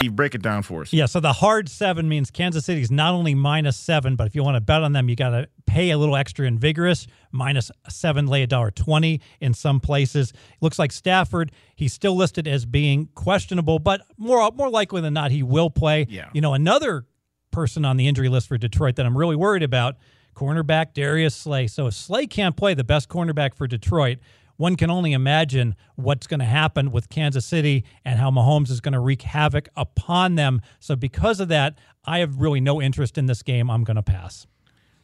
Steve, 0.00 0.14
break 0.14 0.34
it 0.34 0.42
down 0.42 0.62
for 0.62 0.82
us. 0.82 0.92
Yeah, 0.92 1.06
so 1.06 1.20
the 1.20 1.32
hard 1.32 1.70
seven 1.70 2.06
means 2.06 2.30
Kansas 2.30 2.66
City 2.66 2.82
is 2.82 2.90
not 2.90 3.14
only 3.14 3.34
minus 3.34 3.78
seven, 3.78 4.14
but 4.14 4.26
if 4.26 4.34
you 4.34 4.44
want 4.44 4.56
to 4.56 4.60
bet 4.60 4.82
on 4.82 4.92
them, 4.92 5.08
you 5.08 5.16
got 5.16 5.30
to 5.30 5.48
pay 5.64 5.88
a 5.90 5.96
little 5.96 6.16
extra 6.16 6.46
in 6.46 6.58
vigorish. 6.58 7.06
Minus 7.32 7.70
seven, 7.88 8.26
lay 8.26 8.42
a 8.42 8.46
dollar 8.46 8.70
twenty 8.70 9.22
in 9.40 9.54
some 9.54 9.80
places. 9.80 10.34
Looks 10.60 10.78
like 10.78 10.92
Stafford. 10.92 11.50
He's 11.74 11.94
still 11.94 12.14
listed 12.14 12.46
as 12.46 12.66
being 12.66 13.08
questionable, 13.14 13.78
but 13.78 14.02
more 14.18 14.50
more 14.52 14.68
likely 14.68 15.00
than 15.00 15.14
not, 15.14 15.30
he 15.30 15.42
will 15.42 15.70
play. 15.70 16.06
Yeah. 16.10 16.28
You 16.34 16.42
know, 16.42 16.52
another 16.52 17.06
person 17.50 17.86
on 17.86 17.96
the 17.96 18.06
injury 18.06 18.28
list 18.28 18.48
for 18.48 18.58
Detroit 18.58 18.96
that 18.96 19.06
I'm 19.06 19.16
really 19.16 19.36
worried 19.36 19.62
about, 19.62 19.96
cornerback 20.34 20.92
Darius 20.92 21.34
Slay. 21.34 21.68
So 21.68 21.86
if 21.86 21.94
Slay 21.94 22.26
can't 22.26 22.54
play, 22.54 22.74
the 22.74 22.84
best 22.84 23.08
cornerback 23.08 23.54
for 23.54 23.66
Detroit, 23.66 24.18
one 24.56 24.76
can 24.76 24.90
only 24.90 25.12
imagine 25.12 25.76
what's 25.96 26.26
going 26.26 26.40
to 26.40 26.46
happen 26.46 26.90
with 26.90 27.08
Kansas 27.08 27.44
City 27.44 27.84
and 28.04 28.18
how 28.18 28.30
Mahomes 28.30 28.70
is 28.70 28.80
going 28.80 28.92
to 28.92 29.00
wreak 29.00 29.22
havoc 29.22 29.68
upon 29.76 30.34
them. 30.34 30.60
So 30.80 30.96
because 30.96 31.40
of 31.40 31.48
that, 31.48 31.78
I 32.04 32.20
have 32.20 32.40
really 32.40 32.60
no 32.60 32.80
interest 32.80 33.18
in 33.18 33.26
this 33.26 33.42
game. 33.42 33.70
I'm 33.70 33.84
going 33.84 33.96
to 33.96 34.02
pass. 34.02 34.46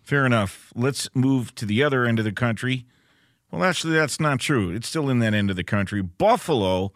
Fair 0.02 0.26
enough. 0.26 0.72
Let's 0.74 1.08
move 1.14 1.54
to 1.56 1.66
the 1.66 1.82
other 1.82 2.04
end 2.04 2.18
of 2.18 2.24
the 2.24 2.32
country. 2.32 2.86
Well, 3.50 3.62
actually, 3.62 3.92
that's 3.94 4.18
not 4.18 4.40
true. 4.40 4.70
It's 4.70 4.88
still 4.88 5.10
in 5.10 5.18
that 5.20 5.34
end 5.34 5.50
of 5.50 5.56
the 5.56 5.64
country. 5.64 6.00
Buffalo 6.00 6.92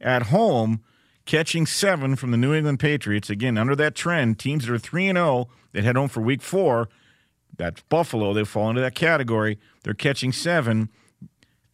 at 0.00 0.24
home 0.24 0.82
catching 1.24 1.66
seven 1.66 2.16
from 2.16 2.32
the 2.32 2.36
New 2.36 2.52
England 2.52 2.80
Patriots. 2.80 3.30
Again, 3.30 3.56
under 3.56 3.76
that 3.76 3.94
trend, 3.94 4.38
teams 4.38 4.66
that 4.66 4.74
are 4.74 4.78
3 4.78 5.08
and 5.08 5.16
0 5.16 5.48
that 5.72 5.84
head 5.84 5.96
home 5.96 6.08
for 6.08 6.20
week 6.20 6.42
four, 6.42 6.88
that's 7.56 7.82
Buffalo. 7.82 8.32
They 8.32 8.44
fall 8.44 8.70
into 8.70 8.80
that 8.80 8.94
category. 8.94 9.58
They're 9.84 9.94
catching 9.94 10.32
seven, 10.32 10.88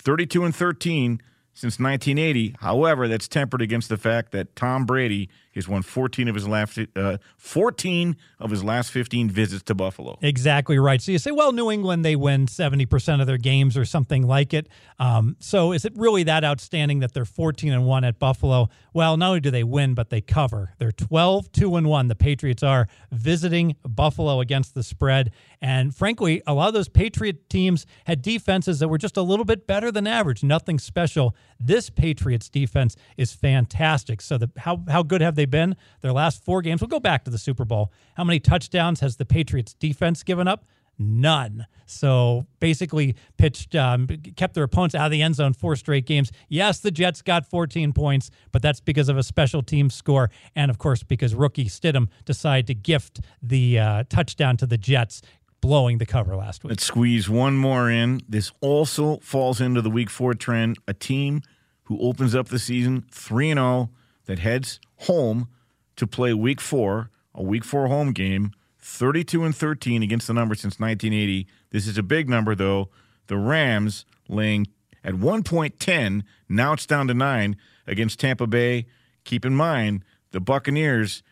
32 0.07 0.45
and 0.45 0.55
13 0.55 1.21
since 1.53 1.81
1980. 1.81 2.55
However, 2.61 3.09
that's 3.09 3.27
tempered 3.27 3.61
against 3.61 3.89
the 3.89 3.97
fact 3.97 4.31
that 4.31 4.55
Tom 4.55 4.87
Brady 4.87 5.29
has 5.57 5.69
won 5.69 5.83
14 5.83 6.29
of 6.29 6.35
his 6.35 6.47
last 6.47 6.79
uh, 6.95 7.19
14 7.37 8.17
of 8.39 8.51
his 8.51 8.63
last 8.63 8.91
15 8.91 9.31
visits 9.31 9.63
to 9.65 9.75
Buffalo. 9.75 10.19
Exactly 10.23 10.79
right. 10.79 11.01
So 11.03 11.13
you 11.13 11.19
say, 11.19 11.31
well, 11.31 11.53
New 11.53 11.71
England, 11.71 12.05
they 12.05 12.17
win 12.17 12.47
70% 12.47 13.21
of 13.21 13.27
their 13.27 13.39
games 13.39 13.77
or 13.77 13.85
something 13.85 14.27
like 14.27 14.55
it. 14.55 14.69
Um, 14.99 15.37
so 15.41 15.73
is 15.73 15.85
it 15.85 15.93
really 15.97 16.23
that 16.25 16.45
outstanding 16.45 17.01
that 17.01 17.13
they're 17.13 17.25
14 17.25 17.73
and 17.73 17.87
1 17.87 18.05
at 18.05 18.19
Buffalo? 18.19 18.69
Well, 18.93 19.17
not 19.17 19.29
only 19.29 19.41
do 19.41 19.51
they 19.51 19.65
win, 19.65 19.95
but 19.95 20.11
they 20.11 20.21
cover. 20.21 20.75
They're 20.79 20.93
12 20.93 21.53
2 21.53 21.77
and 21.77 21.89
1. 21.89 22.09
The 22.09 22.15
Patriots 22.15 22.63
are 22.63 22.87
visiting 23.11 23.77
Buffalo 23.83 24.41
against 24.41 24.75
the 24.75 24.83
spread. 24.83 25.33
And 25.61 25.95
frankly, 25.95 26.43
a 26.47 26.55
lot 26.55 26.69
of 26.69 26.75
those 26.75 26.89
Patriot 26.89 27.49
teams 27.49 27.87
had 28.05 28.23
defenses 28.23 28.79
that 28.81 28.89
were 28.89 28.99
just 28.99 29.17
a 29.17 29.23
little 29.23 29.45
bit 29.45 29.67
better 29.67 29.91
than 29.91 30.07
average, 30.07 30.43
nothing 30.45 30.79
special. 30.79 31.35
This 31.59 31.91
Patriots 31.91 32.49
defense 32.49 32.97
is 33.17 33.33
fantastic. 33.33 34.21
So 34.21 34.39
the 34.39 34.51
how 34.59 34.83
how 34.89 35.03
good 35.03 35.21
have 35.21 35.35
they 35.35 35.47
been? 35.47 35.77
Their 36.01 36.13
last 36.13 36.45
four 36.45 36.63
games. 36.63 36.81
We'll 36.81 36.89
go 36.89 37.01
back 37.01 37.25
to 37.25 37.31
the 37.31 37.39
Super 37.39 37.65
Bowl. 37.65 37.93
How 38.15 38.25
many 38.25 38.41
touchdowns 38.41 39.01
has 39.01 39.17
the 39.17 39.27
Patriots 39.27 39.75
defense 39.75 40.23
given 40.23 40.49
up? 40.49 40.65
None. 40.99 41.67
So 41.85 42.47
basically, 42.59 43.17
pitched, 43.37 43.75
um, 43.75 44.09
kept 44.37 44.55
their 44.55 44.65
opponents 44.65 44.95
out 44.95 45.07
of 45.07 45.13
the 45.13 45.23
end 45.23 45.35
zone 45.35 45.53
four 45.53 45.77
straight 45.77 46.07
games. 46.07 46.33
Yes, 46.49 46.81
the 46.81 46.91
Jets 46.91 47.23
got 47.23 47.47
14 47.47 47.93
points, 47.93 48.31
but 48.51 48.63
that's 48.63 48.81
because 48.81 49.09
of 49.09 49.19
a 49.19 49.23
special 49.23 49.63
team 49.63 49.91
score. 49.91 50.31
And 50.55 50.71
of 50.71 50.79
course, 50.79 51.03
because 51.03 51.35
rookie 51.35 51.67
Stidham 51.67 52.09
decided 52.25 52.67
to 52.69 52.75
gift 52.75 53.21
the 53.43 53.79
uh, 53.79 54.05
touchdown 54.09 54.57
to 54.59 54.67
the 54.67 54.79
Jets, 54.79 55.21
blowing 55.67 55.99
the 55.99 56.07
cover 56.07 56.37
last 56.37 56.63
week. 56.63 56.71
Let's 56.71 56.85
squeeze 56.85 57.29
one 57.29 57.57
more 57.57 57.91
in. 57.91 58.21
This 58.29 58.53
also 58.61 59.17
falls 59.17 59.61
into 59.61 59.83
the 59.83 59.91
week 59.91 60.09
four 60.11 60.33
trend. 60.33 60.79
A 60.87 60.95
team 60.95 61.43
who 61.85 61.99
opens 61.99 62.37
up 62.37 62.47
the 62.47 62.61
season 62.61 63.05
3 63.11 63.53
0 63.53 63.91
that 64.27 64.39
heads 64.39 64.79
home 64.99 65.49
to 65.97 66.07
play 66.07 66.33
week 66.33 66.61
four, 66.61 67.11
a 67.35 67.43
week 67.43 67.65
four 67.65 67.89
home 67.89 68.13
game 68.13 68.53
32 68.79 69.43
and 69.43 69.57
13 69.57 70.05
against 70.05 70.29
the 70.29 70.33
number 70.33 70.55
since 70.55 70.79
1980. 70.79 71.49
This 71.71 71.89
is 71.89 71.99
a 71.99 72.03
big 72.05 72.29
number, 72.29 72.55
though. 72.55 72.89
The 73.27 73.37
Rams 73.37 74.05
laying 74.29 74.69
at 75.03 75.15
one 75.15 75.43
point 75.43 75.81
10. 75.81 76.23
Now 76.49 76.75
it's 76.75 76.87
down 76.87 77.09
to 77.09 77.15
nine 77.15 77.57
against 77.89 78.21
Tampa 78.21 78.47
Bay. 78.47 78.87
Keep 79.25 79.45
in 79.45 79.57
mind, 79.57 80.05
the 80.31 80.39
Buccaneers, 80.39 81.25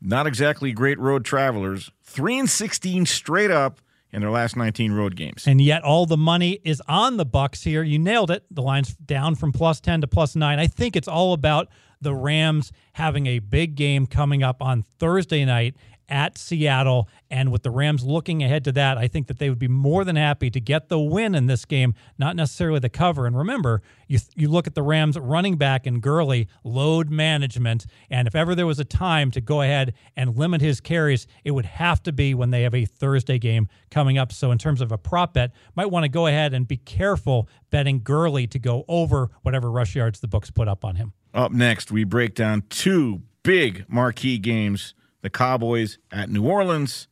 not 0.00 0.26
exactly 0.26 0.72
great 0.72 0.98
road 0.98 1.24
travelers, 1.24 1.90
3 2.04 2.40
and 2.40 2.50
16 2.50 3.06
straight 3.06 3.50
up 3.50 3.80
in 4.12 4.20
their 4.20 4.30
last 4.30 4.56
19 4.56 4.92
road 4.92 5.16
games. 5.16 5.46
And 5.46 5.60
yet 5.60 5.82
all 5.82 6.06
the 6.06 6.16
money 6.16 6.60
is 6.64 6.82
on 6.88 7.16
the 7.16 7.26
Bucks 7.26 7.62
here. 7.62 7.82
You 7.82 7.98
nailed 7.98 8.30
it. 8.30 8.44
The 8.50 8.62
line's 8.62 8.94
down 8.94 9.34
from 9.34 9.52
plus 9.52 9.80
10 9.80 10.02
to 10.02 10.06
plus 10.06 10.36
9. 10.36 10.58
I 10.58 10.66
think 10.66 10.96
it's 10.96 11.08
all 11.08 11.32
about 11.32 11.68
the 12.00 12.14
Rams 12.14 12.72
having 12.92 13.26
a 13.26 13.40
big 13.40 13.74
game 13.74 14.06
coming 14.06 14.42
up 14.42 14.62
on 14.62 14.84
Thursday 14.98 15.44
night 15.44 15.76
at 16.08 16.38
Seattle. 16.38 17.08
And 17.30 17.50
with 17.50 17.62
the 17.62 17.70
Rams 17.70 18.04
looking 18.04 18.42
ahead 18.42 18.64
to 18.64 18.72
that, 18.72 18.98
I 18.98 19.08
think 19.08 19.26
that 19.26 19.38
they 19.38 19.48
would 19.48 19.58
be 19.58 19.68
more 19.68 20.04
than 20.04 20.16
happy 20.16 20.50
to 20.50 20.60
get 20.60 20.88
the 20.88 20.98
win 20.98 21.34
in 21.34 21.46
this 21.46 21.64
game, 21.64 21.94
not 22.18 22.36
necessarily 22.36 22.78
the 22.78 22.88
cover. 22.88 23.26
And 23.26 23.36
remember, 23.36 23.82
you 24.08 24.18
you 24.34 24.48
look 24.48 24.66
at 24.66 24.74
the 24.74 24.82
Rams 24.82 25.18
running 25.18 25.56
back 25.56 25.86
and 25.86 26.00
Gurley 26.00 26.48
load 26.64 27.10
management, 27.10 27.86
and 28.10 28.28
if 28.28 28.34
ever 28.34 28.54
there 28.54 28.66
was 28.66 28.78
a 28.78 28.84
time 28.84 29.30
to 29.32 29.40
go 29.40 29.62
ahead 29.62 29.94
and 30.16 30.36
limit 30.36 30.60
his 30.60 30.80
carries, 30.80 31.26
it 31.44 31.50
would 31.50 31.66
have 31.66 32.02
to 32.04 32.12
be 32.12 32.34
when 32.34 32.50
they 32.50 32.62
have 32.62 32.74
a 32.74 32.84
Thursday 32.84 33.38
game 33.38 33.68
coming 33.90 34.18
up. 34.18 34.32
So 34.32 34.50
in 34.50 34.58
terms 34.58 34.80
of 34.80 34.92
a 34.92 34.98
prop 34.98 35.34
bet, 35.34 35.52
might 35.74 35.90
want 35.90 36.04
to 36.04 36.08
go 36.08 36.26
ahead 36.26 36.54
and 36.54 36.68
be 36.68 36.76
careful 36.76 37.48
betting 37.70 38.00
Gurley 38.02 38.46
to 38.48 38.58
go 38.58 38.84
over 38.88 39.30
whatever 39.42 39.70
rush 39.70 39.96
yards 39.96 40.20
the 40.20 40.28
books 40.28 40.50
put 40.50 40.68
up 40.68 40.84
on 40.84 40.96
him. 40.96 41.12
Up 41.34 41.52
next, 41.52 41.90
we 41.90 42.04
break 42.04 42.34
down 42.34 42.62
two 42.70 43.22
big 43.42 43.84
marquee 43.88 44.38
games 44.38 44.94
the 45.26 45.30
Cowboys 45.30 45.98
at 46.12 46.30
New 46.30 46.46
Orleans, 46.46 47.08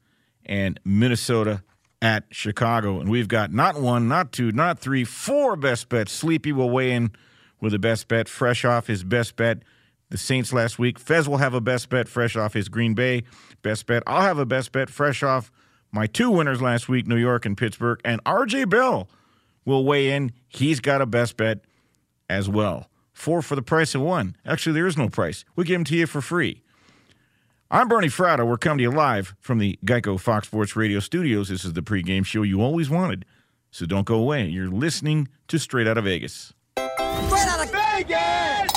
and 0.46 0.78
Minnesota 0.84 1.64
at 2.00 2.22
Chicago. 2.30 3.00
And 3.00 3.10
we've 3.10 3.26
got 3.26 3.52
not 3.52 3.80
one, 3.80 4.06
not 4.06 4.30
two, 4.30 4.52
not 4.52 4.78
three, 4.78 5.02
four 5.02 5.56
best 5.56 5.88
bets. 5.88 6.12
Sleepy 6.12 6.52
will 6.52 6.70
weigh 6.70 6.92
in 6.92 7.10
with 7.60 7.74
a 7.74 7.78
best 7.80 8.06
bet, 8.06 8.28
fresh 8.28 8.64
off 8.64 8.86
his 8.86 9.02
best 9.02 9.34
bet. 9.34 9.64
The 10.10 10.18
Saints 10.18 10.52
last 10.52 10.78
week. 10.78 11.00
Fez 11.00 11.28
will 11.28 11.38
have 11.38 11.54
a 11.54 11.60
best 11.60 11.88
bet 11.88 12.06
fresh 12.06 12.36
off 12.36 12.54
his 12.54 12.68
Green 12.68 12.94
Bay 12.94 13.24
best 13.62 13.86
bet. 13.86 14.04
I'll 14.06 14.22
have 14.22 14.38
a 14.38 14.46
best 14.46 14.70
bet 14.70 14.90
fresh 14.90 15.24
off 15.24 15.50
my 15.90 16.06
two 16.06 16.30
winners 16.30 16.62
last 16.62 16.88
week, 16.88 17.08
New 17.08 17.16
York 17.16 17.44
and 17.44 17.56
Pittsburgh. 17.56 18.00
And 18.04 18.22
RJ 18.22 18.70
Bell 18.70 19.08
will 19.64 19.84
weigh 19.84 20.12
in. 20.12 20.30
He's 20.46 20.78
got 20.78 21.02
a 21.02 21.06
best 21.06 21.36
bet 21.36 21.64
as 22.28 22.48
well. 22.48 22.88
Four 23.12 23.42
for 23.42 23.56
the 23.56 23.62
price 23.62 23.96
of 23.96 24.02
one. 24.02 24.36
Actually, 24.46 24.74
there 24.74 24.86
is 24.86 24.96
no 24.96 25.08
price. 25.08 25.44
We 25.56 25.64
give 25.64 25.74
them 25.76 25.84
to 25.86 25.96
you 25.96 26.06
for 26.06 26.20
free. 26.20 26.62
I'm 27.70 27.88
Bernie 27.88 28.08
Fratto. 28.08 28.46
We're 28.46 28.58
coming 28.58 28.78
to 28.78 28.82
you 28.82 28.90
live 28.90 29.34
from 29.40 29.58
the 29.58 29.78
Geico 29.86 30.20
Fox 30.20 30.48
Sports 30.48 30.76
Radio 30.76 31.00
studios. 31.00 31.48
This 31.48 31.64
is 31.64 31.72
the 31.72 31.80
pregame 31.80 32.24
show 32.24 32.42
you 32.42 32.60
always 32.60 32.90
wanted. 32.90 33.24
So 33.70 33.86
don't 33.86 34.04
go 34.04 34.16
away. 34.16 34.46
You're 34.46 34.68
listening 34.68 35.28
to 35.48 35.58
Straight 35.58 35.86
Out 35.86 35.96
of 35.96 36.04
Vegas. 36.04 36.52
Straight 36.76 37.48
out 37.48 37.64
of 37.64 37.72
Vegas! 37.72 38.72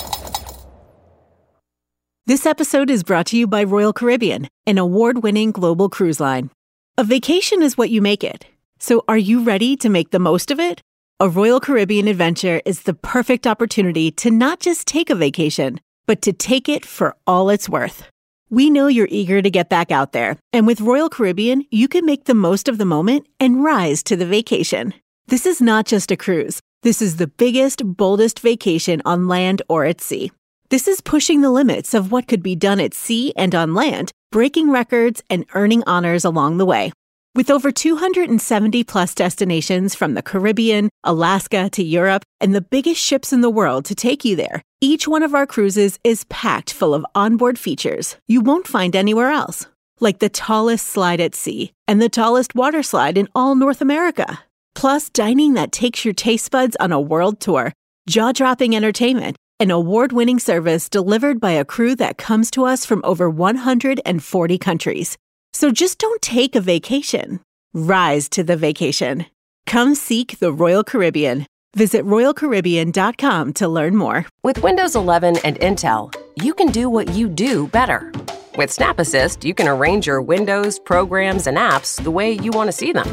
This 2.26 2.46
episode 2.46 2.90
is 2.90 3.04
brought 3.04 3.26
to 3.26 3.36
you 3.36 3.46
by 3.46 3.62
Royal 3.62 3.92
Caribbean, 3.92 4.48
an 4.66 4.78
award 4.78 5.22
winning 5.22 5.52
global 5.52 5.88
cruise 5.88 6.18
line. 6.18 6.50
A 6.96 7.04
vacation 7.04 7.62
is 7.62 7.76
what 7.76 7.90
you 7.90 8.00
make 8.00 8.24
it. 8.24 8.46
So 8.80 9.04
are 9.06 9.18
you 9.18 9.44
ready 9.44 9.76
to 9.76 9.88
make 9.88 10.10
the 10.10 10.18
most 10.18 10.50
of 10.50 10.58
it? 10.58 10.80
A 11.20 11.28
Royal 11.28 11.60
Caribbean 11.60 12.08
adventure 12.08 12.62
is 12.64 12.82
the 12.82 12.94
perfect 12.94 13.46
opportunity 13.46 14.10
to 14.12 14.30
not 14.30 14.60
just 14.60 14.86
take 14.86 15.10
a 15.10 15.14
vacation, 15.14 15.78
but 16.06 16.22
to 16.22 16.32
take 16.32 16.70
it 16.70 16.86
for 16.86 17.14
all 17.26 17.50
it's 17.50 17.68
worth. 17.68 18.04
We 18.50 18.70
know 18.70 18.86
you're 18.86 19.08
eager 19.10 19.42
to 19.42 19.50
get 19.50 19.68
back 19.68 19.90
out 19.90 20.12
there, 20.12 20.38
and 20.54 20.66
with 20.66 20.80
Royal 20.80 21.10
Caribbean, 21.10 21.66
you 21.70 21.86
can 21.86 22.06
make 22.06 22.24
the 22.24 22.34
most 22.34 22.66
of 22.66 22.78
the 22.78 22.86
moment 22.86 23.26
and 23.38 23.62
rise 23.62 24.02
to 24.04 24.16
the 24.16 24.24
vacation. 24.24 24.94
This 25.26 25.44
is 25.44 25.60
not 25.60 25.84
just 25.84 26.10
a 26.10 26.16
cruise. 26.16 26.60
This 26.82 27.02
is 27.02 27.16
the 27.16 27.26
biggest, 27.26 27.82
boldest 27.84 28.40
vacation 28.40 29.02
on 29.04 29.28
land 29.28 29.60
or 29.68 29.84
at 29.84 30.00
sea. 30.00 30.32
This 30.70 30.88
is 30.88 31.02
pushing 31.02 31.42
the 31.42 31.50
limits 31.50 31.92
of 31.92 32.10
what 32.10 32.26
could 32.26 32.42
be 32.42 32.56
done 32.56 32.80
at 32.80 32.94
sea 32.94 33.34
and 33.36 33.54
on 33.54 33.74
land, 33.74 34.12
breaking 34.32 34.70
records 34.70 35.22
and 35.28 35.44
earning 35.52 35.82
honors 35.86 36.24
along 36.24 36.56
the 36.56 36.66
way. 36.66 36.90
With 37.34 37.50
over 37.50 37.70
270 37.70 38.82
plus 38.84 39.14
destinations 39.14 39.94
from 39.94 40.14
the 40.14 40.22
Caribbean, 40.22 40.88
Alaska 41.04 41.68
to 41.70 41.82
Europe, 41.82 42.24
and 42.40 42.54
the 42.54 42.62
biggest 42.62 43.00
ships 43.00 43.30
in 43.30 43.42
the 43.42 43.50
world 43.50 43.84
to 43.84 43.94
take 43.94 44.24
you 44.24 44.36
there, 44.36 44.62
each 44.80 45.08
one 45.08 45.24
of 45.24 45.34
our 45.34 45.46
cruises 45.46 45.98
is 46.04 46.22
packed 46.24 46.72
full 46.72 46.94
of 46.94 47.04
onboard 47.14 47.58
features 47.58 48.16
you 48.28 48.40
won't 48.40 48.68
find 48.68 48.94
anywhere 48.94 49.30
else. 49.30 49.66
Like 49.98 50.20
the 50.20 50.28
tallest 50.28 50.86
slide 50.86 51.20
at 51.20 51.34
sea 51.34 51.72
and 51.88 52.00
the 52.00 52.08
tallest 52.08 52.54
water 52.54 52.84
slide 52.84 53.18
in 53.18 53.28
all 53.34 53.56
North 53.56 53.80
America. 53.80 54.38
Plus, 54.76 55.10
dining 55.10 55.54
that 55.54 55.72
takes 55.72 56.04
your 56.04 56.14
taste 56.14 56.52
buds 56.52 56.76
on 56.78 56.92
a 56.92 57.00
world 57.00 57.40
tour, 57.40 57.72
jaw 58.08 58.30
dropping 58.30 58.76
entertainment, 58.76 59.36
and 59.58 59.72
award 59.72 60.12
winning 60.12 60.38
service 60.38 60.88
delivered 60.88 61.40
by 61.40 61.50
a 61.50 61.64
crew 61.64 61.96
that 61.96 62.16
comes 62.16 62.48
to 62.52 62.64
us 62.64 62.86
from 62.86 63.00
over 63.02 63.28
140 63.28 64.58
countries. 64.58 65.16
So 65.52 65.72
just 65.72 65.98
don't 65.98 66.22
take 66.22 66.54
a 66.54 66.60
vacation. 66.60 67.40
Rise 67.74 68.28
to 68.28 68.44
the 68.44 68.56
vacation. 68.56 69.26
Come 69.66 69.96
seek 69.96 70.38
the 70.38 70.52
Royal 70.52 70.84
Caribbean. 70.84 71.46
Visit 71.76 72.04
RoyalCaribbean.com 72.04 73.52
to 73.54 73.68
learn 73.68 73.94
more. 73.94 74.26
With 74.42 74.62
Windows 74.62 74.96
11 74.96 75.38
and 75.44 75.60
Intel, 75.60 76.14
you 76.42 76.54
can 76.54 76.68
do 76.68 76.88
what 76.88 77.10
you 77.10 77.28
do 77.28 77.68
better. 77.68 78.10
With 78.56 78.72
Snap 78.72 78.98
Assist, 78.98 79.44
you 79.44 79.54
can 79.54 79.68
arrange 79.68 80.06
your 80.06 80.22
windows, 80.22 80.78
programs, 80.78 81.46
and 81.46 81.56
apps 81.56 82.02
the 82.02 82.10
way 82.10 82.32
you 82.32 82.50
want 82.50 82.68
to 82.68 82.72
see 82.72 82.92
them. 82.92 83.08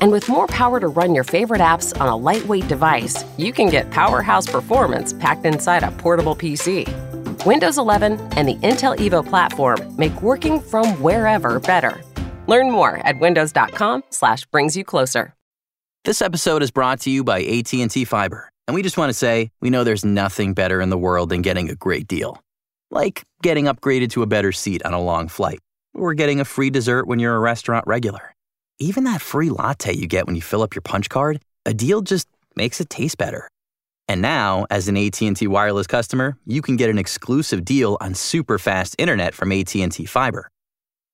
And 0.00 0.12
with 0.12 0.28
more 0.28 0.46
power 0.46 0.78
to 0.80 0.88
run 0.88 1.14
your 1.14 1.24
favorite 1.24 1.60
apps 1.60 1.98
on 2.00 2.08
a 2.08 2.16
lightweight 2.16 2.68
device, 2.68 3.24
you 3.36 3.52
can 3.52 3.68
get 3.68 3.90
powerhouse 3.90 4.46
performance 4.46 5.12
packed 5.12 5.44
inside 5.44 5.82
a 5.82 5.90
portable 5.90 6.36
PC. 6.36 6.86
Windows 7.44 7.76
11 7.76 8.20
and 8.36 8.48
the 8.48 8.56
Intel 8.56 8.96
Evo 8.96 9.26
platform 9.26 9.96
make 9.96 10.22
working 10.22 10.60
from 10.60 10.94
wherever 11.02 11.60
better. 11.60 12.00
Learn 12.46 12.70
more 12.70 12.96
at 12.98 13.18
windows.com 13.18 14.04
slash 14.10 14.46
brings 14.46 14.76
you 14.76 14.84
closer. 14.84 15.35
This 16.06 16.22
episode 16.22 16.62
is 16.62 16.70
brought 16.70 17.00
to 17.00 17.10
you 17.10 17.24
by 17.24 17.42
AT&T 17.42 18.04
Fiber. 18.04 18.48
And 18.68 18.76
we 18.76 18.82
just 18.84 18.96
want 18.96 19.10
to 19.10 19.12
say, 19.12 19.50
we 19.60 19.70
know 19.70 19.82
there's 19.82 20.04
nothing 20.04 20.54
better 20.54 20.80
in 20.80 20.88
the 20.88 20.96
world 20.96 21.30
than 21.30 21.42
getting 21.42 21.68
a 21.68 21.74
great 21.74 22.06
deal. 22.06 22.40
Like 22.92 23.24
getting 23.42 23.64
upgraded 23.64 24.10
to 24.10 24.22
a 24.22 24.26
better 24.28 24.52
seat 24.52 24.86
on 24.86 24.92
a 24.92 25.02
long 25.02 25.26
flight, 25.26 25.58
or 25.94 26.14
getting 26.14 26.38
a 26.38 26.44
free 26.44 26.70
dessert 26.70 27.08
when 27.08 27.18
you're 27.18 27.34
a 27.34 27.40
restaurant 27.40 27.88
regular. 27.88 28.36
Even 28.78 29.02
that 29.02 29.20
free 29.20 29.50
latte 29.50 29.96
you 29.96 30.06
get 30.06 30.26
when 30.26 30.36
you 30.36 30.42
fill 30.42 30.62
up 30.62 30.76
your 30.76 30.82
punch 30.82 31.08
card, 31.08 31.40
a 31.64 31.74
deal 31.74 32.02
just 32.02 32.28
makes 32.54 32.80
it 32.80 32.88
taste 32.88 33.18
better. 33.18 33.48
And 34.06 34.22
now, 34.22 34.64
as 34.70 34.86
an 34.86 34.96
AT&T 34.96 35.44
wireless 35.48 35.88
customer, 35.88 36.36
you 36.46 36.62
can 36.62 36.76
get 36.76 36.88
an 36.88 36.98
exclusive 36.98 37.64
deal 37.64 37.98
on 38.00 38.14
super 38.14 38.60
fast 38.60 38.94
internet 38.96 39.34
from 39.34 39.50
AT&T 39.50 40.04
Fiber. 40.04 40.48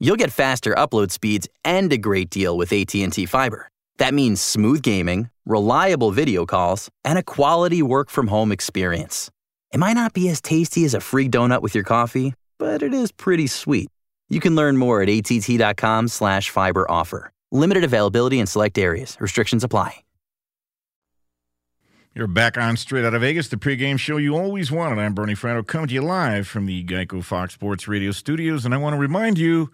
You'll 0.01 0.17
get 0.17 0.31
faster 0.31 0.75
upload 0.75 1.13
speeds 1.13 1.49
and 1.65 1.91
a 1.95 1.97
great 1.97 2.29
deal 2.29 2.59
with 2.59 2.75
AT&T 2.75 3.25
Fiber. 3.25 3.72
That 4.03 4.15
means 4.15 4.41
smooth 4.41 4.83
gaming, 4.83 5.31
reliable 5.45 6.11
video 6.11 6.45
calls, 6.45 6.91
and 7.05 7.19
a 7.19 7.23
quality 7.23 7.83
work 7.83 8.11
from 8.11 8.27
home 8.27 8.51
experience. 8.51 9.31
It 9.73 9.79
might 9.79 9.93
not 9.93 10.13
be 10.13 10.29
as 10.29 10.41
tasty 10.41 10.85
as 10.85 10.93
a 10.93 10.99
free 10.99 11.29
donut 11.29 11.63
with 11.63 11.73
your 11.77 11.85
coffee, 11.85 12.35
but 12.59 12.83
it 12.83 12.93
is 12.93 13.13
pretty 13.13 13.47
sweet. 13.47 13.89
You 14.29 14.41
can 14.41 14.57
learn 14.57 14.77
more 14.77 15.03
at 15.03 15.09
att.com 15.09 16.09
slash 16.09 16.51
fiber 16.51 16.85
offer. 16.91 17.31
Limited 17.53 17.85
availability 17.85 18.41
in 18.41 18.49
select 18.49 18.77
areas. 18.77 19.17
Restrictions 19.21 19.63
apply. 19.63 19.95
You're 22.13 22.27
back 22.27 22.59
on 22.59 22.77
Straight 22.77 23.05
Out 23.05 23.15
of 23.15 23.21
Vegas, 23.21 23.47
the 23.47 23.57
pregame 23.57 24.01
show 24.01 24.17
you 24.17 24.37
always 24.37 24.73
wanted. 24.73 24.99
I'm 24.99 25.15
Bernie 25.15 25.37
Fratto, 25.37 25.65
coming 25.65 25.87
to 25.87 25.95
you 25.95 26.03
live 26.03 26.49
from 26.49 26.67
the 26.67 26.83
Geico 26.83 27.23
Fox 27.23 27.55
Sports 27.55 27.87
Radio 27.87 28.11
studios. 28.11 28.65
And 28.65 28.75
I 28.75 28.79
want 28.79 28.95
to 28.95 28.99
remind 28.99 29.39
you, 29.39 29.71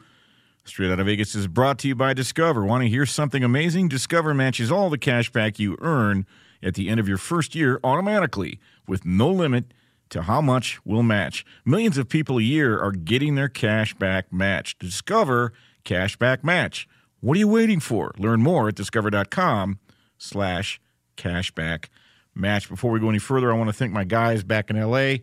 Straight 0.68 0.92
Out 0.92 1.00
of 1.00 1.06
Vegas 1.06 1.34
is 1.34 1.46
brought 1.46 1.78
to 1.78 1.88
you 1.88 1.94
by 1.94 2.12
Discover. 2.12 2.64
Want 2.64 2.82
to 2.82 2.88
hear 2.88 3.06
something 3.06 3.42
amazing? 3.42 3.88
Discover 3.88 4.34
matches 4.34 4.70
all 4.70 4.90
the 4.90 4.98
cash 4.98 5.30
back 5.30 5.58
you 5.58 5.78
earn 5.80 6.26
at 6.62 6.74
the 6.74 6.90
end 6.90 7.00
of 7.00 7.08
your 7.08 7.16
first 7.16 7.54
year 7.54 7.80
automatically 7.82 8.60
with 8.86 9.06
no 9.06 9.30
limit 9.30 9.72
to 10.10 10.22
how 10.22 10.42
much 10.42 10.78
will 10.84 11.02
match. 11.02 11.44
Millions 11.64 11.96
of 11.96 12.10
people 12.10 12.38
a 12.38 12.42
year 12.42 12.78
are 12.78 12.92
getting 12.92 13.34
their 13.34 13.48
cash 13.48 13.94
back 13.94 14.30
match. 14.30 14.78
Discover 14.78 15.54
Cashback 15.86 16.44
Match. 16.44 16.86
What 17.20 17.36
are 17.36 17.40
you 17.40 17.48
waiting 17.48 17.80
for? 17.80 18.12
Learn 18.18 18.42
more 18.42 18.68
at 18.68 18.74
discover.com 18.74 19.78
slash 20.18 20.80
cashback 21.16 21.86
match. 22.34 22.68
Before 22.68 22.90
we 22.90 23.00
go 23.00 23.08
any 23.08 23.18
further, 23.18 23.50
I 23.50 23.56
want 23.56 23.68
to 23.68 23.74
thank 23.74 23.92
my 23.92 24.04
guys 24.04 24.44
back 24.44 24.68
in 24.68 24.78
LA. 24.78 25.16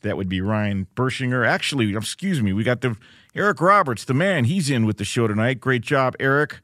That 0.00 0.16
would 0.16 0.30
be 0.30 0.40
Ryan 0.40 0.86
Bershinger. 0.96 1.46
Actually, 1.46 1.94
excuse 1.94 2.42
me, 2.42 2.54
we 2.54 2.64
got 2.64 2.80
the 2.80 2.96
Eric 3.34 3.60
Roberts, 3.60 4.04
the 4.04 4.14
man. 4.14 4.44
He's 4.44 4.70
in 4.70 4.86
with 4.86 4.96
the 4.96 5.04
show 5.04 5.28
tonight. 5.28 5.60
Great 5.60 5.82
job, 5.82 6.16
Eric. 6.18 6.60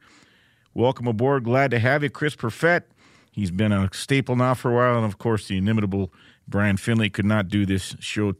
Welcome 0.73 1.07
aboard. 1.07 1.45
Glad 1.45 1.71
to 1.71 1.79
have 1.79 2.03
you. 2.03 2.09
Chris 2.09 2.35
Perfett. 2.35 2.83
He's 3.31 3.51
been 3.51 3.71
a 3.71 3.89
staple 3.93 4.35
now 4.35 4.53
for 4.53 4.71
a 4.71 4.75
while. 4.75 4.97
And 4.97 5.05
of 5.05 5.17
course, 5.17 5.47
the 5.47 5.57
inimitable 5.57 6.11
Brian 6.47 6.75
Finley 6.75 7.09
could 7.09 7.25
not 7.25 7.47
do 7.47 7.65
this 7.65 7.95
show 7.99 8.33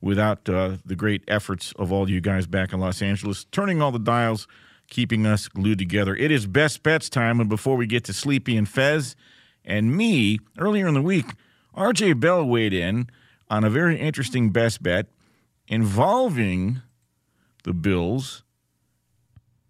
without 0.00 0.48
uh, 0.48 0.78
the 0.84 0.96
great 0.96 1.22
efforts 1.28 1.72
of 1.78 1.92
all 1.92 2.10
you 2.10 2.20
guys 2.20 2.46
back 2.46 2.72
in 2.72 2.80
Los 2.80 3.02
Angeles, 3.02 3.44
turning 3.52 3.80
all 3.80 3.92
the 3.92 3.98
dials, 3.98 4.48
keeping 4.88 5.24
us 5.24 5.46
glued 5.46 5.78
together. 5.78 6.16
It 6.16 6.30
is 6.32 6.46
best 6.46 6.82
bets 6.82 7.08
time. 7.08 7.38
And 7.38 7.48
before 7.48 7.76
we 7.76 7.86
get 7.86 8.02
to 8.04 8.12
Sleepy 8.12 8.56
and 8.56 8.68
Fez 8.68 9.14
and 9.64 9.96
me, 9.96 10.40
earlier 10.58 10.88
in 10.88 10.94
the 10.94 11.02
week, 11.02 11.26
RJ 11.76 12.18
Bell 12.18 12.44
weighed 12.44 12.72
in 12.72 13.08
on 13.48 13.62
a 13.62 13.70
very 13.70 13.96
interesting 13.98 14.50
best 14.50 14.82
bet 14.82 15.06
involving 15.68 16.82
the 17.64 17.72
Bills 17.72 18.42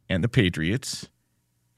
and 0.09 0.24
the 0.24 0.28
Patriots. 0.28 1.09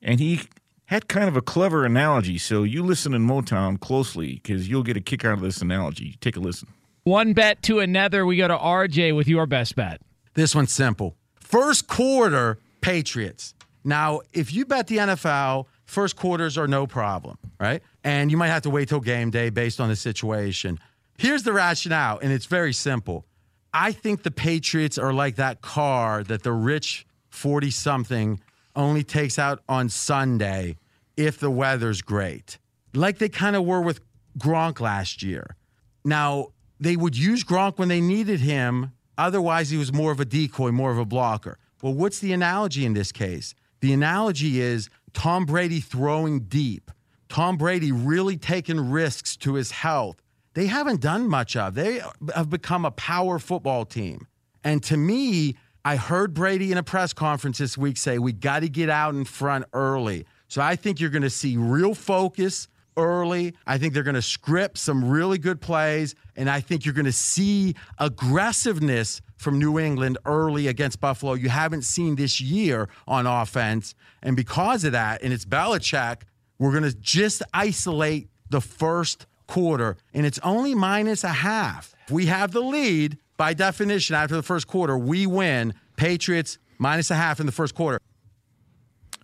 And 0.00 0.20
he 0.20 0.42
had 0.86 1.08
kind 1.08 1.28
of 1.28 1.36
a 1.36 1.42
clever 1.42 1.84
analogy. 1.84 2.38
So 2.38 2.64
you 2.64 2.82
listen 2.82 3.14
in 3.14 3.26
Motown 3.26 3.80
closely 3.80 4.34
because 4.34 4.68
you'll 4.68 4.82
get 4.82 4.96
a 4.96 5.00
kick 5.00 5.24
out 5.24 5.34
of 5.34 5.40
this 5.40 5.62
analogy. 5.62 6.16
Take 6.20 6.36
a 6.36 6.40
listen. 6.40 6.68
One 7.04 7.32
bet 7.32 7.62
to 7.64 7.80
another. 7.80 8.26
We 8.26 8.36
go 8.36 8.48
to 8.48 8.56
RJ 8.56 9.16
with 9.16 9.26
your 9.26 9.46
best 9.46 9.74
bet. 9.74 10.00
This 10.34 10.54
one's 10.54 10.72
simple. 10.72 11.16
First 11.40 11.88
quarter, 11.88 12.58
Patriots. 12.80 13.54
Now, 13.84 14.20
if 14.32 14.52
you 14.52 14.64
bet 14.64 14.86
the 14.86 14.98
NFL, 14.98 15.66
first 15.84 16.16
quarters 16.16 16.56
are 16.56 16.68
no 16.68 16.86
problem, 16.86 17.38
right? 17.58 17.82
And 18.04 18.30
you 18.30 18.36
might 18.36 18.48
have 18.48 18.62
to 18.62 18.70
wait 18.70 18.88
till 18.88 19.00
game 19.00 19.30
day 19.30 19.50
based 19.50 19.80
on 19.80 19.88
the 19.88 19.96
situation. 19.96 20.78
Here's 21.18 21.42
the 21.42 21.52
rationale, 21.52 22.18
and 22.18 22.32
it's 22.32 22.46
very 22.46 22.72
simple. 22.72 23.26
I 23.74 23.92
think 23.92 24.22
the 24.22 24.30
Patriots 24.30 24.98
are 24.98 25.12
like 25.12 25.36
that 25.36 25.62
car 25.62 26.22
that 26.24 26.42
the 26.42 26.52
rich 26.52 27.06
40 27.30 27.70
something 27.70 28.40
only 28.76 29.02
takes 29.02 29.38
out 29.38 29.62
on 29.68 29.88
Sunday 29.88 30.76
if 31.16 31.38
the 31.38 31.50
weather's 31.50 32.02
great, 32.02 32.58
like 32.94 33.18
they 33.18 33.28
kind 33.28 33.56
of 33.56 33.64
were 33.64 33.80
with 33.80 34.00
Gronk 34.38 34.80
last 34.80 35.22
year. 35.22 35.56
Now, 36.04 36.48
they 36.80 36.96
would 36.96 37.16
use 37.16 37.44
Gronk 37.44 37.78
when 37.78 37.88
they 37.88 38.00
needed 38.00 38.40
him. 38.40 38.92
Otherwise, 39.18 39.70
he 39.70 39.76
was 39.76 39.92
more 39.92 40.10
of 40.10 40.20
a 40.20 40.24
decoy, 40.24 40.70
more 40.70 40.90
of 40.90 40.98
a 40.98 41.04
blocker. 41.04 41.58
Well, 41.82 41.94
what's 41.94 42.18
the 42.18 42.32
analogy 42.32 42.84
in 42.84 42.94
this 42.94 43.12
case? 43.12 43.54
The 43.80 43.92
analogy 43.92 44.60
is 44.60 44.88
Tom 45.12 45.44
Brady 45.44 45.80
throwing 45.80 46.40
deep, 46.40 46.90
Tom 47.28 47.56
Brady 47.56 47.92
really 47.92 48.36
taking 48.36 48.90
risks 48.90 49.36
to 49.38 49.54
his 49.54 49.70
health. 49.70 50.21
They 50.54 50.66
haven't 50.66 51.00
done 51.00 51.28
much 51.28 51.56
of. 51.56 51.74
They 51.74 52.00
have 52.34 52.50
become 52.50 52.84
a 52.84 52.90
power 52.90 53.38
football 53.38 53.84
team. 53.84 54.26
And 54.64 54.82
to 54.84 54.96
me, 54.96 55.56
I 55.84 55.96
heard 55.96 56.34
Brady 56.34 56.70
in 56.70 56.78
a 56.78 56.82
press 56.82 57.12
conference 57.12 57.58
this 57.58 57.76
week 57.76 57.96
say, 57.96 58.18
we 58.18 58.32
got 58.32 58.60
to 58.60 58.68
get 58.68 58.88
out 58.88 59.14
in 59.14 59.24
front 59.24 59.64
early. 59.72 60.26
So 60.48 60.60
I 60.60 60.76
think 60.76 61.00
you're 61.00 61.10
going 61.10 61.22
to 61.22 61.30
see 61.30 61.56
real 61.56 61.94
focus 61.94 62.68
early. 62.96 63.54
I 63.66 63.78
think 63.78 63.94
they're 63.94 64.02
going 64.02 64.14
to 64.14 64.22
script 64.22 64.78
some 64.78 65.08
really 65.08 65.38
good 65.38 65.60
plays. 65.60 66.14
And 66.36 66.48
I 66.48 66.60
think 66.60 66.84
you're 66.84 66.94
going 66.94 67.06
to 67.06 67.12
see 67.12 67.74
aggressiveness 67.98 69.22
from 69.38 69.58
New 69.58 69.78
England 69.78 70.18
early 70.24 70.68
against 70.68 71.00
Buffalo 71.00 71.34
you 71.34 71.48
haven't 71.48 71.82
seen 71.82 72.14
this 72.14 72.40
year 72.40 72.88
on 73.08 73.26
offense. 73.26 73.94
And 74.22 74.36
because 74.36 74.84
of 74.84 74.92
that, 74.92 75.22
and 75.22 75.32
it's 75.32 75.44
Belichick, 75.44 76.22
we're 76.58 76.70
going 76.70 76.84
to 76.84 76.96
just 76.96 77.42
isolate 77.52 78.28
the 78.50 78.60
first 78.60 79.26
quarter. 79.46 79.96
And 80.14 80.26
it's 80.26 80.38
only 80.42 80.74
minus 80.74 81.24
a 81.24 81.28
half. 81.28 81.94
We 82.10 82.26
have 82.26 82.52
the 82.52 82.60
lead, 82.60 83.18
by 83.36 83.54
definition, 83.54 84.14
after 84.14 84.36
the 84.36 84.42
first 84.42 84.66
quarter, 84.66 84.96
we 84.96 85.26
win. 85.26 85.74
Patriots 85.96 86.58
minus 86.78 87.10
a 87.10 87.14
half 87.14 87.40
in 87.40 87.46
the 87.46 87.52
first 87.52 87.74
quarter. 87.74 87.98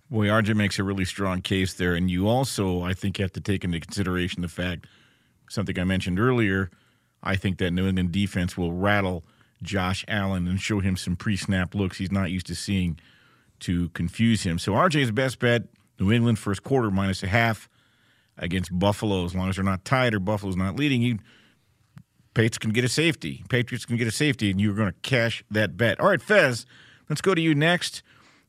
Boy, 0.09 0.27
RJ 0.27 0.55
makes 0.55 0.79
a 0.79 0.83
really 0.83 1.05
strong 1.05 1.41
case 1.41 1.73
there. 1.73 1.93
And 1.93 2.09
you 2.09 2.27
also, 2.27 2.81
I 2.81 2.93
think, 2.93 3.17
have 3.17 3.31
to 3.33 3.41
take 3.41 3.63
into 3.63 3.79
consideration 3.79 4.41
the 4.41 4.47
fact 4.47 4.87
something 5.49 5.77
I 5.77 5.83
mentioned 5.83 6.19
earlier. 6.19 6.71
I 7.21 7.35
think 7.35 7.57
that 7.59 7.71
New 7.71 7.87
England 7.87 8.11
defense 8.11 8.57
will 8.57 8.73
rattle 8.73 9.23
Josh 9.61 10.05
Allen 10.07 10.47
and 10.47 10.59
show 10.59 10.79
him 10.79 10.95
some 10.95 11.15
pre 11.15 11.35
snap 11.35 11.75
looks 11.75 11.97
he's 11.97 12.11
not 12.11 12.31
used 12.31 12.47
to 12.47 12.55
seeing 12.55 12.99
to 13.61 13.89
confuse 13.89 14.43
him. 14.43 14.57
So 14.57 14.73
RJ's 14.73 15.11
best 15.11 15.39
bet 15.39 15.63
New 15.99 16.11
England 16.11 16.39
first 16.39 16.63
quarter 16.63 16.89
minus 16.89 17.23
a 17.23 17.27
half 17.27 17.69
against 18.39 18.77
Buffalo. 18.77 19.25
As 19.25 19.35
long 19.35 19.49
as 19.49 19.55
they're 19.55 19.65
not 19.65 19.85
tied 19.85 20.13
or 20.13 20.19
Buffalo's 20.19 20.55
not 20.55 20.75
leading, 20.75 21.01
you 21.01 21.19
Patriots 22.33 22.57
can 22.57 22.71
get 22.71 22.83
a 22.83 22.89
safety. 22.89 23.43
Patriots 23.49 23.85
can 23.85 23.97
get 23.97 24.07
a 24.07 24.11
safety, 24.11 24.49
and 24.49 24.61
you're 24.61 24.73
going 24.73 24.91
to 24.91 24.99
cash 25.01 25.43
that 25.51 25.77
bet. 25.77 25.99
All 25.99 26.07
right, 26.07 26.21
Fez, 26.21 26.65
let's 27.09 27.21
go 27.21 27.35
to 27.35 27.41
you 27.41 27.53
next. 27.53 28.01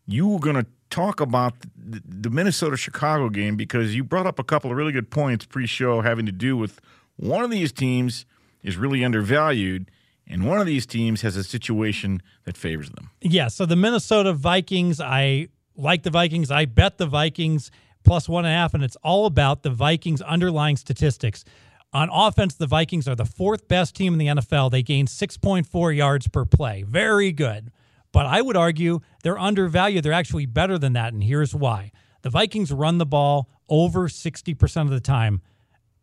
You 0.07 0.29
were 0.29 0.39
going 0.39 0.57
to 0.57 0.67
talk 0.91 1.21
about 1.21 1.55
the 1.77 2.31
Minnesota 2.31 2.77
Chicago 2.77 3.29
game 3.29 3.57
because 3.57 3.95
you 3.95 4.05
brought 4.05 4.27
up 4.27 4.39
a 4.39 4.45
couple 4.45 4.71
of 4.71 4.77
really 4.77 4.93
good 4.93 5.11
points 5.11 5.47
pre 5.47 5.67
show 5.67 6.03
having 6.03 6.27
to 6.27 6.33
do 6.33 6.57
with 6.57 6.81
one 7.17 7.45
of 7.45 7.51
these 7.51 7.73
teams 7.73 8.27
is 8.63 8.77
really 8.77 9.05
undervalued, 9.05 9.91
and 10.27 10.47
one 10.47 10.61
of 10.61 10.67
these 10.67 10.87
teams 10.87 11.23
has 11.23 11.37
a 11.37 11.45
situation 11.45 12.23
that 12.45 12.57
favors 12.57 12.91
them. 12.91 13.11
Yeah, 13.21 13.49
so 13.49 13.67
the 13.67 13.77
Minnesota 13.77 14.33
Vikings, 14.33 15.01
I 15.01 15.49
like 15.77 16.03
the 16.03 16.11
Vikings. 16.11 16.51
I 16.51 16.67
bet 16.67 16.99
the 16.99 17.07
Vikings 17.07 17.71
plus 18.05 18.29
one 18.29 18.45
and 18.45 18.53
a 18.53 18.57
half, 18.57 18.75
and 18.75 18.83
it's 18.83 18.97
all 19.03 19.27
about 19.27 19.63
the 19.63 19.71
Vikings' 19.71 20.23
underlying 20.23 20.77
statistics. 20.77 21.45
On 21.93 22.09
offense, 22.13 22.55
the 22.55 22.67
Vikings 22.67 23.09
are 23.09 23.17
the 23.17 23.25
fourth 23.25 23.67
best 23.67 23.97
team 23.97 24.13
in 24.13 24.19
the 24.19 24.27
NFL. 24.27 24.71
They 24.71 24.83
gain 24.83 25.07
6.4 25.07 25.97
yards 25.97 26.29
per 26.29 26.45
play. 26.45 26.83
Very 26.83 27.33
good. 27.33 27.73
But 28.13 28.27
I 28.27 28.43
would 28.43 28.57
argue 28.57 29.01
they're 29.23 29.39
undervalued. 29.39 30.05
They're 30.05 30.13
actually 30.13 30.47
better 30.47 30.79
than 30.79 30.93
that. 30.95 31.13
And 31.13 31.23
here's 31.23 31.55
why 31.55 31.93
the 32.23 32.31
Vikings 32.31 32.73
run 32.73 32.99
the 32.99 33.07
ball 33.07 33.49
over 33.69 34.09
60% 34.09 34.83
of 34.83 34.91
the 34.91 35.01
time. 35.01 35.41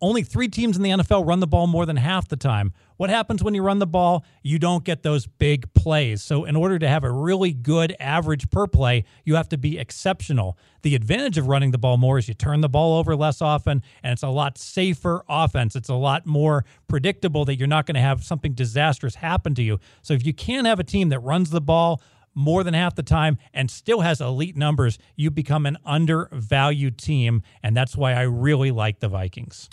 Only 0.00 0.22
three 0.22 0.48
teams 0.48 0.76
in 0.76 0.82
the 0.82 0.90
NFL 0.90 1.26
run 1.26 1.40
the 1.40 1.46
ball 1.46 1.66
more 1.66 1.84
than 1.86 1.96
half 1.96 2.28
the 2.28 2.36
time. 2.36 2.72
What 2.98 3.10
happens 3.10 3.44
when 3.44 3.54
you 3.54 3.62
run 3.62 3.78
the 3.78 3.86
ball? 3.86 4.24
You 4.42 4.58
don't 4.58 4.82
get 4.82 5.04
those 5.04 5.24
big 5.24 5.72
plays. 5.72 6.20
So, 6.20 6.44
in 6.44 6.56
order 6.56 6.80
to 6.80 6.88
have 6.88 7.04
a 7.04 7.12
really 7.12 7.52
good 7.52 7.94
average 8.00 8.50
per 8.50 8.66
play, 8.66 9.04
you 9.24 9.36
have 9.36 9.48
to 9.50 9.56
be 9.56 9.78
exceptional. 9.78 10.58
The 10.82 10.96
advantage 10.96 11.38
of 11.38 11.46
running 11.46 11.70
the 11.70 11.78
ball 11.78 11.96
more 11.96 12.18
is 12.18 12.26
you 12.26 12.34
turn 12.34 12.60
the 12.60 12.68
ball 12.68 12.98
over 12.98 13.14
less 13.14 13.40
often, 13.40 13.84
and 14.02 14.14
it's 14.14 14.24
a 14.24 14.28
lot 14.28 14.58
safer 14.58 15.22
offense. 15.28 15.76
It's 15.76 15.88
a 15.88 15.94
lot 15.94 16.26
more 16.26 16.64
predictable 16.88 17.44
that 17.44 17.54
you're 17.54 17.68
not 17.68 17.86
going 17.86 17.94
to 17.94 18.00
have 18.00 18.24
something 18.24 18.52
disastrous 18.52 19.14
happen 19.14 19.54
to 19.54 19.62
you. 19.62 19.78
So, 20.02 20.12
if 20.12 20.26
you 20.26 20.34
can't 20.34 20.66
have 20.66 20.80
a 20.80 20.84
team 20.84 21.10
that 21.10 21.20
runs 21.20 21.50
the 21.50 21.60
ball, 21.60 22.02
more 22.34 22.64
than 22.64 22.74
half 22.74 22.96
the 22.96 23.02
time 23.04 23.38
and 23.54 23.70
still 23.70 24.00
has 24.00 24.20
elite 24.20 24.56
numbers, 24.56 24.98
you 25.14 25.30
become 25.30 25.66
an 25.66 25.78
undervalued 25.86 26.98
team. 26.98 27.42
And 27.62 27.76
that's 27.76 27.96
why 27.96 28.14
I 28.14 28.22
really 28.22 28.72
like 28.72 28.98
the 28.98 29.08
Vikings. 29.08 29.68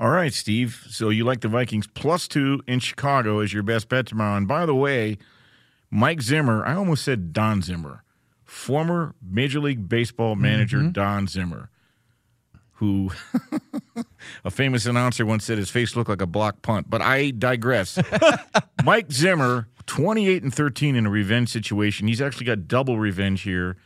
All 0.00 0.08
right, 0.08 0.32
Steve. 0.32 0.86
So 0.88 1.10
you 1.10 1.24
like 1.24 1.42
the 1.42 1.48
Vikings 1.48 1.86
plus 1.86 2.26
two 2.26 2.62
in 2.66 2.80
Chicago 2.80 3.40
as 3.40 3.52
your 3.52 3.62
best 3.62 3.90
bet 3.90 4.06
tomorrow. 4.06 4.34
And 4.34 4.48
by 4.48 4.64
the 4.64 4.74
way, 4.74 5.18
Mike 5.90 6.22
Zimmer, 6.22 6.64
I 6.64 6.74
almost 6.74 7.04
said 7.04 7.34
Don 7.34 7.60
Zimmer, 7.60 8.02
former 8.42 9.14
Major 9.22 9.60
League 9.60 9.90
Baseball 9.90 10.36
manager 10.36 10.78
mm-hmm. 10.78 10.92
Don 10.92 11.26
Zimmer, 11.26 11.68
who 12.72 13.10
a 14.44 14.50
famous 14.50 14.86
announcer 14.86 15.26
once 15.26 15.44
said 15.44 15.58
his 15.58 15.68
face 15.68 15.94
looked 15.94 16.08
like 16.08 16.22
a 16.22 16.26
block 16.26 16.62
punt. 16.62 16.88
But 16.88 17.02
I 17.02 17.32
digress. 17.32 17.98
Mike 18.84 19.12
Zimmer, 19.12 19.68
28 19.84 20.42
and 20.42 20.54
13 20.54 20.96
in 20.96 21.04
a 21.04 21.10
revenge 21.10 21.50
situation. 21.50 22.08
He's 22.08 22.22
actually 22.22 22.46
got 22.46 22.66
double 22.66 22.98
revenge 22.98 23.42
here 23.42 23.76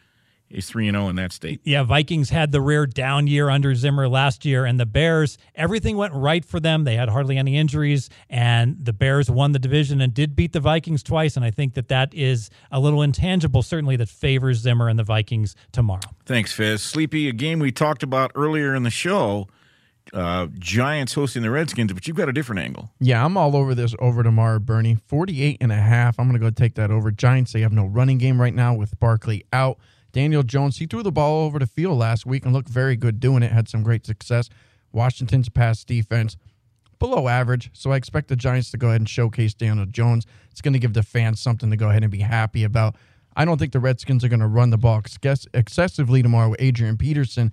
is 0.55 0.67
3 0.67 0.91
0 0.91 1.09
in 1.09 1.17
that 1.17 1.33
state. 1.33 1.61
Yeah, 1.65 1.83
Vikings 1.83 2.31
had 2.31 2.53
the 2.53 2.61
rare 2.61 2.87
down 2.87 3.27
year 3.27 3.51
under 3.51 3.75
Zimmer 3.75 4.09
last 4.09 4.45
year, 4.45 4.65
and 4.65 4.79
the 4.79 4.87
Bears, 4.87 5.37
everything 5.55 5.97
went 5.97 6.13
right 6.15 6.45
for 6.45 6.61
them. 6.61 6.85
They 6.85 6.97
had 6.97 7.09
hardly 7.09 7.37
any 7.37 7.57
injuries, 7.57 8.09
and 8.31 8.77
the 8.83 8.93
Bears 8.93 9.31
won 9.31 9.53
the 9.53 9.59
division 9.59 10.01
and 10.01 10.15
did 10.15 10.37
beat 10.37 10.53
the 10.53 10.61
Vikings 10.61 11.03
twice. 11.03 11.37
And 11.37 11.45
I 11.45 11.51
think 11.51 11.75
that 11.75 11.89
that 11.89 12.15
is 12.15 12.51
a 12.71 12.81
little 12.81 13.03
intangible, 13.03 13.63
certainly, 13.63 13.97
that 13.97 14.09
favors 14.09 14.59
Zimmer 14.59 14.89
and 14.89 14.99
the 14.99 15.05
Vikings 15.05 15.55
tomorrow. 15.73 16.01
Thanks, 16.27 16.53
Fez. 16.53 16.83
Sleepy, 16.83 17.29
a 17.29 17.33
game 17.33 17.59
we 17.59 17.73
talked 17.73 18.03
about 18.03 18.33
earlier 18.35 18.75
in 18.75 18.83
the 18.83 18.91
show. 18.91 19.49
Uh, 20.13 20.49
Giants 20.59 21.15
hosting 21.15 21.43
the 21.43 21.51
Redskins, 21.51 21.93
but 21.93 22.07
you've 22.07 22.17
got 22.17 22.29
a 22.29 22.33
different 22.33 22.61
angle. 22.61 22.91
Yeah, 23.01 23.25
I'm 23.25 23.37
all 23.37 23.57
over 23.57 23.75
this 23.75 23.95
over 23.99 24.23
tomorrow, 24.23 24.59
Bernie. 24.59 24.99
48 25.07 25.57
and 25.61 25.73
a 25.73 25.77
half. 25.77 26.19
I'm 26.19 26.29
going 26.29 26.39
to 26.39 26.45
go 26.45 26.51
take 26.51 26.75
that 26.75 26.91
over. 26.91 27.11
Giants, 27.11 27.53
they 27.53 27.63
have 27.63 27.73
no 27.73 27.87
running 27.87 28.19
game 28.19 28.41
right 28.41 28.55
now 28.55 28.75
with 28.75 28.99
Barkley 29.01 29.45
out. 29.53 29.79
Daniel 30.15 30.45
Jones, 30.45 30.79
he 30.79 30.87
threw 30.87 31.03
the 31.03 31.11
ball 31.11 31.45
over 31.45 31.59
the 31.59 31.67
field 31.67 31.99
last 31.99 32.25
week 32.25 32.45
and 32.45 32.55
looked 32.55 32.69
very 32.69 32.95
good 32.95 33.19
doing 33.19 33.43
it, 33.43 33.51
had 33.51 33.69
some 33.69 33.83
great 33.83 34.07
success. 34.07 34.49
Washington's 34.93 35.49
pass 35.49 35.85
defense 35.85 36.37
below 37.01 37.27
average. 37.27 37.69
So 37.73 37.91
I 37.91 37.97
expect 37.97 38.29
the 38.29 38.37
Giants 38.37 38.71
to 38.71 38.77
go 38.77 38.89
ahead 38.89 39.01
and 39.01 39.09
showcase 39.09 39.55
Daniel 39.55 39.87
Jones. 39.87 40.25
It's 40.53 40.61
going 40.61 40.73
to 40.73 40.79
give 40.79 40.95
the 40.95 41.03
fans 41.03 41.41
something 41.41 41.69
to 41.69 41.77
go 41.77 41.91
ahead 41.91 42.05
and 42.05 42.13
be 42.13 42.21
happy 42.21 42.63
about. 42.63 42.95
I 43.37 43.45
don't 43.45 43.59
think 43.59 43.73
the 43.73 43.81
Redskins 43.81 44.23
are 44.23 44.29
going 44.29 44.39
to 44.39 44.47
run 44.47 44.71
the 44.71 44.79
ball 44.79 45.03
excessively 45.53 46.23
tomorrow 46.23 46.51
with 46.51 46.63
Adrian 46.63 46.97
Peterson. 46.97 47.51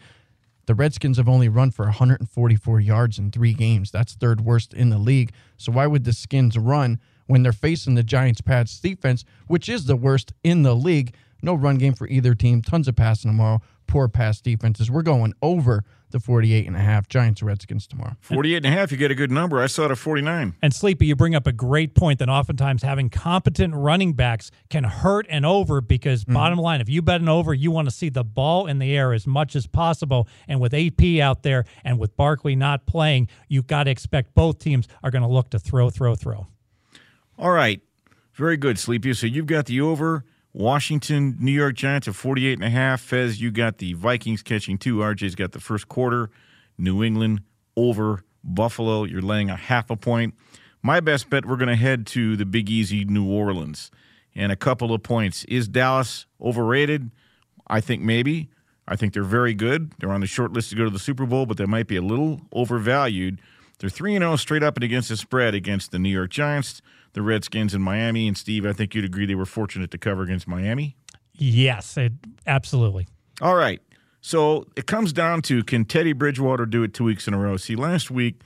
The 0.68 0.76
Redskins 0.76 1.18
have 1.18 1.28
only 1.28 1.50
run 1.50 1.72
for 1.72 1.86
144 1.86 2.80
yards 2.80 3.18
in 3.18 3.32
three 3.32 3.56
games. 3.56 3.90
That's 3.90 4.14
third 4.14 4.42
worst 4.42 4.76
in 4.76 4.92
the 4.92 5.00
league. 5.00 5.32
So 5.58 5.72
why 5.72 5.88
would 5.88 6.04
the 6.04 6.14
Skins 6.14 6.56
run 6.60 7.00
when 7.26 7.42
they're 7.42 7.52
facing 7.54 7.96
the 7.96 8.04
Giants' 8.04 8.42
pass 8.42 8.80
defense, 8.80 9.26
which 9.48 9.68
is 9.68 9.86
the 9.86 9.96
worst 9.96 10.32
in 10.44 10.62
the 10.62 10.76
league? 10.76 11.16
No 11.42 11.54
run 11.54 11.78
game 11.78 11.94
for 11.94 12.08
either 12.08 12.36
team. 12.36 12.62
Tons 12.62 12.88
of 12.88 12.96
passing 12.96 13.32
tomorrow. 13.32 13.62
Poor 13.88 14.08
pass 14.08 14.40
defenses. 14.40 14.90
We're 14.90 15.02
going 15.02 15.34
over 15.42 15.84
the 16.12 16.20
48 16.20 16.68
and 16.68 16.76
a 16.76 16.80
half 16.80 17.08
Giants 17.08 17.42
Redskins 17.42 17.88
tomorrow. 17.88 18.16
48 18.22 18.58
and 18.58 18.66
a 18.66 18.70
half, 18.70 18.92
you 18.92 18.98
get 18.98 19.12
a 19.12 19.16
good 19.16 19.32
number. 19.32 19.62
I 19.62 19.68
saw 19.68 19.86
it 19.86 19.92
at 19.92 19.98
49. 19.98 20.56
And 20.62 20.74
Sleepy, 20.74 21.06
you 21.06 21.16
bring 21.16 21.36
up 21.36 21.48
a 21.48 21.52
great 21.52 21.96
point 21.96 22.20
that 22.20 22.30
oftentimes 22.30 22.84
having 22.84 23.10
competent 23.10 23.74
running 23.76 24.14
backs 24.14 24.52
can 24.70 24.84
hurt 24.84 25.26
an 25.30 25.46
over 25.46 25.82
because 25.82 26.24
mm-hmm. 26.24 26.34
bottom 26.34 26.60
line, 26.60 26.82
if 26.82 26.90
you 26.90 27.02
bet 27.02 27.22
an 27.22 27.30
over, 27.30 27.54
you 27.54 27.72
want 27.72 27.88
to 27.88 27.96
see 27.96 28.10
the 28.10 28.24
ball 28.24 28.68
in 28.68 28.80
the 28.80 28.96
air 28.96 29.14
as 29.14 29.26
much 29.26 29.56
as 29.56 29.68
possible. 29.68 30.28
And 30.48 30.60
with 30.60 30.74
AP 30.74 31.20
out 31.22 31.44
there 31.44 31.66
and 31.84 31.98
with 32.00 32.16
Barkley 32.16 32.56
not 32.56 32.86
playing, 32.86 33.30
you've 33.48 33.68
got 33.68 33.86
to 33.86 33.92
expect 33.92 34.34
both 34.34 34.60
teams 34.60 34.88
are 35.04 35.12
going 35.12 35.24
to 35.24 35.30
look 35.30 35.50
to 35.52 35.60
throw, 35.60 35.90
throw, 35.90 36.16
throw. 36.16 36.48
All 37.38 37.52
right. 37.52 37.82
Very 38.34 38.58
good, 38.58 38.80
Sleepy. 38.80 39.14
So 39.14 39.28
you've 39.28 39.46
got 39.46 39.66
the 39.66 39.82
over 39.82 40.24
Washington, 40.54 41.38
New 41.40 41.52
York 41.52 41.76
Giants 41.76 42.08
at 42.08 42.16
48 42.16 42.54
and 42.54 42.64
a 42.64 42.70
half. 42.70 43.02
Fez, 43.02 43.42
you 43.42 43.52
got 43.52 43.78
the 43.78 43.94
Vikings 43.94 44.42
catching 44.42 44.78
two. 44.78 44.98
RJ's 44.98 45.36
got 45.36 45.54
the 45.54 45.60
first 45.60 45.88
quarter. 45.88 46.30
New 46.78 47.04
England 47.04 47.42
over 47.78 48.24
Buffalo. 48.44 49.04
You're 49.06 49.22
laying 49.22 49.50
a 49.50 49.56
half 49.56 49.90
a 49.90 49.96
point. 49.96 50.34
My 50.82 51.00
best 51.00 51.30
bet, 51.30 51.46
we're 51.46 51.58
going 51.58 51.70
to 51.70 51.76
head 51.76 52.06
to 52.08 52.36
the 52.36 52.46
Big 52.46 52.70
Easy, 52.70 53.06
New 53.06 53.30
Orleans. 53.30 53.92
And 54.36 54.52
a 54.52 54.56
couple 54.56 54.94
of 54.94 55.04
points. 55.04 55.44
Is 55.46 55.68
Dallas 55.68 56.26
overrated? 56.42 57.12
I 57.68 57.82
think 57.82 58.02
maybe. 58.02 58.50
I 58.88 58.96
think 58.96 59.14
they're 59.14 59.24
very 59.24 59.54
good. 59.54 59.94
They're 60.00 60.12
on 60.12 60.22
the 60.22 60.28
short 60.28 60.52
list 60.54 60.72
to 60.72 60.76
go 60.76 60.84
to 60.84 60.90
the 60.90 61.00
Super 61.00 61.26
Bowl, 61.26 61.46
but 61.46 61.58
they 61.58 61.66
might 61.66 61.88
be 61.88 61.98
a 61.98 62.02
little 62.02 62.42
overvalued. 62.52 63.40
They're 63.80 63.90
3 63.90 64.18
0 64.18 64.36
straight 64.36 64.64
up 64.64 64.76
and 64.76 64.84
against 64.84 65.10
the 65.10 65.18
spread 65.18 65.56
against 65.56 65.92
the 65.92 66.00
New 66.00 66.10
York 66.10 66.32
Giants 66.32 66.82
the 67.14 67.22
Redskins 67.22 67.74
in 67.74 67.82
Miami. 67.82 68.28
And 68.28 68.38
Steve, 68.38 68.66
I 68.66 68.74
think 68.74 68.96
you'd 68.96 69.06
agree 69.06 69.26
they 69.26 69.36
were 69.36 69.46
fortunate 69.46 69.92
to 69.92 69.98
cover 69.98 70.24
against 70.24 70.48
Miami. 70.48 70.96
Yes, 71.34 71.98
it, 71.98 72.14
absolutely. 72.46 73.08
All 73.42 73.56
right. 73.56 73.82
So 74.22 74.68
it 74.76 74.86
comes 74.86 75.12
down 75.12 75.42
to 75.44 75.64
can 75.64 75.86
Teddy 75.86 76.14
Bridgewater 76.14 76.66
do 76.66 76.84
it 76.84 76.94
two 76.94 77.04
weeks 77.04 77.28
in 77.28 77.34
a 77.34 77.40
row? 77.40 77.58
See, 77.58 77.76
last 77.76 78.12
week, 78.12 78.42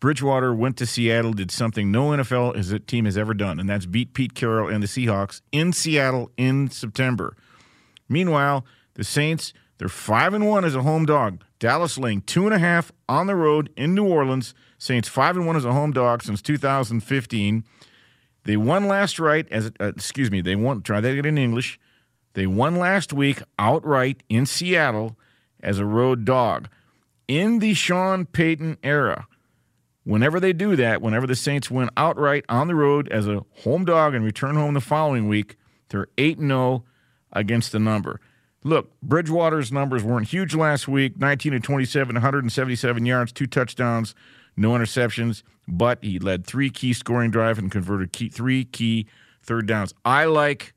Bridgewater 0.00 0.54
went 0.54 0.76
to 0.78 0.86
Seattle, 0.86 1.32
did 1.32 1.50
something 1.50 1.92
no 1.92 2.08
NFL 2.08 2.86
team 2.86 3.04
has 3.04 3.18
ever 3.18 3.34
done, 3.34 3.60
and 3.60 3.68
that's 3.68 3.86
beat 3.86 4.14
Pete 4.14 4.34
Carroll 4.34 4.68
and 4.68 4.82
the 4.82 4.88
Seahawks 4.88 5.42
in 5.52 5.72
Seattle 5.72 6.30
in 6.36 6.70
September. 6.70 7.36
Meanwhile, 8.08 8.64
the 8.94 9.04
Saints, 9.04 9.52
they're 9.78 9.88
five 9.88 10.34
and 10.34 10.48
one 10.48 10.64
as 10.64 10.74
a 10.74 10.82
home 10.82 11.06
dog. 11.06 11.44
Dallas 11.58 11.98
laying 11.98 12.22
two 12.22 12.46
and 12.46 12.54
a 12.54 12.58
half 12.58 12.90
on 13.08 13.26
the 13.26 13.36
road 13.36 13.70
in 13.76 13.94
New 13.94 14.06
Orleans. 14.06 14.54
Saints 14.78 15.08
five 15.08 15.36
and 15.36 15.46
one 15.46 15.56
as 15.56 15.66
a 15.66 15.72
home 15.72 15.92
dog 15.92 16.22
since 16.22 16.40
2015. 16.40 17.64
They 18.44 18.56
won 18.56 18.88
last 18.88 19.18
right 19.18 19.46
as 19.50 19.70
uh, 19.80 19.86
excuse 19.86 20.30
me, 20.30 20.40
they 20.40 20.56
won 20.56 20.82
try 20.82 21.00
that 21.00 21.26
in 21.26 21.38
English. 21.38 21.78
They 22.34 22.46
won 22.46 22.76
last 22.76 23.12
week 23.12 23.42
outright 23.58 24.22
in 24.28 24.46
Seattle 24.46 25.16
as 25.62 25.78
a 25.78 25.84
road 25.84 26.24
dog. 26.24 26.68
In 27.28 27.58
the 27.58 27.74
Sean 27.74 28.26
Payton 28.26 28.78
era, 28.82 29.26
whenever 30.04 30.40
they 30.40 30.52
do 30.52 30.76
that, 30.76 31.02
whenever 31.02 31.26
the 31.26 31.36
Saints 31.36 31.70
win 31.70 31.90
outright 31.96 32.44
on 32.48 32.68
the 32.68 32.74
road 32.74 33.08
as 33.08 33.28
a 33.28 33.44
home 33.62 33.84
dog 33.84 34.14
and 34.14 34.24
return 34.24 34.54
home 34.54 34.74
the 34.74 34.80
following 34.80 35.28
week, 35.28 35.56
they're 35.88 36.08
8 36.18 36.38
0 36.38 36.84
against 37.32 37.72
the 37.72 37.78
number. 37.78 38.20
Look, 38.62 39.00
Bridgewater's 39.00 39.72
numbers 39.72 40.04
weren't 40.04 40.28
huge 40.28 40.54
last 40.54 40.86
week 40.86 41.18
19 41.18 41.52
to 41.52 41.60
27, 41.60 42.14
177 42.14 43.06
yards, 43.06 43.32
two 43.32 43.46
touchdowns, 43.46 44.14
no 44.56 44.72
interceptions, 44.72 45.42
but 45.70 46.02
he 46.02 46.18
led 46.18 46.46
three 46.46 46.70
key 46.70 46.92
scoring 46.92 47.30
drives 47.30 47.58
and 47.58 47.70
converted 47.70 48.12
key, 48.12 48.28
three 48.28 48.64
key 48.64 49.06
third 49.42 49.66
downs. 49.66 49.94
I 50.04 50.24
like 50.24 50.74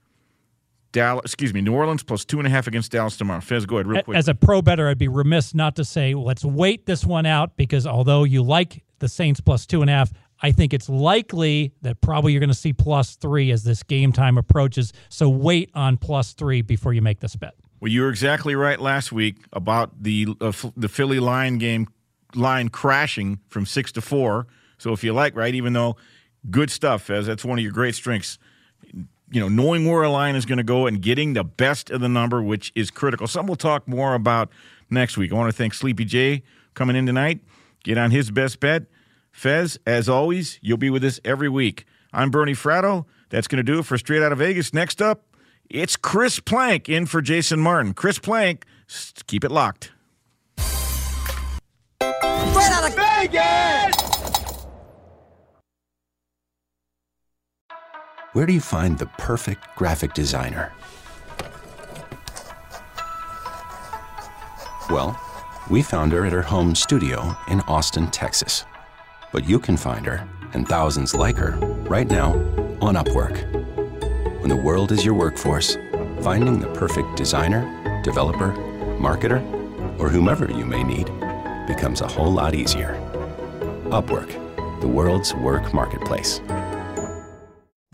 Dallas, 0.91 1.25
excuse 1.25 1.53
me, 1.53 1.61
New 1.61 1.73
Orleans 1.73 2.03
plus 2.03 2.23
two 2.23 2.37
and 2.37 2.47
a 2.47 2.49
half 2.49 2.67
against 2.67 2.91
Dallas 2.91 3.17
tomorrow. 3.17 3.41
Fez, 3.41 3.65
go 3.65 3.77
ahead 3.77 3.87
real 3.87 4.03
quick. 4.03 4.17
As 4.17 4.27
a 4.27 4.35
pro 4.35 4.61
bettor, 4.61 4.87
I'd 4.87 4.97
be 4.97 5.07
remiss 5.07 5.53
not 5.53 5.75
to 5.77 5.83
say 5.83 6.13
let's 6.13 6.45
wait 6.45 6.85
this 6.85 7.05
one 7.05 7.25
out 7.25 7.57
because 7.57 7.85
although 7.87 8.23
you 8.23 8.43
like 8.43 8.83
the 8.99 9.09
Saints 9.09 9.41
plus 9.41 9.65
two 9.65 9.81
and 9.81 9.89
a 9.89 9.93
half, 9.93 10.13
I 10.41 10.51
think 10.51 10.73
it's 10.73 10.89
likely 10.89 11.73
that 11.81 12.01
probably 12.01 12.33
you're 12.33 12.39
going 12.39 12.49
to 12.49 12.55
see 12.55 12.73
plus 12.73 13.15
three 13.15 13.51
as 13.51 13.63
this 13.63 13.81
game 13.81 14.11
time 14.11 14.37
approaches. 14.37 14.93
So 15.09 15.29
wait 15.29 15.71
on 15.73 15.97
plus 15.97 16.33
three 16.33 16.61
before 16.61 16.93
you 16.93 17.01
make 17.01 17.19
this 17.19 17.35
bet. 17.35 17.55
Well, 17.79 17.91
you 17.91 18.01
were 18.01 18.09
exactly 18.09 18.55
right 18.55 18.79
last 18.79 19.11
week 19.11 19.37
about 19.51 20.03
the 20.03 20.27
uh, 20.39 20.53
the 20.77 20.87
Philly 20.87 21.19
line 21.19 21.57
game 21.57 21.87
line 22.35 22.69
crashing 22.69 23.39
from 23.47 23.65
six 23.65 23.91
to 23.93 24.01
four. 24.01 24.47
So 24.83 24.91
if 24.91 25.01
you 25.01 25.13
like, 25.13 25.37
right, 25.37 25.55
even 25.55 25.71
though 25.71 25.95
good 26.51 26.69
stuff, 26.69 27.09
as 27.09 27.25
that's 27.25 27.45
one 27.45 27.57
of 27.57 27.63
your 27.63 27.71
great 27.71 27.95
strengths, 27.95 28.37
you 29.31 29.39
know, 29.39 29.47
knowing 29.47 29.89
where 29.89 30.03
a 30.03 30.09
line 30.09 30.35
is 30.35 30.45
going 30.45 30.57
to 30.57 30.63
go 30.63 30.87
and 30.87 31.01
getting 31.01 31.31
the 31.31 31.45
best 31.45 31.89
of 31.89 32.01
the 32.01 32.09
number, 32.09 32.43
which 32.43 32.73
is 32.75 32.91
critical. 32.91 33.25
Some 33.25 33.47
we'll 33.47 33.55
talk 33.55 33.87
more 33.87 34.13
about 34.13 34.49
next 34.89 35.15
week. 35.15 35.31
I 35.31 35.35
want 35.35 35.49
to 35.49 35.57
thank 35.57 35.73
Sleepy 35.73 36.03
J 36.03 36.43
coming 36.73 36.97
in 36.97 37.05
tonight. 37.05 37.39
Get 37.85 37.97
on 37.97 38.11
his 38.11 38.29
best 38.29 38.59
bet. 38.59 38.83
Fez, 39.31 39.79
as 39.87 40.09
always, 40.09 40.59
you'll 40.61 40.77
be 40.77 40.89
with 40.89 41.05
us 41.05 41.21
every 41.23 41.47
week. 41.47 41.85
I'm 42.11 42.29
Bernie 42.29 42.51
Fratto. 42.51 43.05
That's 43.29 43.47
going 43.47 43.57
to 43.57 43.63
do 43.63 43.79
it 43.79 43.85
for 43.85 43.97
Straight 43.97 44.21
Out 44.21 44.33
of 44.33 44.39
Vegas. 44.39 44.73
Next 44.73 45.01
up, 45.01 45.23
it's 45.69 45.95
Chris 45.95 46.41
Plank 46.41 46.89
in 46.89 47.05
for 47.05 47.21
Jason 47.21 47.61
Martin. 47.61 47.93
Chris 47.93 48.19
Plank, 48.19 48.65
keep 49.27 49.45
it 49.45 49.49
locked. 49.49 49.93
Straight 50.57 52.69
out 52.69 52.89
of 52.89 52.95
Vegas! 52.95 54.02
Where 58.33 58.47
do 58.47 58.53
you 58.53 58.61
find 58.61 58.97
the 58.97 59.05
perfect 59.05 59.63
graphic 59.75 60.15
designer? 60.15 60.73
Well, 64.89 65.19
we 65.69 65.83
found 65.83 66.11
her 66.13 66.25
at 66.25 66.31
her 66.31 66.41
home 66.41 66.73
studio 66.73 67.37
in 67.47 67.61
Austin, 67.61 68.09
Texas. 68.09 68.65
But 69.31 69.47
you 69.47 69.59
can 69.59 69.77
find 69.77 70.03
her, 70.07 70.27
and 70.53 70.67
thousands 70.67 71.13
like 71.13 71.37
her, 71.37 71.51
right 71.87 72.09
now 72.09 72.33
on 72.81 72.95
Upwork. 72.95 73.37
When 74.39 74.49
the 74.49 74.55
world 74.55 74.91
is 74.91 75.05
your 75.05 75.13
workforce, 75.13 75.77
finding 76.21 76.59
the 76.59 76.73
perfect 76.73 77.15
designer, 77.15 78.01
developer, 78.01 78.51
marketer, 78.99 79.41
or 79.99 80.09
whomever 80.09 80.51
you 80.51 80.65
may 80.65 80.83
need 80.83 81.05
becomes 81.67 82.01
a 82.01 82.07
whole 82.07 82.31
lot 82.31 82.55
easier. 82.55 82.95
Upwork, 83.91 84.31
the 84.81 84.87
world's 84.87 85.35
work 85.35 85.71
marketplace. 85.71 86.41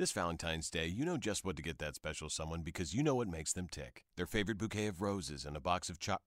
This 0.10 0.16
Valentine's 0.16 0.72
Day, 0.72 0.88
you 0.88 1.06
know 1.06 1.18
just 1.18 1.46
what 1.46 1.56
to 1.58 1.62
get 1.62 1.78
that 1.78 1.94
special 1.94 2.32
someone 2.32 2.64
because 2.64 2.96
you 2.96 3.04
know 3.04 3.14
what 3.14 3.28
makes 3.28 3.54
them 3.54 3.68
tick. 3.70 4.06
Their 4.18 4.26
favorite 4.26 4.58
bouquet 4.58 4.88
of 4.88 5.02
roses 5.02 5.46
and 5.46 5.56
a 5.56 5.60
box 5.60 5.88
of 5.88 6.00
cho- 6.00 6.18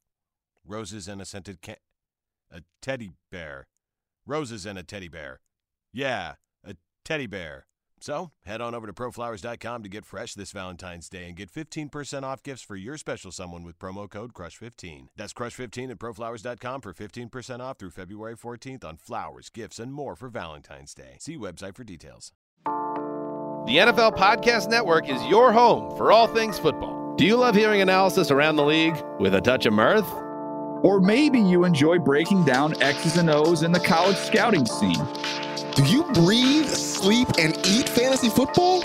roses 0.65 1.09
and 1.09 1.21
a 1.21 1.25
scented 1.25 1.61
can 1.61 1.75
a 2.53 2.63
teddy 2.81 3.11
bear. 3.33 3.67
Roses 4.25 4.67
and 4.67 4.79
a 4.79 4.85
teddy 4.85 5.09
bear. 5.09 5.41
Yeah, 5.93 6.35
a 6.65 6.77
teddy 7.05 7.27
bear. 7.27 7.67
So, 8.01 8.31
head 8.45 8.61
on 8.61 8.73
over 8.73 8.87
to 8.87 8.93
proflowers.com 8.93 9.83
to 9.83 9.89
get 9.89 10.07
fresh 10.07 10.35
this 10.35 10.53
Valentine's 10.53 11.09
Day 11.09 11.27
and 11.27 11.37
get 11.37 11.53
15% 11.53 12.23
off 12.23 12.45
gifts 12.45 12.63
for 12.63 12.77
your 12.77 12.97
special 12.97 13.33
someone 13.33 13.65
with 13.65 13.81
promo 13.81 14.09
code 14.09 14.33
CRUSH15. 14.33 15.09
That's 15.17 15.33
CRUSH15 15.33 15.91
at 15.91 15.99
proflowers.com 15.99 16.83
for 16.83 16.95
15% 16.95 17.59
off 17.59 17.81
through 17.81 17.91
February 17.91 18.37
14th 18.37 18.85
on 18.85 18.97
flowers, 18.97 19.51
gifts, 19.51 19.81
and 19.81 19.93
more 19.93 20.15
for 20.15 20.29
Valentine's 20.29 20.95
Day. 20.95 21.17
See 21.19 21.37
website 21.37 21.75
for 21.75 21.83
details. 21.83 22.33
The 23.65 23.77
NFL 23.77 24.17
Podcast 24.17 24.69
Network 24.69 25.09
is 25.09 25.25
your 25.27 25.53
home 25.53 25.97
for 25.97 26.11
all 26.11 26.27
things 26.27 26.59
football. 26.59 27.15
Do 27.15 27.25
you 27.25 27.37
love 27.37 27.55
hearing 27.55 27.81
analysis 27.81 28.33
around 28.33 28.57
the 28.57 28.65
league 28.65 29.01
with 29.21 29.37
a 29.37 29.41
touch 29.41 29.67
of 29.67 29.73
mirth? 29.73 30.11
Or 30.83 31.01
maybe 31.01 31.39
you 31.39 31.63
enjoy 31.65 32.01
breaking 32.01 32.45
down 32.45 32.75
X's 32.83 33.19
and 33.19 33.31
O's 33.31 33.63
in 33.63 33.71
the 33.71 33.79
college 33.79 34.17
scouting 34.17 34.67
scene. 34.67 35.07
Do 35.77 35.85
you 35.85 36.03
breathe, 36.13 36.67
sleep, 36.67 37.29
and 37.39 37.57
eat 37.65 37.89
fantasy 37.89 38.31
football? 38.31 38.83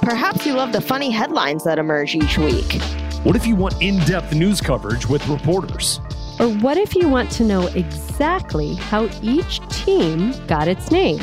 Perhaps 0.00 0.46
you 0.46 0.52
love 0.52 0.70
the 0.70 0.80
funny 0.80 1.10
headlines 1.10 1.64
that 1.64 1.80
emerge 1.80 2.14
each 2.14 2.38
week. 2.38 2.80
What 3.24 3.34
if 3.34 3.48
you 3.48 3.56
want 3.56 3.82
in 3.82 3.98
depth 4.04 4.32
news 4.32 4.60
coverage 4.60 5.08
with 5.08 5.26
reporters? 5.26 6.00
Or 6.38 6.46
what 6.48 6.76
if 6.76 6.94
you 6.94 7.08
want 7.08 7.32
to 7.32 7.42
know 7.42 7.66
exactly 7.66 8.76
how 8.76 9.08
each 9.22 9.58
team 9.70 10.32
got 10.46 10.68
its 10.68 10.92
name? 10.92 11.18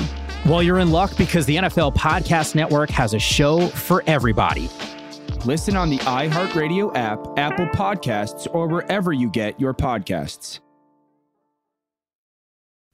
Well, 0.46 0.62
you're 0.62 0.78
in 0.78 0.91
luck 0.91 1.18
because 1.18 1.48
the 1.48 1.56
NFL 1.56 1.96
Podcast 1.96 2.54
Network 2.54 2.91
has 2.91 3.16
a 3.16 3.20
show 3.20 3.68
for 3.68 4.04
everybody. 4.06 4.70
Listen 5.43 5.76
on 5.76 5.89
the 5.89 5.98
iHeartRadio 6.00 6.96
app, 6.96 7.20
Apple 7.38 7.66
Podcasts, 7.68 8.48
or 8.54 8.68
wherever 8.68 9.12
you 9.12 9.28
get 9.28 9.60
your 9.60 9.74
podcasts. 9.74 10.60